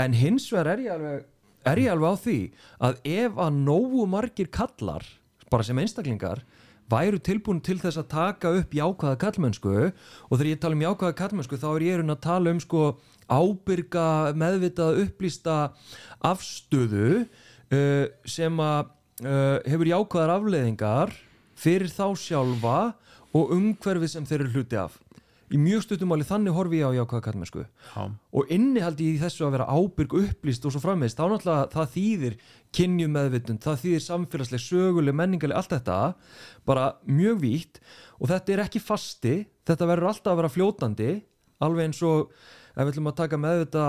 en 0.03 0.17
hins 0.17 0.49
vegar 0.51 0.73
er 0.73 0.83
ég 0.87 0.97
alveg 0.97 1.29
er 1.63 1.79
ég 1.79 1.93
alveg 1.93 2.11
á 2.11 2.15
því 2.19 2.39
að 2.83 2.97
ef 3.13 3.39
að 3.45 3.61
nógu 3.63 4.07
margir 4.09 4.49
kallar 4.51 5.05
bara 5.51 5.65
sem 5.65 5.79
einstaklingar 5.79 6.43
væru 6.91 7.19
tilbúin 7.23 7.61
til 7.63 7.77
þess 7.79 8.01
að 8.01 8.09
taka 8.11 8.51
upp 8.59 8.73
jákvæða 8.75 9.19
kallmennsku 9.21 9.73
og 9.73 10.33
þegar 10.33 10.49
ég 10.49 10.61
tala 10.61 10.77
um 10.77 10.83
jákvæða 10.83 11.17
kallmennsku 11.21 11.59
þá 11.61 11.69
er 11.71 11.85
ég 11.87 11.99
raun 12.01 12.15
að 12.15 12.23
tala 12.25 12.53
um 12.53 12.59
sko 12.63 12.83
ábyrga, 13.31 14.33
meðvitað, 14.35 14.99
upplýsta 15.05 15.57
afstöðu 16.27 17.23
uh, 17.71 18.05
sem 18.25 18.59
að 18.63 18.91
uh, 19.23 19.59
hefur 19.69 19.91
jákvæðar 19.93 20.35
afleiðingar 20.37 21.15
fyrir 21.59 21.91
þá 21.93 22.05
sjálfa 22.19 22.77
og 23.33 23.55
umhverfið 23.55 24.13
sem 24.13 24.27
þeir 24.27 24.43
eru 24.43 24.53
hluti 24.57 24.79
af. 24.79 24.99
Í 25.53 25.59
mjög 25.61 25.83
stuttum 25.85 26.13
áli 26.15 26.25
þannig 26.25 26.55
horfi 26.55 26.79
ég 26.79 26.89
á 26.89 26.97
jákvæða 26.97 27.25
kallmennsku 27.27 27.61
Já. 27.61 28.03
og 28.09 28.53
innihaldi 28.53 29.11
í 29.11 29.19
þessu 29.21 29.43
að 29.45 29.51
vera 29.57 29.67
ábyrg 29.69 30.15
upplýst 30.17 30.63
og 30.65 30.73
svo 30.73 30.81
frammeðist, 30.81 31.19
þá 31.19 31.29
náttúrulega 31.29 31.67
það 31.75 31.91
þýðir 31.93 32.37
kynjum 32.73 33.13
meðvitund, 33.13 33.61
það 33.61 33.83
þýðir 33.83 34.03
samfélagsleg 34.07 34.63
söguleg, 34.63 35.17
menningaleg, 35.19 35.59
allt 35.59 35.75
þetta 35.75 35.97
bara 36.65 36.87
mjög 37.05 37.43
vítt. 37.43 37.79
Og 38.17 38.31
þetta 38.31 38.55
er 38.55 38.63
ekki 38.63 38.81
fasti, 38.81 39.35
þetta 39.67 39.89
verður 39.91 40.09
alltaf 40.09 40.33
að 40.33 40.41
vera 40.41 40.53
fljótandi, 40.55 41.11
alveg 41.61 41.89
eins 41.89 42.01
og 42.07 42.33
ef 42.73 42.81
við 42.81 42.93
ætlum 42.95 43.11
að 43.11 43.19
taka 43.21 43.41
meðvita 43.43 43.87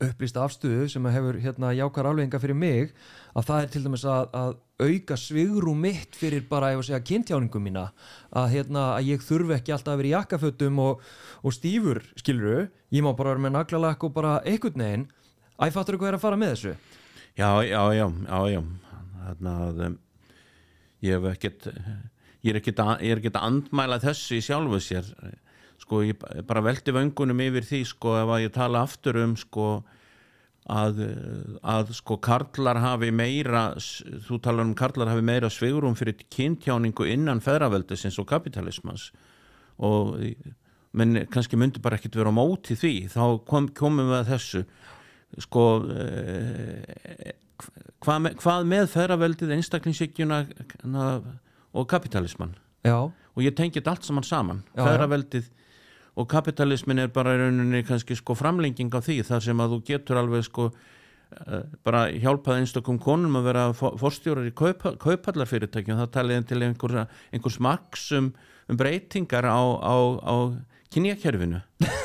upplýsta 0.00 0.44
afstöðu 0.44 0.88
sem 0.88 1.06
hefur 1.12 1.38
hérna 1.42 1.70
jákar 1.76 2.08
aflegginga 2.08 2.40
fyrir 2.40 2.56
mig 2.56 2.92
að 3.36 3.46
það 3.50 3.62
er 3.62 3.70
til 3.72 3.82
dæmis 3.84 4.04
að, 4.08 4.28
að 4.40 4.52
auka 4.80 5.16
svigrum 5.20 5.82
mitt 5.84 6.16
fyrir 6.16 6.46
bara 6.48 6.72
kynntjáningum 6.80 7.62
mína. 7.62 7.90
Að, 8.32 8.48
hérna, 8.54 8.84
að 8.96 9.10
ég 9.12 9.24
þurfi 9.24 9.56
ekki 9.58 9.74
alltaf 9.76 9.94
að 9.94 10.00
vera 10.00 10.10
í 10.10 10.14
jakkafötum 10.14 10.78
og, 10.80 11.02
og 11.44 11.56
stífur 11.56 12.02
skiluru, 12.16 12.68
ég 12.90 13.04
má 13.04 13.12
bara 13.12 13.34
vera 13.34 13.44
með 13.46 13.56
naglalakk 13.58 14.06
og 14.08 14.14
bara 14.16 14.38
einhvern 14.44 14.84
veginn. 14.84 15.08
Æfattur 15.60 15.98
eitthvað 15.98 16.12
er 16.12 16.18
að 16.18 16.24
fara 16.24 16.40
með 16.40 16.54
þessu? 16.54 16.76
Já, 17.36 17.50
já, 17.68 17.82
já, 17.94 18.06
já, 18.08 18.40
já. 18.54 18.62
Þannig 19.20 19.66
að 19.66 19.84
um, 19.86 19.98
ég 21.04 21.18
hef 21.18 21.28
ekkert 21.34 21.68
er 21.70 22.56
ekkert 22.56 22.80
ég 23.04 23.12
er 23.12 23.20
ekkert 23.20 23.38
að 23.38 23.46
andmæla 23.50 24.00
þessu 24.00 24.38
í 24.38 24.44
sjálfu 24.44 24.80
sér 24.80 25.12
sko 25.80 26.02
ég 26.04 26.20
bara 26.46 26.62
velti 26.64 26.94
vöngunum 26.94 27.40
yfir 27.46 27.66
því 27.66 27.80
sko 27.88 28.14
ef 28.20 28.34
að 28.34 28.44
ég 28.46 28.54
tala 28.54 28.84
aftur 28.86 29.18
um 29.22 29.34
sko 29.40 29.70
að, 30.70 31.02
að 31.64 31.92
sko 31.96 32.20
karlar 32.22 32.78
hafi 32.82 33.10
meira 33.10 33.70
þú 34.28 34.38
talar 34.44 34.68
um 34.68 34.76
karlar 34.78 35.10
hafi 35.10 35.24
meira 35.24 35.50
svigurum 35.50 35.96
fyrir 35.98 36.20
kynntjáningu 36.30 37.08
innan 37.10 37.42
feðraveldisins 37.44 38.20
og 38.20 38.28
kapitalismans 38.30 39.10
og 39.80 40.18
menn 40.96 41.24
kannski 41.30 41.58
myndi 41.58 41.82
bara 41.82 41.98
ekkert 41.98 42.18
vera 42.18 42.32
á 42.32 42.34
móti 42.34 42.76
því. 42.78 42.94
Þá 43.12 43.22
kom, 43.48 43.68
komum 43.76 44.10
við 44.10 44.18
að 44.18 44.32
þessu. 44.34 44.62
Sko 45.46 45.64
eh, 45.94 47.36
hvað 48.02 48.24
með, 48.26 48.48
með 48.66 48.88
feðraveldið 48.94 49.54
einstaklingsíkjuna 49.58 50.40
og 51.70 51.86
kapitalisman 51.86 52.56
Já, 52.82 52.96
og 53.06 53.44
ég 53.44 53.54
tengi 53.54 53.78
þetta 53.78 53.92
allt 53.94 54.08
saman 54.08 54.26
saman. 54.26 54.62
Feðraveldið 54.74 55.50
og 56.20 56.28
kapitalismin 56.30 57.02
er 57.04 57.12
bara 57.12 57.34
í 57.36 57.40
rauninni 57.40 57.82
kannski 57.88 58.16
sko 58.18 58.36
framlenging 58.38 58.92
á 58.92 59.00
því 59.00 59.20
þar 59.28 59.44
sem 59.46 59.62
að 59.64 59.76
þú 59.76 59.80
getur 59.90 60.20
alveg 60.20 60.46
sko 60.46 60.68
eh, 60.70 61.64
bara 61.86 62.06
hjálpað 62.12 62.60
einstakum 62.62 63.00
konum 63.02 63.40
að 63.40 63.48
vera 63.50 63.64
forstjórar 63.74 64.50
í 64.50 64.54
kaupa, 64.56 64.94
kaupallarfyrirtækjum 65.00 66.00
það 66.02 66.12
talið 66.18 66.46
til 66.50 66.60
einhver, 66.66 66.98
einhvers 67.32 67.60
marks 67.62 68.10
um, 68.16 68.32
um 68.68 68.80
breytingar 68.80 69.48
á, 69.48 69.60
á, 69.60 69.96
á 70.20 70.36
kynjakerfinu 70.92 71.62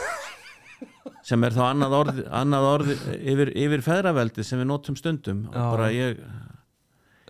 sem 1.25 1.41
er 1.45 1.55
þá 1.55 1.63
annað 1.71 1.97
orð, 1.99 2.21
annað 2.29 2.67
orð 2.69 2.91
yfir, 3.17 3.51
yfir 3.57 3.83
feðraveldi 3.85 4.45
sem 4.45 4.61
við 4.61 4.69
notum 4.69 4.97
stundum. 4.99 5.45
Og 5.49 5.57
Já. 5.57 5.65
bara 5.73 5.87
ég, 5.93 6.19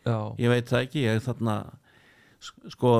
já, 0.03 0.17
ég 0.41 0.51
veit 0.51 0.71
það 0.71 0.87
ekki 0.87 1.05
ég 1.05 1.21
þarna 1.23 1.55
sko, 2.43 2.95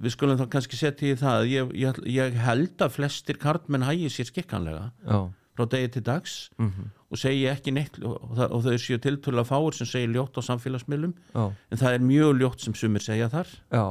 við 0.00 0.14
skulum 0.14 0.40
þá 0.40 0.46
kannski 0.52 0.78
setja 0.78 1.10
í 1.10 1.18
það 1.20 1.50
ég, 1.50 1.74
ég, 1.78 2.00
ég 2.10 2.40
held 2.44 2.80
að 2.82 2.96
flestir 2.96 3.38
karlmenn 3.40 3.86
hægi 3.88 4.10
sér 4.12 4.30
skikkanlega 4.30 4.88
já. 5.04 5.18
frá 5.56 5.68
degi 5.74 5.92
til 5.96 6.06
dags 6.08 6.40
mm 6.58 6.90
og 7.10 7.18
segi 7.18 7.48
ekki 7.50 7.74
neitt 7.74 7.98
og, 8.06 8.18
það, 8.38 8.52
og 8.54 8.62
þau 8.66 8.76
séu 8.78 9.00
tiltölulega 9.02 9.48
fáur 9.48 9.74
sem 9.76 9.88
segir 9.88 10.12
ljótt 10.14 10.38
á 10.38 10.42
samfélagsmiðlum. 10.46 11.16
En 11.34 11.80
það 11.80 11.96
er 11.96 12.06
mjög 12.06 12.38
ljótt 12.38 12.64
sem 12.64 12.76
sumir 12.78 13.04
segja 13.04 13.26
þar. 13.32 13.50
Já. 13.74 13.84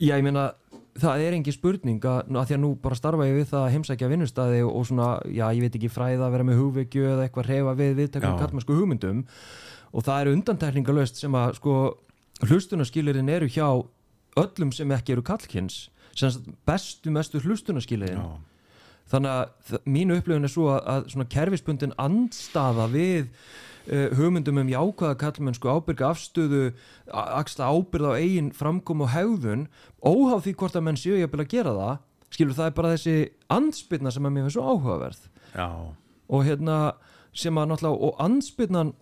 Já, 0.00 0.14
ég 0.14 0.24
meina, 0.24 0.46
það 0.96 1.24
er 1.26 1.36
engin 1.36 1.56
spurning 1.56 2.06
að, 2.08 2.22
að 2.32 2.46
því 2.48 2.56
að 2.56 2.62
nú 2.62 2.70
bara 2.80 2.96
starfa 2.96 3.26
ég 3.28 3.36
við 3.36 3.50
það 3.50 3.66
að 3.66 3.74
heimsækja 3.74 4.12
vinnustæði 4.14 4.62
og 4.64 4.86
svona, 4.88 5.10
já, 5.28 5.44
ég 5.52 5.66
veit 5.66 5.76
ekki 5.76 5.92
fræða 5.92 6.24
að 6.24 6.36
vera 6.38 6.46
með 6.48 6.62
hugvekju 6.62 7.10
eða 7.10 7.26
eitthvað 7.26 7.50
reyfa 7.52 7.76
við 7.82 7.92
viðtökum 8.00 8.32
Já. 8.32 8.38
kallmennsku 8.40 8.78
hugmyndum. 8.78 9.24
Og 9.90 10.06
það 10.06 10.22
eru 10.22 10.36
undantekningalöst 10.38 11.20
sem 11.20 11.36
að 11.36 11.52
sko 11.60 11.76
hlustunaskilirinn 12.48 13.28
eru 13.28 13.48
hjá 13.50 13.66
öllum 14.40 14.70
sem 14.72 14.90
ekki 14.94 15.12
eru 15.16 15.22
sagt 16.14 16.46
bestu 16.66 17.10
mestu 17.10 17.40
hlustunaskilirinn 17.40 18.18
Já. 18.20 18.38
þannig 19.12 19.30
að 19.30 19.50
þ- 19.70 19.82
mín 19.86 20.12
upplifun 20.14 20.44
er 20.44 20.52
svo 20.52 20.68
að, 20.74 20.80
að 20.94 21.08
svona 21.14 21.28
kerfispundin 21.32 21.94
andstaða 21.98 22.86
við 22.92 23.26
uh, 23.90 24.08
hugmyndum 24.18 24.58
um 24.62 24.68
jákvæða 24.70 25.16
kallmennsku 25.22 25.70
ábyrga 25.70 26.10
afstöðu 26.14 26.62
axla 27.10 27.70
ábyrð 27.74 28.10
á 28.10 28.20
eigin 28.20 28.52
framkom 28.54 29.02
og 29.06 29.12
hegðun 29.14 29.66
óháð 30.02 30.44
því 30.46 30.54
hvort 30.60 30.76
að 30.78 30.86
menn 30.88 31.00
séu 31.00 31.18
jafnvel 31.20 31.44
að 31.46 31.52
gera 31.56 31.74
það 31.78 31.96
skilur 32.30 32.54
það 32.58 32.66
er 32.70 32.76
bara 32.78 32.92
þessi 32.94 33.14
andspyrna 33.50 34.12
sem 34.14 34.26
að 34.28 34.34
mér 34.36 34.50
svo 34.54 34.66
áhugaverð 34.70 35.22
Já. 35.58 35.68
og 36.30 36.44
hérna 36.46 36.76
sem 37.34 37.58
að 37.58 37.70
náttúrulega 37.72 38.06
og 38.10 38.20
andspyrnan 38.26 38.92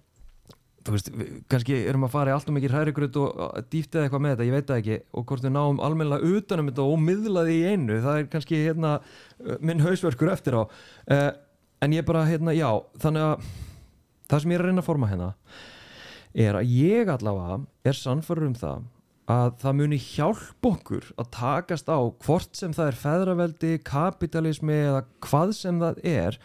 þú 0.88 0.94
veist, 0.96 1.10
kannski 1.52 1.78
erum 1.90 2.06
að 2.08 2.14
fara 2.14 2.32
í 2.32 2.34
allt 2.34 2.48
og 2.48 2.56
mikið 2.56 2.74
hrærigrut 2.74 3.18
og 3.20 3.42
og 3.44 3.68
dýft 3.72 3.94
eða 3.94 4.06
eitthvað 4.06 4.24
með 4.24 4.34
þetta, 4.34 4.48
ég 4.48 4.56
veit 4.56 4.70
það 4.70 4.82
ekki 4.82 4.98
og 5.12 5.26
hvort 5.28 5.44
við 5.44 5.54
náum 5.54 5.82
almennilega 5.84 6.32
utanum 6.38 6.70
þetta 6.70 6.86
og 6.88 7.02
miðlaði 7.04 7.56
í 7.58 7.64
einu, 7.72 7.98
það 8.04 8.20
er 8.20 8.28
kannski 8.32 8.62
hérna 8.64 8.92
uh, 8.98 9.56
minn 9.60 9.84
hausverkur 9.84 10.32
eftir 10.32 10.56
á. 10.56 10.62
Uh, 11.08 11.30
en 11.84 11.94
ég 11.94 12.06
bara 12.08 12.26
hérna, 12.28 12.56
já 12.56 12.70
þannig 13.02 13.26
að 13.26 13.48
það 14.28 14.44
sem 14.44 14.54
ég 14.54 14.58
er 14.58 14.64
að 14.64 14.70
reyna 14.72 14.84
að 14.84 14.88
forma 14.88 15.10
hérna 15.10 15.32
er 16.38 16.58
að 16.58 16.72
ég 16.72 17.10
allavega 17.12 17.60
er 17.88 17.98
sannfærður 17.98 18.50
um 18.50 18.56
það 18.58 18.86
að 19.28 19.50
það 19.60 19.76
muni 19.76 19.98
hjálp 20.00 20.66
okkur 20.70 21.10
að 21.20 21.30
takast 21.36 21.90
á 21.92 22.00
hvort 22.24 22.56
sem 22.56 22.72
það 22.72 22.90
er 22.90 22.98
feðraveldi, 23.02 23.72
kapitalismi 23.84 24.78
eða 24.86 25.02
hvað 25.24 25.52
sem 25.58 25.80
það 25.82 26.00
er 26.08 26.38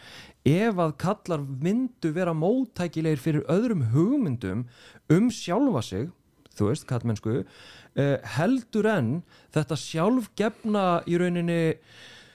ef 0.44 0.80
að 0.80 0.96
kallar 1.00 1.44
myndu 1.44 2.12
vera 2.12 2.34
móttækilegir 2.36 3.20
fyrir 3.20 3.46
öðrum 3.48 3.86
hugmyndum 3.94 4.66
um 5.12 5.30
sjálfa 5.32 5.82
sig 5.82 6.10
þú 6.54 6.70
veist, 6.70 6.88
kallmennsku 6.88 7.38
uh, 7.42 8.16
heldur 8.36 8.88
en 8.90 9.14
þetta 9.54 9.78
sjálfgefna 9.80 10.84
í 11.10 11.16
rauninni 11.20 11.62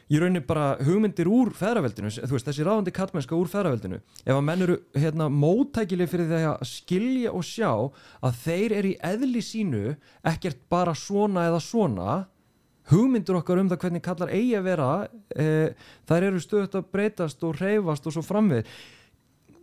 í 0.09 0.17
rauninni 0.17 0.41
bara 0.41 0.71
hugmyndir 0.81 1.29
úr 1.29 1.51
feðraveldinu, 1.53 2.09
þú 2.09 2.33
veist, 2.33 2.47
þessi 2.47 2.65
ráðandi 2.65 2.93
kallmennska 2.95 3.37
úr 3.37 3.49
feðraveldinu, 3.51 3.99
ef 4.25 4.33
að 4.33 4.45
menn 4.47 4.65
eru 4.65 4.77
hérna, 4.97 5.27
móttækileg 5.29 6.09
fyrir 6.09 6.31
því 6.31 6.39
að 6.49 6.63
skilja 6.65 7.33
og 7.37 7.45
sjá 7.45 7.69
að 8.25 8.39
þeir 8.41 8.75
eru 8.79 8.89
í 8.89 8.97
eðli 9.11 9.43
sínu 9.45 9.83
ekkert 10.33 10.63
bara 10.73 10.95
svona 10.97 11.45
eða 11.51 11.61
svona 11.61 12.17
hugmyndur 12.89 13.39
okkar 13.39 13.61
um 13.61 13.71
það 13.71 13.83
hvernig 13.83 14.05
kallar 14.05 14.31
eigi 14.33 14.55
að 14.57 14.69
vera 14.69 14.91
e, 15.33 15.49
þær 16.09 16.29
eru 16.29 16.43
stöðut 16.43 16.79
að 16.79 16.87
breytast 16.93 17.43
og 17.45 17.59
reyfast 17.61 18.07
og 18.09 18.15
svo 18.15 18.23
framvið 18.25 18.69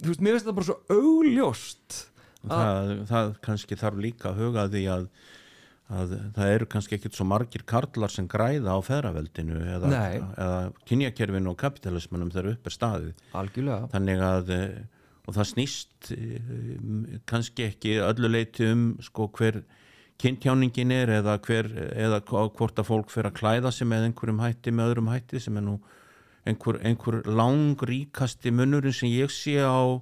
þú 0.02 0.12
veist, 0.12 0.20
mér 0.20 0.36
finnst 0.36 0.46
þetta 0.46 0.58
bara 0.58 0.68
svo 0.68 0.78
augljóst 0.92 2.02
það, 2.46 2.92
það 3.10 3.32
kannski 3.46 3.78
þarf 3.80 4.02
líka 4.04 4.30
að 4.30 4.42
huga 4.42 4.66
því 4.72 4.82
að, 4.92 5.06
að 6.00 6.16
það 6.36 6.52
eru 6.56 6.68
kannski 6.74 6.98
ekkit 6.98 7.18
svo 7.18 7.28
margir 7.28 7.64
karlar 7.68 8.12
sem 8.12 8.28
græða 8.30 8.76
á 8.76 8.80
feðraveldinu 8.86 9.62
eða, 9.76 10.02
eða 10.26 10.60
kynjakerfinu 10.88 11.52
og 11.52 11.58
kapitalismunum 11.62 12.32
þegar 12.34 12.52
upp 12.54 12.68
er 12.68 12.76
staðið. 12.76 13.24
Algjörlega. 13.40 13.90
Þannig 13.94 14.24
að 14.26 14.52
eh, 14.56 14.68
og 15.26 15.34
það 15.34 15.50
snýst 15.52 16.12
eh, 16.14 16.52
kannski 17.28 17.70
ekki 17.70 17.98
öllu 18.04 18.30
leiti 18.30 18.70
um 18.70 18.88
sko 19.04 19.28
hver 19.34 19.62
kynntjáningin 20.22 20.92
er 20.94 21.12
eða, 21.18 21.36
hver, 21.44 21.68
eða 21.92 22.22
hvort 22.24 22.80
að 22.80 22.88
fólk 22.88 23.12
fer 23.12 23.28
að 23.28 23.38
klæða 23.40 23.72
sig 23.74 23.88
með 23.88 24.08
einhverjum 24.08 24.42
hætti 24.44 24.72
með 24.72 24.92
öðrum 24.92 25.10
hætti 25.12 25.42
sem 25.42 25.58
er 25.60 25.66
nú 25.66 25.78
einhver, 26.46 26.78
einhver 26.86 27.22
langríkasti 27.26 28.52
munurinn 28.54 28.96
sem 28.96 29.10
ég 29.12 29.32
sé 29.34 29.58
á 29.60 30.00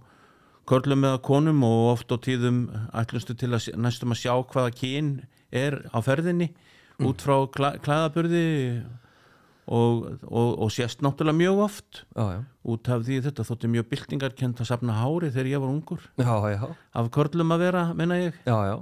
körlum 0.69 1.05
eða 1.09 1.23
konum 1.25 1.65
og 1.67 1.93
oft 1.93 2.13
á 2.15 2.17
tíðum 2.17 2.67
ætlustu 2.97 3.37
til 3.37 3.53
að 3.57 3.73
næstum 3.81 4.15
að 4.15 4.23
sjá 4.23 4.35
hvaða 4.39 4.75
kyn 4.79 5.15
er 5.55 5.83
á 5.93 5.99
ferðinni 6.05 6.53
út 7.05 7.25
frá 7.25 7.37
klæ, 7.51 7.75
klæðaburði 7.85 8.45
og, 9.65 10.09
og, 10.29 10.49
og 10.63 10.73
sést 10.73 11.03
náttúrulega 11.05 11.41
mjög 11.41 11.63
oft 11.67 12.03
já, 12.15 12.25
já, 12.37 12.41
út 12.71 12.91
af 12.93 13.05
því 13.07 13.21
þetta 13.27 13.47
þótti 13.49 13.71
mjög 13.73 13.87
byltingarkent 13.93 14.61
að 14.61 14.71
safna 14.71 14.97
hári 15.01 15.31
þegar 15.33 15.51
ég 15.51 15.63
var 15.65 15.73
ungur. 15.73 16.09
Já, 16.21 16.35
já, 16.53 16.67
af 17.01 17.09
körlum 17.15 17.55
að 17.57 17.65
vera, 17.65 17.87
menna 17.97 18.21
ég. 18.21 18.37
Já, 18.45 18.57
já. 18.69 18.77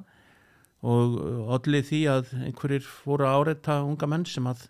Og 0.83 1.19
allir 1.59 1.85
því 1.87 2.05
að 2.11 2.31
einhverjir 2.43 2.87
fóru 2.87 3.29
að 3.29 3.41
áreita 3.41 3.81
unga 3.87 4.09
menn 4.11 4.25
sem 4.27 4.47
að 4.51 4.67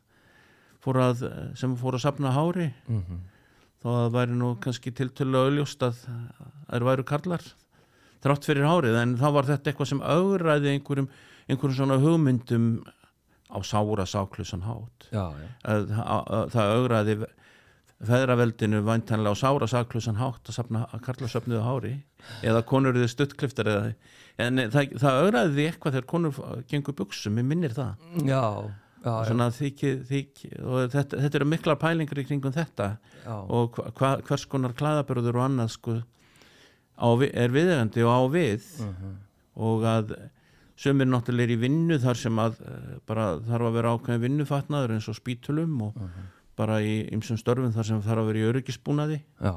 fóru 0.83 1.05
að, 1.05 1.23
sem 1.57 1.77
fóru 1.79 1.97
að 1.97 2.05
safna 2.05 2.35
hári. 2.37 2.73
Mm 2.89 3.23
þó 3.83 3.91
að 3.91 3.99
það 3.99 4.17
væri 4.17 4.39
nú 4.39 4.49
kannski 4.63 4.95
tiltölu 4.95 5.43
auðljóst 5.43 5.85
að 5.87 6.01
þær 6.71 6.87
væru 6.87 7.05
karlar 7.07 7.45
þrátt 8.23 8.47
fyrir 8.47 8.69
hárið. 8.69 8.99
En 9.01 9.15
þá 9.19 9.29
var 9.35 9.49
þetta 9.51 9.73
eitthvað 9.73 9.91
sem 9.91 10.03
augraði 10.07 10.75
einhverjum, 10.77 11.09
einhverjum 11.49 11.79
svona 11.81 11.99
hugmyndum 12.03 12.69
á 13.51 13.59
sára 13.67 14.07
sáklusan 14.09 14.63
hát 14.65 15.09
að, 15.11 15.41
að, 15.67 15.91
að, 15.99 16.45
það 16.55 16.75
augraði 16.79 17.17
feðraveldinu 18.09 18.81
væntanlega 18.87 19.35
á 19.35 19.43
sára 19.43 19.69
saklusan 19.71 20.19
hátt 20.19 20.49
að 20.51 20.57
safna 20.59 20.85
að 20.93 21.03
karla 21.07 21.29
söfnuðu 21.31 21.63
hári 21.67 21.93
eða 22.43 22.63
konur 22.67 22.97
eða 22.99 23.11
stuttkliftar 23.13 23.71
eða, 23.71 23.95
en 24.43 24.63
það, 24.73 24.95
það 25.03 25.19
augraði 25.25 25.53
því 25.57 25.67
eitthvað 25.71 25.97
þegar 25.97 26.09
konur 26.13 26.41
gengur 26.73 26.97
buksum, 26.99 27.37
mér 27.39 27.47
minnir 27.53 27.75
það. 27.77 28.07
Já, 28.27 28.43
já, 29.05 29.15
svona 29.29 29.49
og 30.63 30.91
þetta, 30.93 31.21
þetta 31.25 31.39
eru 31.41 31.49
miklar 31.53 31.79
pælingar 31.83 32.23
í 32.23 32.27
kringum 32.29 32.55
þetta. 32.55 32.91
Já. 33.23 33.35
og 33.39 33.79
hva, 33.99 34.17
hvers 34.27 34.47
konar 34.51 34.75
klæðabörður 34.79 35.39
og 35.39 35.45
annað 35.47 35.73
sko 35.77 35.97
á, 36.99 37.09
vi- 37.19 37.31
er 37.35 37.51
viðegandi 37.55 38.03
og 38.07 38.11
á 38.11 38.21
við. 38.35 38.63
Mhm. 38.83 39.19
og 39.63 39.83
að 39.85 40.15
sömur 40.83 41.05
náttúrulega 41.07 41.45
er 41.45 41.51
í 41.53 41.61
vinnu 41.61 41.99
þar 42.01 42.17
sem 42.17 42.39
að 42.41 42.55
eh, 42.67 42.95
bara 43.07 43.37
þarf 43.45 43.67
að 43.69 43.75
vera 43.77 43.91
ákveðin 43.95 44.23
vinnufatnaður 44.25 44.95
eins 44.97 45.09
og 45.13 45.19
spítulum 45.19 45.75
og 45.85 45.99
bara 46.63 46.81
í 46.81 47.01
ymsum 47.13 47.41
störfum 47.41 47.75
þar 47.75 47.91
sem 47.91 48.03
þarf 48.07 48.25
að 48.25 48.33
vera 48.33 48.43
í 48.43 48.51
öryggisbúnaði. 48.53 49.23
Já. 49.43 49.55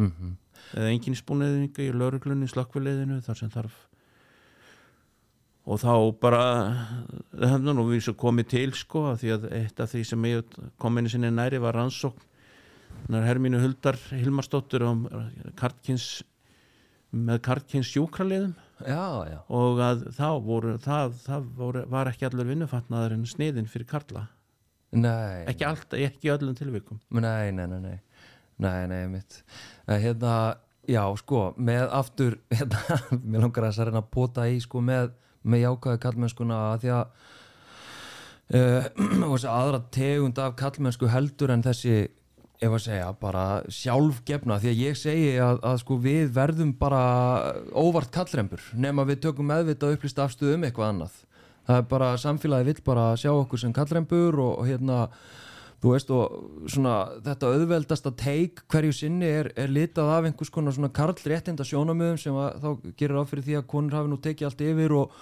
Mm 0.00 0.38
eða 0.76 0.90
engin 0.92 1.18
spúnaðinga 1.18 1.84
í 1.84 1.92
lauruglunni 1.94 2.48
slökkvileiðinu 2.50 3.20
þar 3.26 3.40
sem 3.40 3.52
þarf. 3.52 3.76
Og 5.70 5.78
þá 5.82 5.92
bara 6.22 6.40
það 7.34 7.52
hefði 7.52 7.74
nú 7.76 7.84
svo 8.00 8.16
komið 8.18 8.50
til 8.54 8.70
sko 8.78 9.04
af 9.12 9.20
því 9.20 9.34
að 9.36 9.46
eitt 9.60 9.82
af 9.82 9.92
því 9.92 10.02
sem 10.08 10.26
ég 10.30 10.58
kominu 10.80 11.12
sinni 11.12 11.30
næri 11.34 11.60
var 11.62 11.76
rannsókn. 11.78 12.26
Þannig 13.04 13.28
Hermínu 13.28 13.60
Huldar 13.62 13.98
Hilmarsdóttur 14.10 14.84
um 14.88 15.04
Kartkins 15.58 16.24
með 17.10 17.42
Kartkins 17.46 17.90
sjúkraliðum. 17.90 18.56
Og 19.52 19.80
að 19.84 20.04
þá 20.16 20.28
voru 20.42 20.74
það, 20.82 21.14
það 21.26 21.48
voru, 21.58 21.84
var 21.92 22.10
ekki 22.10 22.26
allur 22.26 22.48
vinnufatnaður 22.48 23.16
en 23.18 23.26
sniðin 23.28 23.70
fyrir 23.70 23.88
Karla 23.90 24.26
nei 24.96 25.44
ekki, 25.50 25.66
allt, 25.68 25.94
ekki 25.94 26.32
öllum 26.34 26.56
tilvikum. 26.58 27.00
Nei, 27.14 27.52
nei, 27.54 27.66
nei, 27.70 27.80
nei. 27.84 27.98
Nei, 28.60 28.80
nei, 28.90 29.06
mitt 29.08 29.42
hérna, 29.88 30.58
Já, 30.90 31.02
sko, 31.20 31.50
með 31.60 31.90
aftur 31.94 32.38
hérna, 32.56 33.00
mér 33.20 33.44
langar 33.44 33.68
að 33.68 33.82
að 33.82 33.90
reyna 33.90 34.02
að 34.02 34.14
pota 34.14 34.46
í 34.48 34.60
sko, 34.62 34.80
með, 34.84 35.12
með 35.42 35.66
jákvæðu 35.66 36.00
kallmennskuna 36.04 36.60
að 36.70 36.84
því 36.84 36.94
að 36.96 37.04
uh, 38.56 38.88
og 39.28 39.34
þessi 39.34 39.50
aðra 39.52 39.82
tegund 39.94 40.40
af 40.42 40.56
kallmennsku 40.58 41.10
heldur 41.12 41.54
en 41.54 41.64
þessi 41.66 41.98
ef 42.60 42.74
að 42.76 42.82
segja, 42.84 43.12
bara 43.16 43.44
sjálfgefna. 43.72 44.58
Því 44.60 44.72
að 44.72 44.80
ég 44.82 44.98
segi 45.00 45.30
að, 45.40 45.62
að 45.64 45.78
sko 45.80 45.96
við 46.04 46.32
verðum 46.36 46.74
bara 46.80 47.04
óvart 47.72 48.10
kallrembur 48.12 48.66
nema 48.76 49.06
við 49.08 49.22
tökum 49.24 49.48
meðvitað 49.48 49.96
upplýst 49.96 50.20
afstöðu 50.20 50.58
um 50.58 50.66
eitthvað 50.68 50.92
annað 50.92 51.14
það 51.70 51.78
er 51.78 51.86
bara, 51.90 52.10
samfélagi 52.18 52.68
vill 52.70 52.82
bara 52.86 53.12
sjá 53.20 53.30
okkur 53.32 53.62
sem 53.62 53.74
kallrembur 53.74 54.38
og, 54.42 54.52
og 54.62 54.68
hérna 54.68 55.04
þú 55.80 55.92
veist 55.94 56.10
og 56.12 56.66
svona 56.68 56.94
þetta 57.24 57.52
auðveldasta 57.54 58.12
teik 58.18 58.64
hverju 58.70 58.96
sinni 58.96 59.28
er, 59.28 59.50
er 59.56 59.70
litað 59.72 60.10
af 60.12 60.26
einhvers 60.28 60.52
konar 60.52 60.76
svona 60.76 60.90
karlréttinda 60.92 61.64
sjónamöðum 61.66 62.18
sem 62.20 62.36
að, 62.36 62.58
þá 62.60 62.96
gerir 63.00 63.20
á 63.22 63.24
fyrir 63.30 63.46
því 63.46 63.56
að 63.60 63.68
konur 63.70 63.96
hafi 63.96 64.12
nú 64.12 64.18
tekið 64.20 64.50
allt 64.50 64.64
yfir 64.66 64.96
og, 64.98 65.14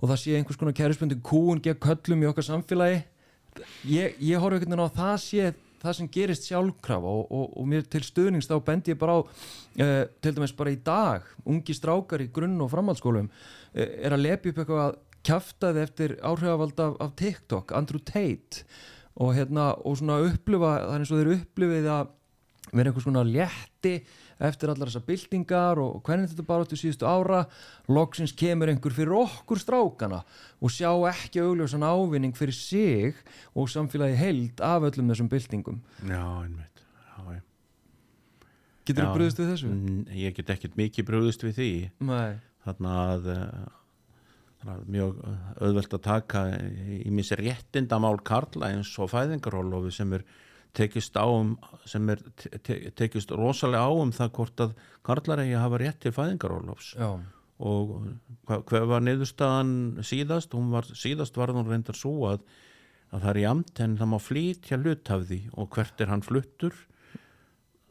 og 0.00 0.08
það 0.10 0.22
sé 0.24 0.38
einhvers 0.38 0.60
konar 0.60 0.78
kærisbundi 0.80 1.20
kúun 1.22 1.62
gegn 1.62 1.82
köllum 1.84 2.24
í 2.24 2.30
okkar 2.30 2.48
samfélagi. 2.48 3.04
Ég, 3.86 4.18
ég 4.18 4.42
horf 4.42 4.56
einhvern 4.56 4.74
veginn 4.74 4.82
á 4.82 4.88
að 4.88 4.98
það 4.98 5.16
sé 5.22 5.52
það 5.84 5.96
sem 5.98 6.10
gerist 6.10 6.48
sjálfkrafa 6.48 7.14
og, 7.20 7.24
og, 7.28 7.48
og 7.60 7.66
mér 7.70 7.84
til 7.92 8.02
stuðnings 8.02 8.48
þá 8.48 8.56
bendi 8.66 8.94
ég 8.94 8.98
bara 8.98 9.18
á 9.18 9.20
uh, 9.20 10.04
til 10.24 10.32
dæmis 10.34 10.54
bara 10.56 10.72
í 10.72 10.78
dag 10.80 11.26
ungi 11.44 11.76
strákar 11.76 12.24
í 12.24 12.30
grunn 12.34 12.56
og 12.64 12.72
framhaldsskólum 12.72 13.28
uh, 13.28 13.84
er 13.84 14.16
að 14.16 14.24
lepi 14.24 14.50
upp 14.50 14.62
eitthvað 14.62 14.96
kjaftaði 15.24 15.84
eftir 15.84 16.18
áhrifavald 16.22 16.80
af, 16.82 16.98
af 17.00 17.14
TikTok, 17.20 17.72
Andrew 17.76 18.02
Tate 18.02 18.64
og 19.14 19.34
hérna 19.36 19.72
og 19.86 19.96
svona 20.00 20.20
upplifa, 20.26 20.76
eins 20.94 21.12
og 21.12 21.22
þeir 21.22 21.34
upplifið 21.38 21.88
að 21.92 22.12
vera 22.74 22.90
einhvers 22.90 23.06
konar 23.06 23.28
létti 23.28 23.98
eftir 24.44 24.72
allar 24.72 24.90
þessar 24.90 25.04
byltingar 25.06 25.78
og 25.78 26.00
hvernig 26.06 26.32
þetta 26.32 26.46
bara 26.48 26.66
áttu 26.66 26.78
síðustu 26.78 27.06
ára. 27.06 27.44
Loksins 27.92 28.34
kemur 28.34 28.72
einhver 28.72 28.94
fyrir 28.96 29.14
okkur 29.20 29.60
strákana 29.62 30.24
og 30.58 30.74
sjá 30.74 30.90
ekki 31.12 31.44
augljósan 31.44 31.86
ávinning 31.86 32.34
fyrir 32.36 32.56
sig 32.56 33.20
og 33.54 33.70
samfélagi 33.70 34.18
held 34.18 34.64
af 34.64 34.88
öllum 34.90 35.12
þessum 35.12 35.30
byltingum. 35.30 35.82
Já, 36.02 36.24
einmitt. 36.42 36.82
Já, 37.14 37.40
Getur 38.84 39.06
þú 39.06 39.12
bröðist 39.16 39.38
við 39.40 39.50
þessu? 39.52 39.68
Ég 40.12 40.34
get 40.36 40.50
ekkert 40.52 40.74
mikið 40.76 41.06
brúðist 41.08 41.44
við 41.46 41.54
því. 41.56 41.70
Nei, 42.04 42.34
þarna 42.66 42.96
að 43.14 43.30
eh, 43.32 43.44
þarna 43.46 43.70
að 43.70 43.83
mjög 44.64 45.20
eh, 45.28 45.44
auðvelt 45.60 45.98
að 45.98 46.04
taka 46.06 46.46
í 47.04 47.12
missi 47.14 47.38
réttindamál 47.40 48.16
karla 48.24 48.72
eins 48.72 48.92
og 48.98 49.12
fæðingarólofi 49.12 49.92
sem 49.94 50.12
er 50.16 50.26
tekist 50.74 51.14
á 51.14 51.26
um 51.26 51.54
sem 51.86 52.08
er 52.10 52.22
te 52.36 52.58
te 52.58 52.78
tekist 52.98 53.30
rosalega 53.30 53.86
á 53.86 53.92
um 53.94 54.12
það 54.14 54.34
hvort 54.38 54.66
að 54.66 54.76
karlar 55.06 55.44
eigi 55.44 55.54
að 55.54 55.64
hafa 55.68 55.80
rétt 55.82 56.00
til 56.02 56.14
fæðingarólofs 56.16 56.94
og 57.62 57.92
hver 58.44 58.88
var 58.90 59.04
niðurstaðan 59.04 60.02
síðast, 60.04 60.54
hún 60.56 60.72
var 60.74 60.88
síðast 60.90 61.36
var 61.38 61.52
hún 61.54 61.68
reyndar 61.68 61.96
svo 61.96 62.26
að, 62.32 62.42
að 63.14 63.22
það 63.22 63.30
er 63.30 63.40
jamt 63.44 63.84
en 63.84 63.94
það 64.00 64.10
má 64.10 64.18
flytja 64.22 64.80
hlutafði 64.80 65.40
og 65.54 65.70
hvert 65.76 66.02
er 66.02 66.10
hann 66.10 66.24
fluttur. 66.26 66.74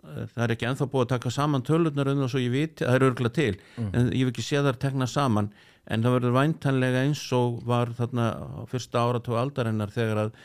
Eh, 0.03 0.25
það 0.33 0.43
er 0.45 0.55
ekki 0.55 0.67
ennþá 0.67 0.89
búið 0.91 1.05
að 1.05 1.13
taka 1.15 1.33
saman 1.33 1.63
tölurnar 1.63 2.11
um 2.11 2.25
það 2.25 2.33
svo 2.33 2.43
ég 2.43 2.55
viti, 2.57 2.83
það 2.83 2.97
er 2.97 3.07
örgulega 3.07 3.37
til 3.39 3.53
en 3.85 4.11
ég 4.11 4.25
hef 4.25 4.33
ekki 4.33 4.47
séð 4.49 4.67
þar 4.69 4.81
tekna 4.83 5.07
saman 5.07 5.53
en 5.87 6.03
það 6.03 6.17
verður 6.17 6.37
væntanlega 6.37 7.05
eins 7.07 7.23
og 7.35 7.63
var 7.67 7.91
þarna 7.97 8.27
fyrsta 8.71 9.03
áratú 9.03 9.37
aldarinnar 9.39 9.91
þegar 9.93 10.27
að 10.27 10.37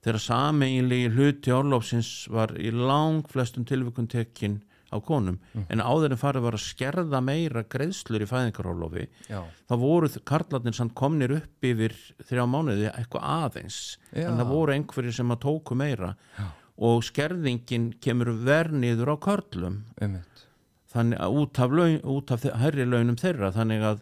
þegar 0.00 0.22
sameinlegi 0.24 1.12
hluti 1.12 1.52
orlofsins 1.52 2.10
var 2.32 2.54
í 2.56 2.72
lang 2.72 3.26
flestum 3.28 3.66
tilvíkun 3.68 4.08
tekin 4.10 4.60
á 4.90 4.98
konum. 4.98 5.36
En 5.70 5.82
áður 5.82 6.14
en 6.14 6.18
farið 6.18 6.46
var 6.46 6.56
að 6.56 6.64
skerða 6.64 7.20
meira 7.22 7.62
greiðslur 7.62 8.24
í 8.24 8.26
fæðingarorlofi 8.26 9.04
já, 9.28 9.42
þá 9.70 9.74
voru 9.78 10.10
karlarnir 10.26 10.74
samt 10.74 10.96
komnir 10.98 11.36
upp 11.36 11.66
yfir 11.68 11.94
þrjá 12.26 12.42
mánuði 12.50 12.88
eitthvað 12.90 13.28
aðeins. 13.36 13.98
Já. 14.10 14.26
en 14.26 14.40
það 14.40 14.50
voru 14.50 14.74
einhverjir 14.74 15.16
sem 15.20 15.30
að 15.30 15.42
tóku 15.46 15.78
meira. 15.78 16.14
Já. 16.38 16.48
og 16.80 17.02
skerðingin 17.04 17.90
kemur 18.00 18.32
verð 18.40 18.78
niður 18.80 19.12
á 19.12 19.16
körlum. 19.20 19.82
Einmitt. 20.00 20.46
Þannig 20.90 21.20
að 21.22 21.36
út 21.38 21.58
af, 21.60 21.74
laun, 21.76 21.98
út 22.08 22.32
af 22.34 22.46
hærri 22.56 22.86
launum 22.88 23.18
þeirra. 23.20 23.52
Þannig 23.54 23.84
að, 23.84 24.00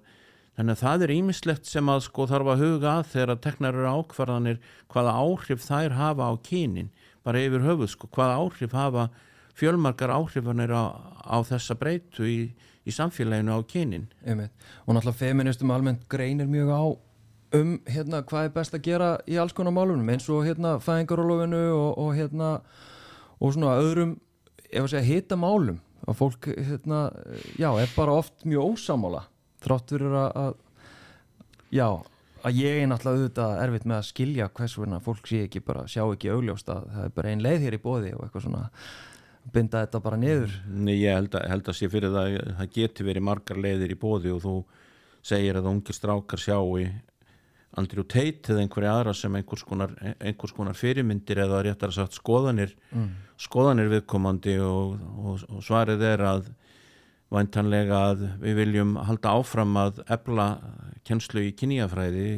þannig 0.58 0.74
að 0.74 0.80
það 0.82 1.02
er 1.04 1.14
ímislegt 1.14 1.68
sem 1.70 1.88
að 1.92 2.00
sko 2.08 2.24
þarf 2.26 2.48
að 2.50 2.62
huga 2.64 2.92
að 2.98 3.10
þegar 3.12 3.30
að 3.30 3.42
teknar 3.44 3.76
eru 3.78 3.90
ákvarðanir 3.94 4.56
hvaða 4.90 5.12
áhrif 5.22 5.62
þær 5.62 5.94
hafa 5.94 6.26
á 6.26 6.34
kynin 6.48 6.88
bara 7.22 7.42
yfir 7.46 7.62
höfuð 7.62 7.92
sko 7.92 8.08
hvaða 8.16 8.40
áhrif 8.42 8.74
hafa 8.74 9.04
fjölmarkar 9.58 10.10
áhrifanir 10.10 10.74
á, 10.74 10.84
á 11.22 11.36
þessa 11.46 11.78
breytu 11.78 12.26
í, 12.26 12.38
í 12.82 12.94
samfélaginu 12.94 13.54
á 13.54 13.60
kynin. 13.70 14.08
Einmitt. 14.26 14.50
og 14.86 14.96
náttúrulega 14.96 15.22
feministum 15.22 15.70
almennt 15.74 16.08
greinir 16.10 16.50
mjög 16.50 16.74
á 16.74 16.82
um 17.58 17.78
hérna 17.86 18.24
hvað 18.26 18.48
er 18.48 18.54
best 18.58 18.74
að 18.74 18.84
gera 18.90 19.14
í 19.30 19.38
alls 19.38 19.54
konar 19.56 19.72
málunum 19.72 20.10
eins 20.10 20.26
og 20.28 20.42
hérna 20.44 20.76
fæðingarólofinu 20.82 21.62
og, 21.70 21.90
og 22.02 22.14
hérna 22.18 22.50
og 23.38 23.54
svona 23.54 23.78
öðrum 23.78 24.18
ef 24.68 24.82
að 24.82 24.90
segja 24.92 25.06
hita 25.06 25.38
málum 25.38 25.78
að 26.08 26.18
fólk 26.18 26.50
hérna 26.50 27.08
já 27.56 27.70
er 27.78 27.94
bara 27.94 28.18
oft 28.20 28.44
mjög 28.44 28.74
ósamála 28.74 29.24
þrátt 29.64 29.92
fyrir 29.94 30.16
að, 30.20 30.30
að 30.44 31.74
já 31.74 31.88
að 32.46 32.60
ég 32.62 32.80
er 32.82 32.88
náttúrulega 32.90 33.18
auðvitað 33.18 33.60
erfitt 33.64 33.86
með 33.88 33.98
að 33.98 34.08
skilja 34.08 34.48
hvers 34.54 34.76
vegna 34.78 35.00
fólk 35.02 35.28
sé 35.28 35.42
ekki 35.46 35.62
bara 35.66 35.86
sjá 35.90 36.02
ekki 36.04 36.32
augljóst 36.32 36.70
að 36.72 36.88
það 36.94 37.06
er 37.06 37.14
bara 37.16 37.32
ein 37.32 37.44
leið 37.44 37.66
hér 37.66 37.76
í 37.76 37.82
bóði 37.82 38.12
og 38.14 38.24
eitthvað 38.24 38.44
svona 38.46 38.62
binda 39.52 39.82
þetta 39.84 40.00
bara 40.04 40.20
niður. 40.20 40.54
Nei, 40.68 40.94
ég 41.00 41.16
held 41.16 41.34
að, 41.38 41.46
held 41.50 41.70
að 41.70 41.78
sé 41.78 41.88
fyrir 41.90 42.14
það 42.14 42.38
að 42.38 42.54
það 42.60 42.72
geti 42.76 43.06
verið 43.06 43.26
margar 43.28 43.60
leiðir 43.64 43.94
í 43.94 43.98
bóði 43.98 44.32
og 44.34 44.42
þú 44.44 44.54
segir 45.28 45.58
að 45.58 45.70
ungir 45.72 45.96
strákar 45.96 46.42
sjá 46.42 46.58
í 46.78 46.88
Andrew 47.78 48.04
Tate 48.08 48.52
eða 48.52 48.62
einhverja 48.64 48.92
aðra 48.94 49.14
sem 49.16 49.34
einhvers 49.38 49.64
konar, 49.66 49.92
einhvers 50.18 50.54
konar 50.56 50.76
fyrirmyndir 50.78 51.42
eða 51.44 51.62
réttar 51.66 51.92
að 51.92 51.98
sagt 51.98 52.16
skoðanir 52.16 52.72
skoðanir 53.38 53.90
viðkomandi 53.92 54.56
og, 54.64 54.96
og, 55.18 55.44
og 55.52 55.64
svarið 55.64 56.04
er 56.08 56.24
að 56.26 56.48
væntanlega 57.34 57.98
að 58.12 58.22
við 58.40 58.54
viljum 58.62 58.94
halda 59.04 59.34
áfram 59.36 59.74
að 59.76 60.02
ebla 60.08 60.46
kennslu 61.08 61.42
í 61.48 61.54
kynjafræði 61.56 62.28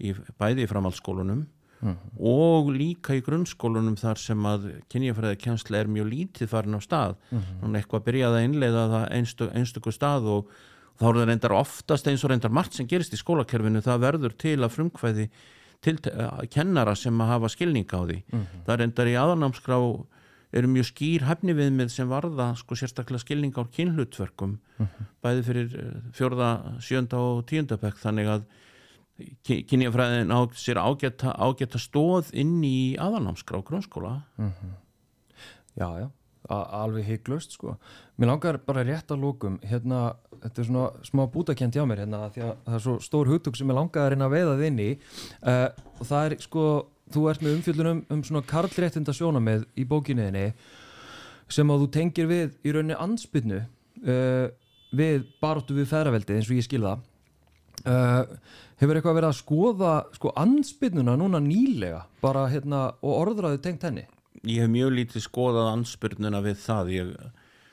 í, 0.00 0.14
bæði 0.40 0.68
framhaldsskólunum 0.70 1.46
og 2.22 2.68
líka 2.70 3.16
í 3.18 3.22
grunnskólunum 3.26 3.96
þar 3.98 4.20
sem 4.22 4.44
að 4.46 4.68
kynjafræði 4.92 5.38
kennsla 5.42 5.80
er 5.80 5.88
mjög 5.90 6.10
lítið 6.12 6.48
farin 6.52 6.78
á 6.78 6.80
stað. 6.80 7.16
Hún 7.60 7.74
er 7.74 7.80
eitthvað 7.82 8.00
að 8.00 8.06
byrjaði 8.06 8.38
að 8.38 8.44
innleiða 8.46 8.84
það 8.92 9.06
einstu, 9.16 9.48
einstöku 9.50 9.92
stað 9.92 10.28
og 10.30 10.52
þá 11.00 11.08
er 11.08 11.16
það 11.18 11.26
reyndar 11.32 11.56
oftast 11.58 12.06
eins 12.06 12.22
og 12.24 12.30
reyndar 12.30 12.54
margt 12.54 12.78
sem 12.78 12.86
gerist 12.86 13.12
í 13.12 13.18
skólakerfinu 13.18 13.82
það 13.82 14.04
verður 14.06 14.36
til 14.38 14.62
að 14.62 14.72
frumkvæði 14.76 15.28
til 15.82 15.96
kennara 16.54 16.94
sem 16.94 17.20
að 17.20 17.32
hafa 17.34 17.50
skilning 17.50 17.90
á 17.90 18.00
því. 18.06 18.18
Það 18.62 18.72
er 18.76 18.82
reyndar 18.84 19.10
í 19.10 19.18
aðanámskrá 19.18 19.78
eru 20.52 20.68
mjög 20.68 20.86
skýr 20.90 21.24
hefni 21.28 21.54
viðmið 21.56 21.88
sem 21.94 22.08
varða 22.10 22.50
sko 22.60 22.76
sérstaklega 22.76 23.22
skilning 23.24 23.54
á 23.56 23.62
kynhlutverkum 23.72 24.58
bæði 25.24 25.44
fyrir 25.46 25.76
eh, 25.78 25.94
fjórða, 26.16 26.50
sjönda 26.84 27.20
og 27.22 27.44
tíundabekk 27.48 28.00
þannig 28.02 28.28
að 28.34 28.44
ky- 29.46 29.62
kynjafræðin 29.70 30.32
á 30.34 30.40
sér 30.58 30.80
ágæta, 30.82 31.32
ágæta 31.38 31.78
stóð 31.80 32.32
inn 32.34 32.58
í 32.64 32.96
aðanámskrá 33.00 33.62
grunnskóla. 33.64 34.22
Já, 35.78 35.88
já, 36.02 36.08
a- 36.50 36.82
alveg 36.82 37.06
hygglust 37.06 37.54
sko. 37.56 37.76
Mér 38.18 38.28
langar 38.32 38.58
bara 38.66 38.82
rétt 38.84 39.08
að 39.14 39.22
lókum 39.24 39.58
hérna, 39.64 40.16
þetta 40.42 40.60
er 40.60 40.66
svona 40.68 40.88
smá 41.06 41.22
bútakent 41.32 41.72
hjá 41.76 41.86
mér 41.88 42.02
hérna, 42.04 42.26
því 42.34 42.42
að 42.44 42.56
það 42.66 42.74
er 42.76 42.82
svo 42.86 42.96
stór 43.00 43.30
hugtug 43.30 43.56
sem 43.56 43.68
ég 43.72 43.78
langar 43.78 44.04
að 44.04 44.10
reyna 44.12 44.28
að 44.28 44.34
veiða 44.36 44.56
þið 44.58 44.66
inn 44.68 44.82
í. 44.84 44.90
Uh, 45.40 45.68
og 46.00 46.06
það 46.10 46.26
er 46.26 46.36
sko, 46.44 46.64
þú 47.14 47.26
ert 47.30 47.44
með 47.44 47.58
umfjöldunum 47.58 48.00
um 48.12 48.24
svona 48.26 48.46
karlréttinda 48.48 49.14
sjónamið 49.16 49.66
í 49.78 49.86
bókinniðinni 49.88 50.48
sem 51.52 51.70
að 51.72 51.84
þú 51.84 51.88
tengir 51.96 52.28
við 52.30 52.56
í 52.64 52.74
rauninni 52.74 52.98
ansbyrnu 52.98 53.62
uh, 53.62 54.46
við 54.92 55.26
baróttu 55.42 55.76
við 55.76 55.90
feðraveldi 55.92 56.38
eins 56.38 56.50
og 56.50 56.58
ég 56.58 56.66
skil 56.66 56.82
það. 56.84 57.04
Uh, 57.82 58.24
hefur 58.78 58.98
eitthvað 58.98 59.16
verið 59.18 59.30
að 59.32 59.38
skoða 59.40 59.92
sko 60.14 60.32
ansbyrnuna 60.38 61.16
núna 61.18 61.40
nýlega 61.42 62.04
bara 62.22 62.46
hérna 62.52 62.88
og 63.02 63.14
orðraðu 63.24 63.62
tengt 63.64 63.86
henni? 63.88 64.04
Ég 64.42 64.64
hef 64.64 64.72
mjög 64.72 64.92
lítið 64.96 65.24
skoðað 65.26 65.70
anspyrnuna 65.76 66.42
við 66.44 66.60
það. 66.62 66.92
Ég 66.94 67.14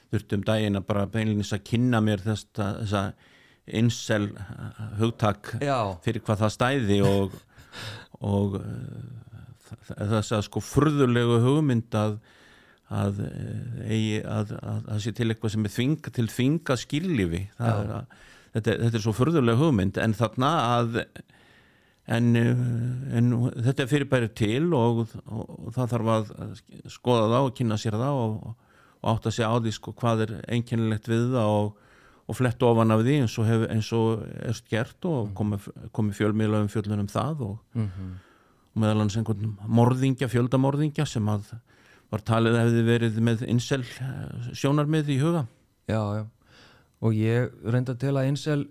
þurfti 0.10 0.38
um 0.38 0.46
daginn 0.48 0.80
að 0.80 0.88
bara 0.90 1.10
beinlinis 1.10 1.54
að 1.54 1.66
kynna 1.70 2.02
mér 2.02 2.24
þessa, 2.26 2.72
þessa 2.82 3.04
insel 3.80 4.32
hugtak 4.98 5.52
Já, 5.62 5.94
fyrir 6.06 6.24
hvað 6.26 6.44
það 6.44 6.54
stæði 6.56 7.00
og, 7.06 7.36
og 8.26 8.58
þess 9.90 10.36
að 10.38 10.46
sko 10.48 10.64
furðulegu 10.64 11.40
hugmynd 11.46 11.98
að 11.98 12.20
að, 12.90 13.20
eh, 13.22 13.82
eigi, 13.86 14.22
að, 14.26 14.56
að, 14.58 14.86
að 14.90 15.02
sé 15.04 15.14
til 15.14 15.30
eitthvað 15.30 15.54
sem 15.54 15.66
er 15.68 15.74
þvinga, 15.74 16.14
til 16.16 16.28
þvinga 16.34 16.78
skillifi 16.82 17.42
það 17.58 17.82
er 17.82 17.92
að, 17.98 18.16
þetta, 18.56 18.78
þetta 18.84 18.98
er 19.00 19.04
svo 19.04 19.14
furðuleg 19.18 19.60
hugmynd 19.60 20.00
en 20.02 20.16
þarna 20.18 20.54
að 20.78 20.98
en, 22.10 22.32
uh, 22.40 22.64
en 23.20 23.28
þetta 23.68 23.86
er 23.86 23.92
fyrirbæri 23.92 24.32
til 24.38 24.72
og, 24.74 25.04
og, 25.28 25.44
og 25.68 25.76
það 25.76 25.94
þarf 25.94 26.10
að 26.16 26.32
skoða 26.90 27.28
það 27.28 27.50
og 27.50 27.54
kynna 27.60 27.78
sér 27.82 28.00
það 28.00 28.24
og, 28.24 28.56
og 29.00 29.12
átta 29.14 29.34
sig 29.36 29.46
á 29.46 29.54
því 29.60 29.76
sko 29.78 29.94
hvað 30.00 30.26
er 30.26 30.34
einkennilegt 30.50 31.12
við 31.12 31.28
það 31.36 31.54
og, 31.60 31.86
og 32.30 32.38
flett 32.38 32.66
ofan 32.66 32.96
af 32.96 33.04
því 33.06 33.20
eins 33.22 33.38
og, 33.38 33.50
hef, 33.50 33.68
eins 33.70 33.92
og 33.98 34.26
er 34.26 34.64
gert 34.72 35.10
og 35.10 35.30
komið 35.38 35.70
komi 35.94 36.18
fjölmiðla 36.18 36.64
um 36.66 36.74
fjöllunum 36.74 37.12
það 37.12 37.46
og, 37.52 37.62
og 37.86 38.26
meðal 38.80 39.04
hans 39.04 39.18
einhvern 39.20 39.54
morðingja, 39.68 40.30
fjöldamorðingja 40.32 41.06
sem 41.10 41.30
að 41.32 41.54
var 42.10 42.26
talið 42.26 42.58
að 42.58 42.66
hefði 42.66 42.84
verið 42.88 43.22
með 43.22 43.46
insel 43.52 43.84
eh, 43.86 44.52
sjónarmið 44.58 45.14
í 45.14 45.20
huga. 45.22 45.46
Já, 45.90 46.02
já. 46.20 46.26
Og 47.00 47.16
ég 47.16 47.54
reynda 47.64 47.96
að 47.96 48.24
einsel 48.26 48.64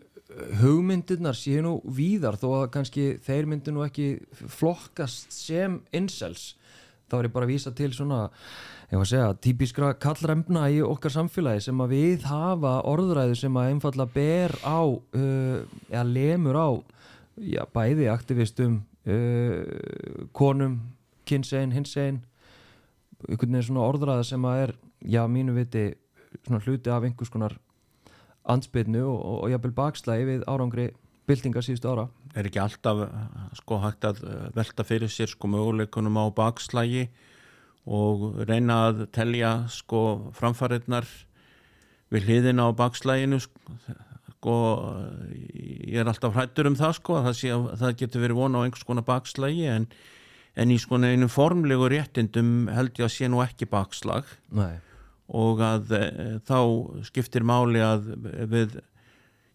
hugmyndirnar 0.60 1.36
séu 1.36 1.62
nú 1.64 1.74
víðar 1.96 2.36
þó 2.38 2.48
að 2.60 2.70
kannski 2.76 3.04
þeir 3.24 3.48
myndu 3.48 3.72
nú 3.72 3.84
ekki 3.86 4.18
flokkast 4.58 5.32
sem 5.32 5.78
insels 5.94 6.52
þá 7.08 7.16
er 7.18 7.28
ég 7.28 7.34
bara 7.34 7.48
að 7.48 7.52
vísa 7.54 7.72
til 7.76 7.88
svona 7.96 8.26
ég 8.90 8.98
var 8.98 9.06
að 9.06 9.10
segja, 9.10 9.30
típiskra 9.44 9.94
kallremna 10.00 10.66
í 10.72 10.82
okkar 10.84 11.14
samfélagi 11.14 11.64
sem 11.68 11.80
að 11.80 11.94
við 11.96 12.28
hafa 12.28 12.74
orðræðu 12.88 13.38
sem 13.40 13.56
að 13.56 13.72
einfalla 13.72 14.08
ber 14.12 14.54
á 14.60 14.80
uh, 14.84 15.58
eða 15.88 16.04
lemur 16.12 16.60
á 16.60 16.68
já, 17.40 17.62
bæði 17.72 18.10
aktivistum 18.12 18.82
uh, 19.08 20.26
konum, 20.36 20.80
kynsegin, 21.28 21.72
hinsegin. 21.76 22.20
Einhvern 23.28 23.56
veginn 23.56 23.66
svona 23.66 23.86
orðræða 23.88 24.26
sem 24.28 24.44
að 24.46 24.62
er 24.66 24.74
já, 25.02 25.22
mínu 25.26 25.56
viti 25.56 25.88
svona 26.44 26.62
hluti 26.62 26.92
af 26.92 27.06
einhvers 27.06 27.32
konar 27.32 27.56
ansbyrnu 28.48 29.02
og, 29.04 29.18
og, 29.18 29.36
og 29.44 29.52
jafnvel 29.52 29.74
bakslægi 29.76 30.28
við 30.28 30.44
árangri 30.48 30.88
byltingar 31.28 31.64
síðustu 31.64 31.90
ára. 31.92 32.06
Er 32.36 32.48
ekki 32.48 32.60
alltaf 32.62 33.04
eh, 33.04 33.48
sko 33.58 33.80
hægt 33.82 34.06
að 34.08 34.22
eh, 34.24 34.44
velta 34.56 34.86
fyrir 34.86 35.12
sér 35.12 35.32
sko 35.32 35.50
möguleikunum 35.52 36.20
á 36.20 36.24
bakslægi 36.36 37.08
og 37.88 38.44
reyna 38.48 38.82
að 38.88 39.06
telja 39.16 39.52
sko 39.72 40.32
framfæriðnar 40.36 41.08
við 42.12 42.28
hliðina 42.28 42.68
á 42.68 42.70
bakslæginu 42.76 43.40
sko 43.44 43.76
ég 44.46 45.98
er 45.98 46.06
alltaf 46.06 46.36
hrættur 46.36 46.68
um 46.70 46.76
það 46.78 46.94
sko 46.98 47.22
það, 47.24 47.34
sé, 47.38 47.56
það 47.80 47.96
getur 48.02 48.22
verið 48.22 48.38
vona 48.38 48.62
á 48.62 48.64
einhvers 48.66 48.86
konar 48.86 49.06
bakslægi 49.06 49.66
en, 49.72 49.88
en 50.54 50.70
í 50.70 50.78
sko 50.78 51.00
einu 51.02 51.28
formlegu 51.32 51.88
réttindum 51.90 52.68
held 52.70 52.94
ég 52.98 53.08
að 53.08 53.14
sé 53.16 53.30
nú 53.30 53.42
ekki 53.42 53.66
bakslag 53.70 54.28
Nei. 54.54 54.78
og 55.26 55.62
að 55.64 55.94
e, 55.98 56.04
þá 56.46 56.58
skiptir 57.08 57.42
máli 57.42 57.82
að 57.82 58.12
við 58.52 58.78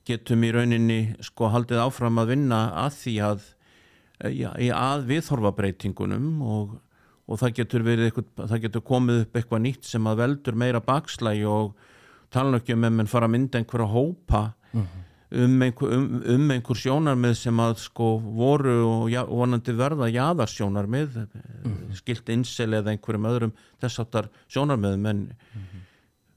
getum 0.04 0.44
í 0.44 0.52
rauninni 0.52 1.02
sko 1.24 1.48
haldið 1.54 1.86
áfram 1.86 2.20
að 2.20 2.34
vinna 2.36 2.66
að 2.84 2.98
því 3.00 3.14
að 3.24 3.46
ja, 4.36 4.52
að 4.76 5.06
viðhorfabreitingunum 5.14 6.42
og, 6.44 6.76
og 7.28 7.40
það 7.40 7.56
getur 7.62 7.86
verið 7.88 8.10
eitthvað, 8.10 8.50
það 8.52 8.66
getur 8.68 8.84
komið 8.92 9.22
upp 9.24 9.40
eitthvað 9.40 9.64
nýtt 9.64 9.88
sem 9.88 10.12
að 10.12 10.20
veldur 10.26 10.60
meira 10.60 10.84
bakslægi 10.84 11.48
og 11.48 11.72
tala 12.34 12.60
ekki 12.60 12.76
um 12.76 12.84
ef 12.88 12.94
mann 12.98 13.10
fara 13.12 13.30
að 13.30 13.36
mynda 13.38 13.62
einhverja 13.62 13.90
hópa 13.94 14.44
mm 14.74 14.82
-hmm. 14.82 15.44
um, 15.44 15.62
einhver, 15.62 15.94
um, 15.94 16.24
um 16.36 16.52
einhver 16.52 16.78
sjónarmið 16.78 17.34
sem 17.38 17.60
að 17.60 17.78
sko 17.78 18.18
voru 18.20 18.76
og 18.88 19.12
ja, 19.12 19.24
vonandi 19.26 19.74
verða 19.78 20.10
jáðarsjónarmið 20.10 21.16
mm 21.16 21.28
-hmm. 21.64 21.94
skilt 21.94 22.30
insel 22.30 22.74
eða 22.74 22.92
einhverjum 22.92 23.26
öðrum 23.26 23.54
þess 23.82 24.00
aftar 24.00 24.30
sjónarmiðum 24.48 25.06
en 25.06 25.18
mm 25.18 25.62
-hmm. 25.62 25.82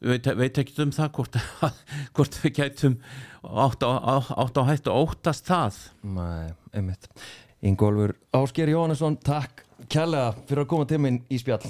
veit, 0.01 0.27
veit 0.27 0.59
ekki 0.59 0.83
um 0.83 0.93
það 0.93 1.13
hvort, 1.13 1.37
hvort 2.15 2.45
við 2.45 2.53
gætum 2.53 2.97
átt 3.43 3.83
á, 3.83 3.91
á, 3.91 4.15
á 4.37 4.63
hættu 4.65 4.91
óttast 4.91 5.47
það 5.47 5.75
Nei, 6.03 6.53
einmitt 6.73 7.09
Ingólfur 7.63 8.15
Ásker 8.33 8.69
Jóhannesson, 8.69 9.17
takk 9.17 9.65
kærlega 9.89 10.35
fyrir 10.47 10.65
að 10.65 10.69
koma 10.69 10.85
til 10.85 10.99
minn 10.99 11.23
í 11.31 11.39
spjall 11.39 11.67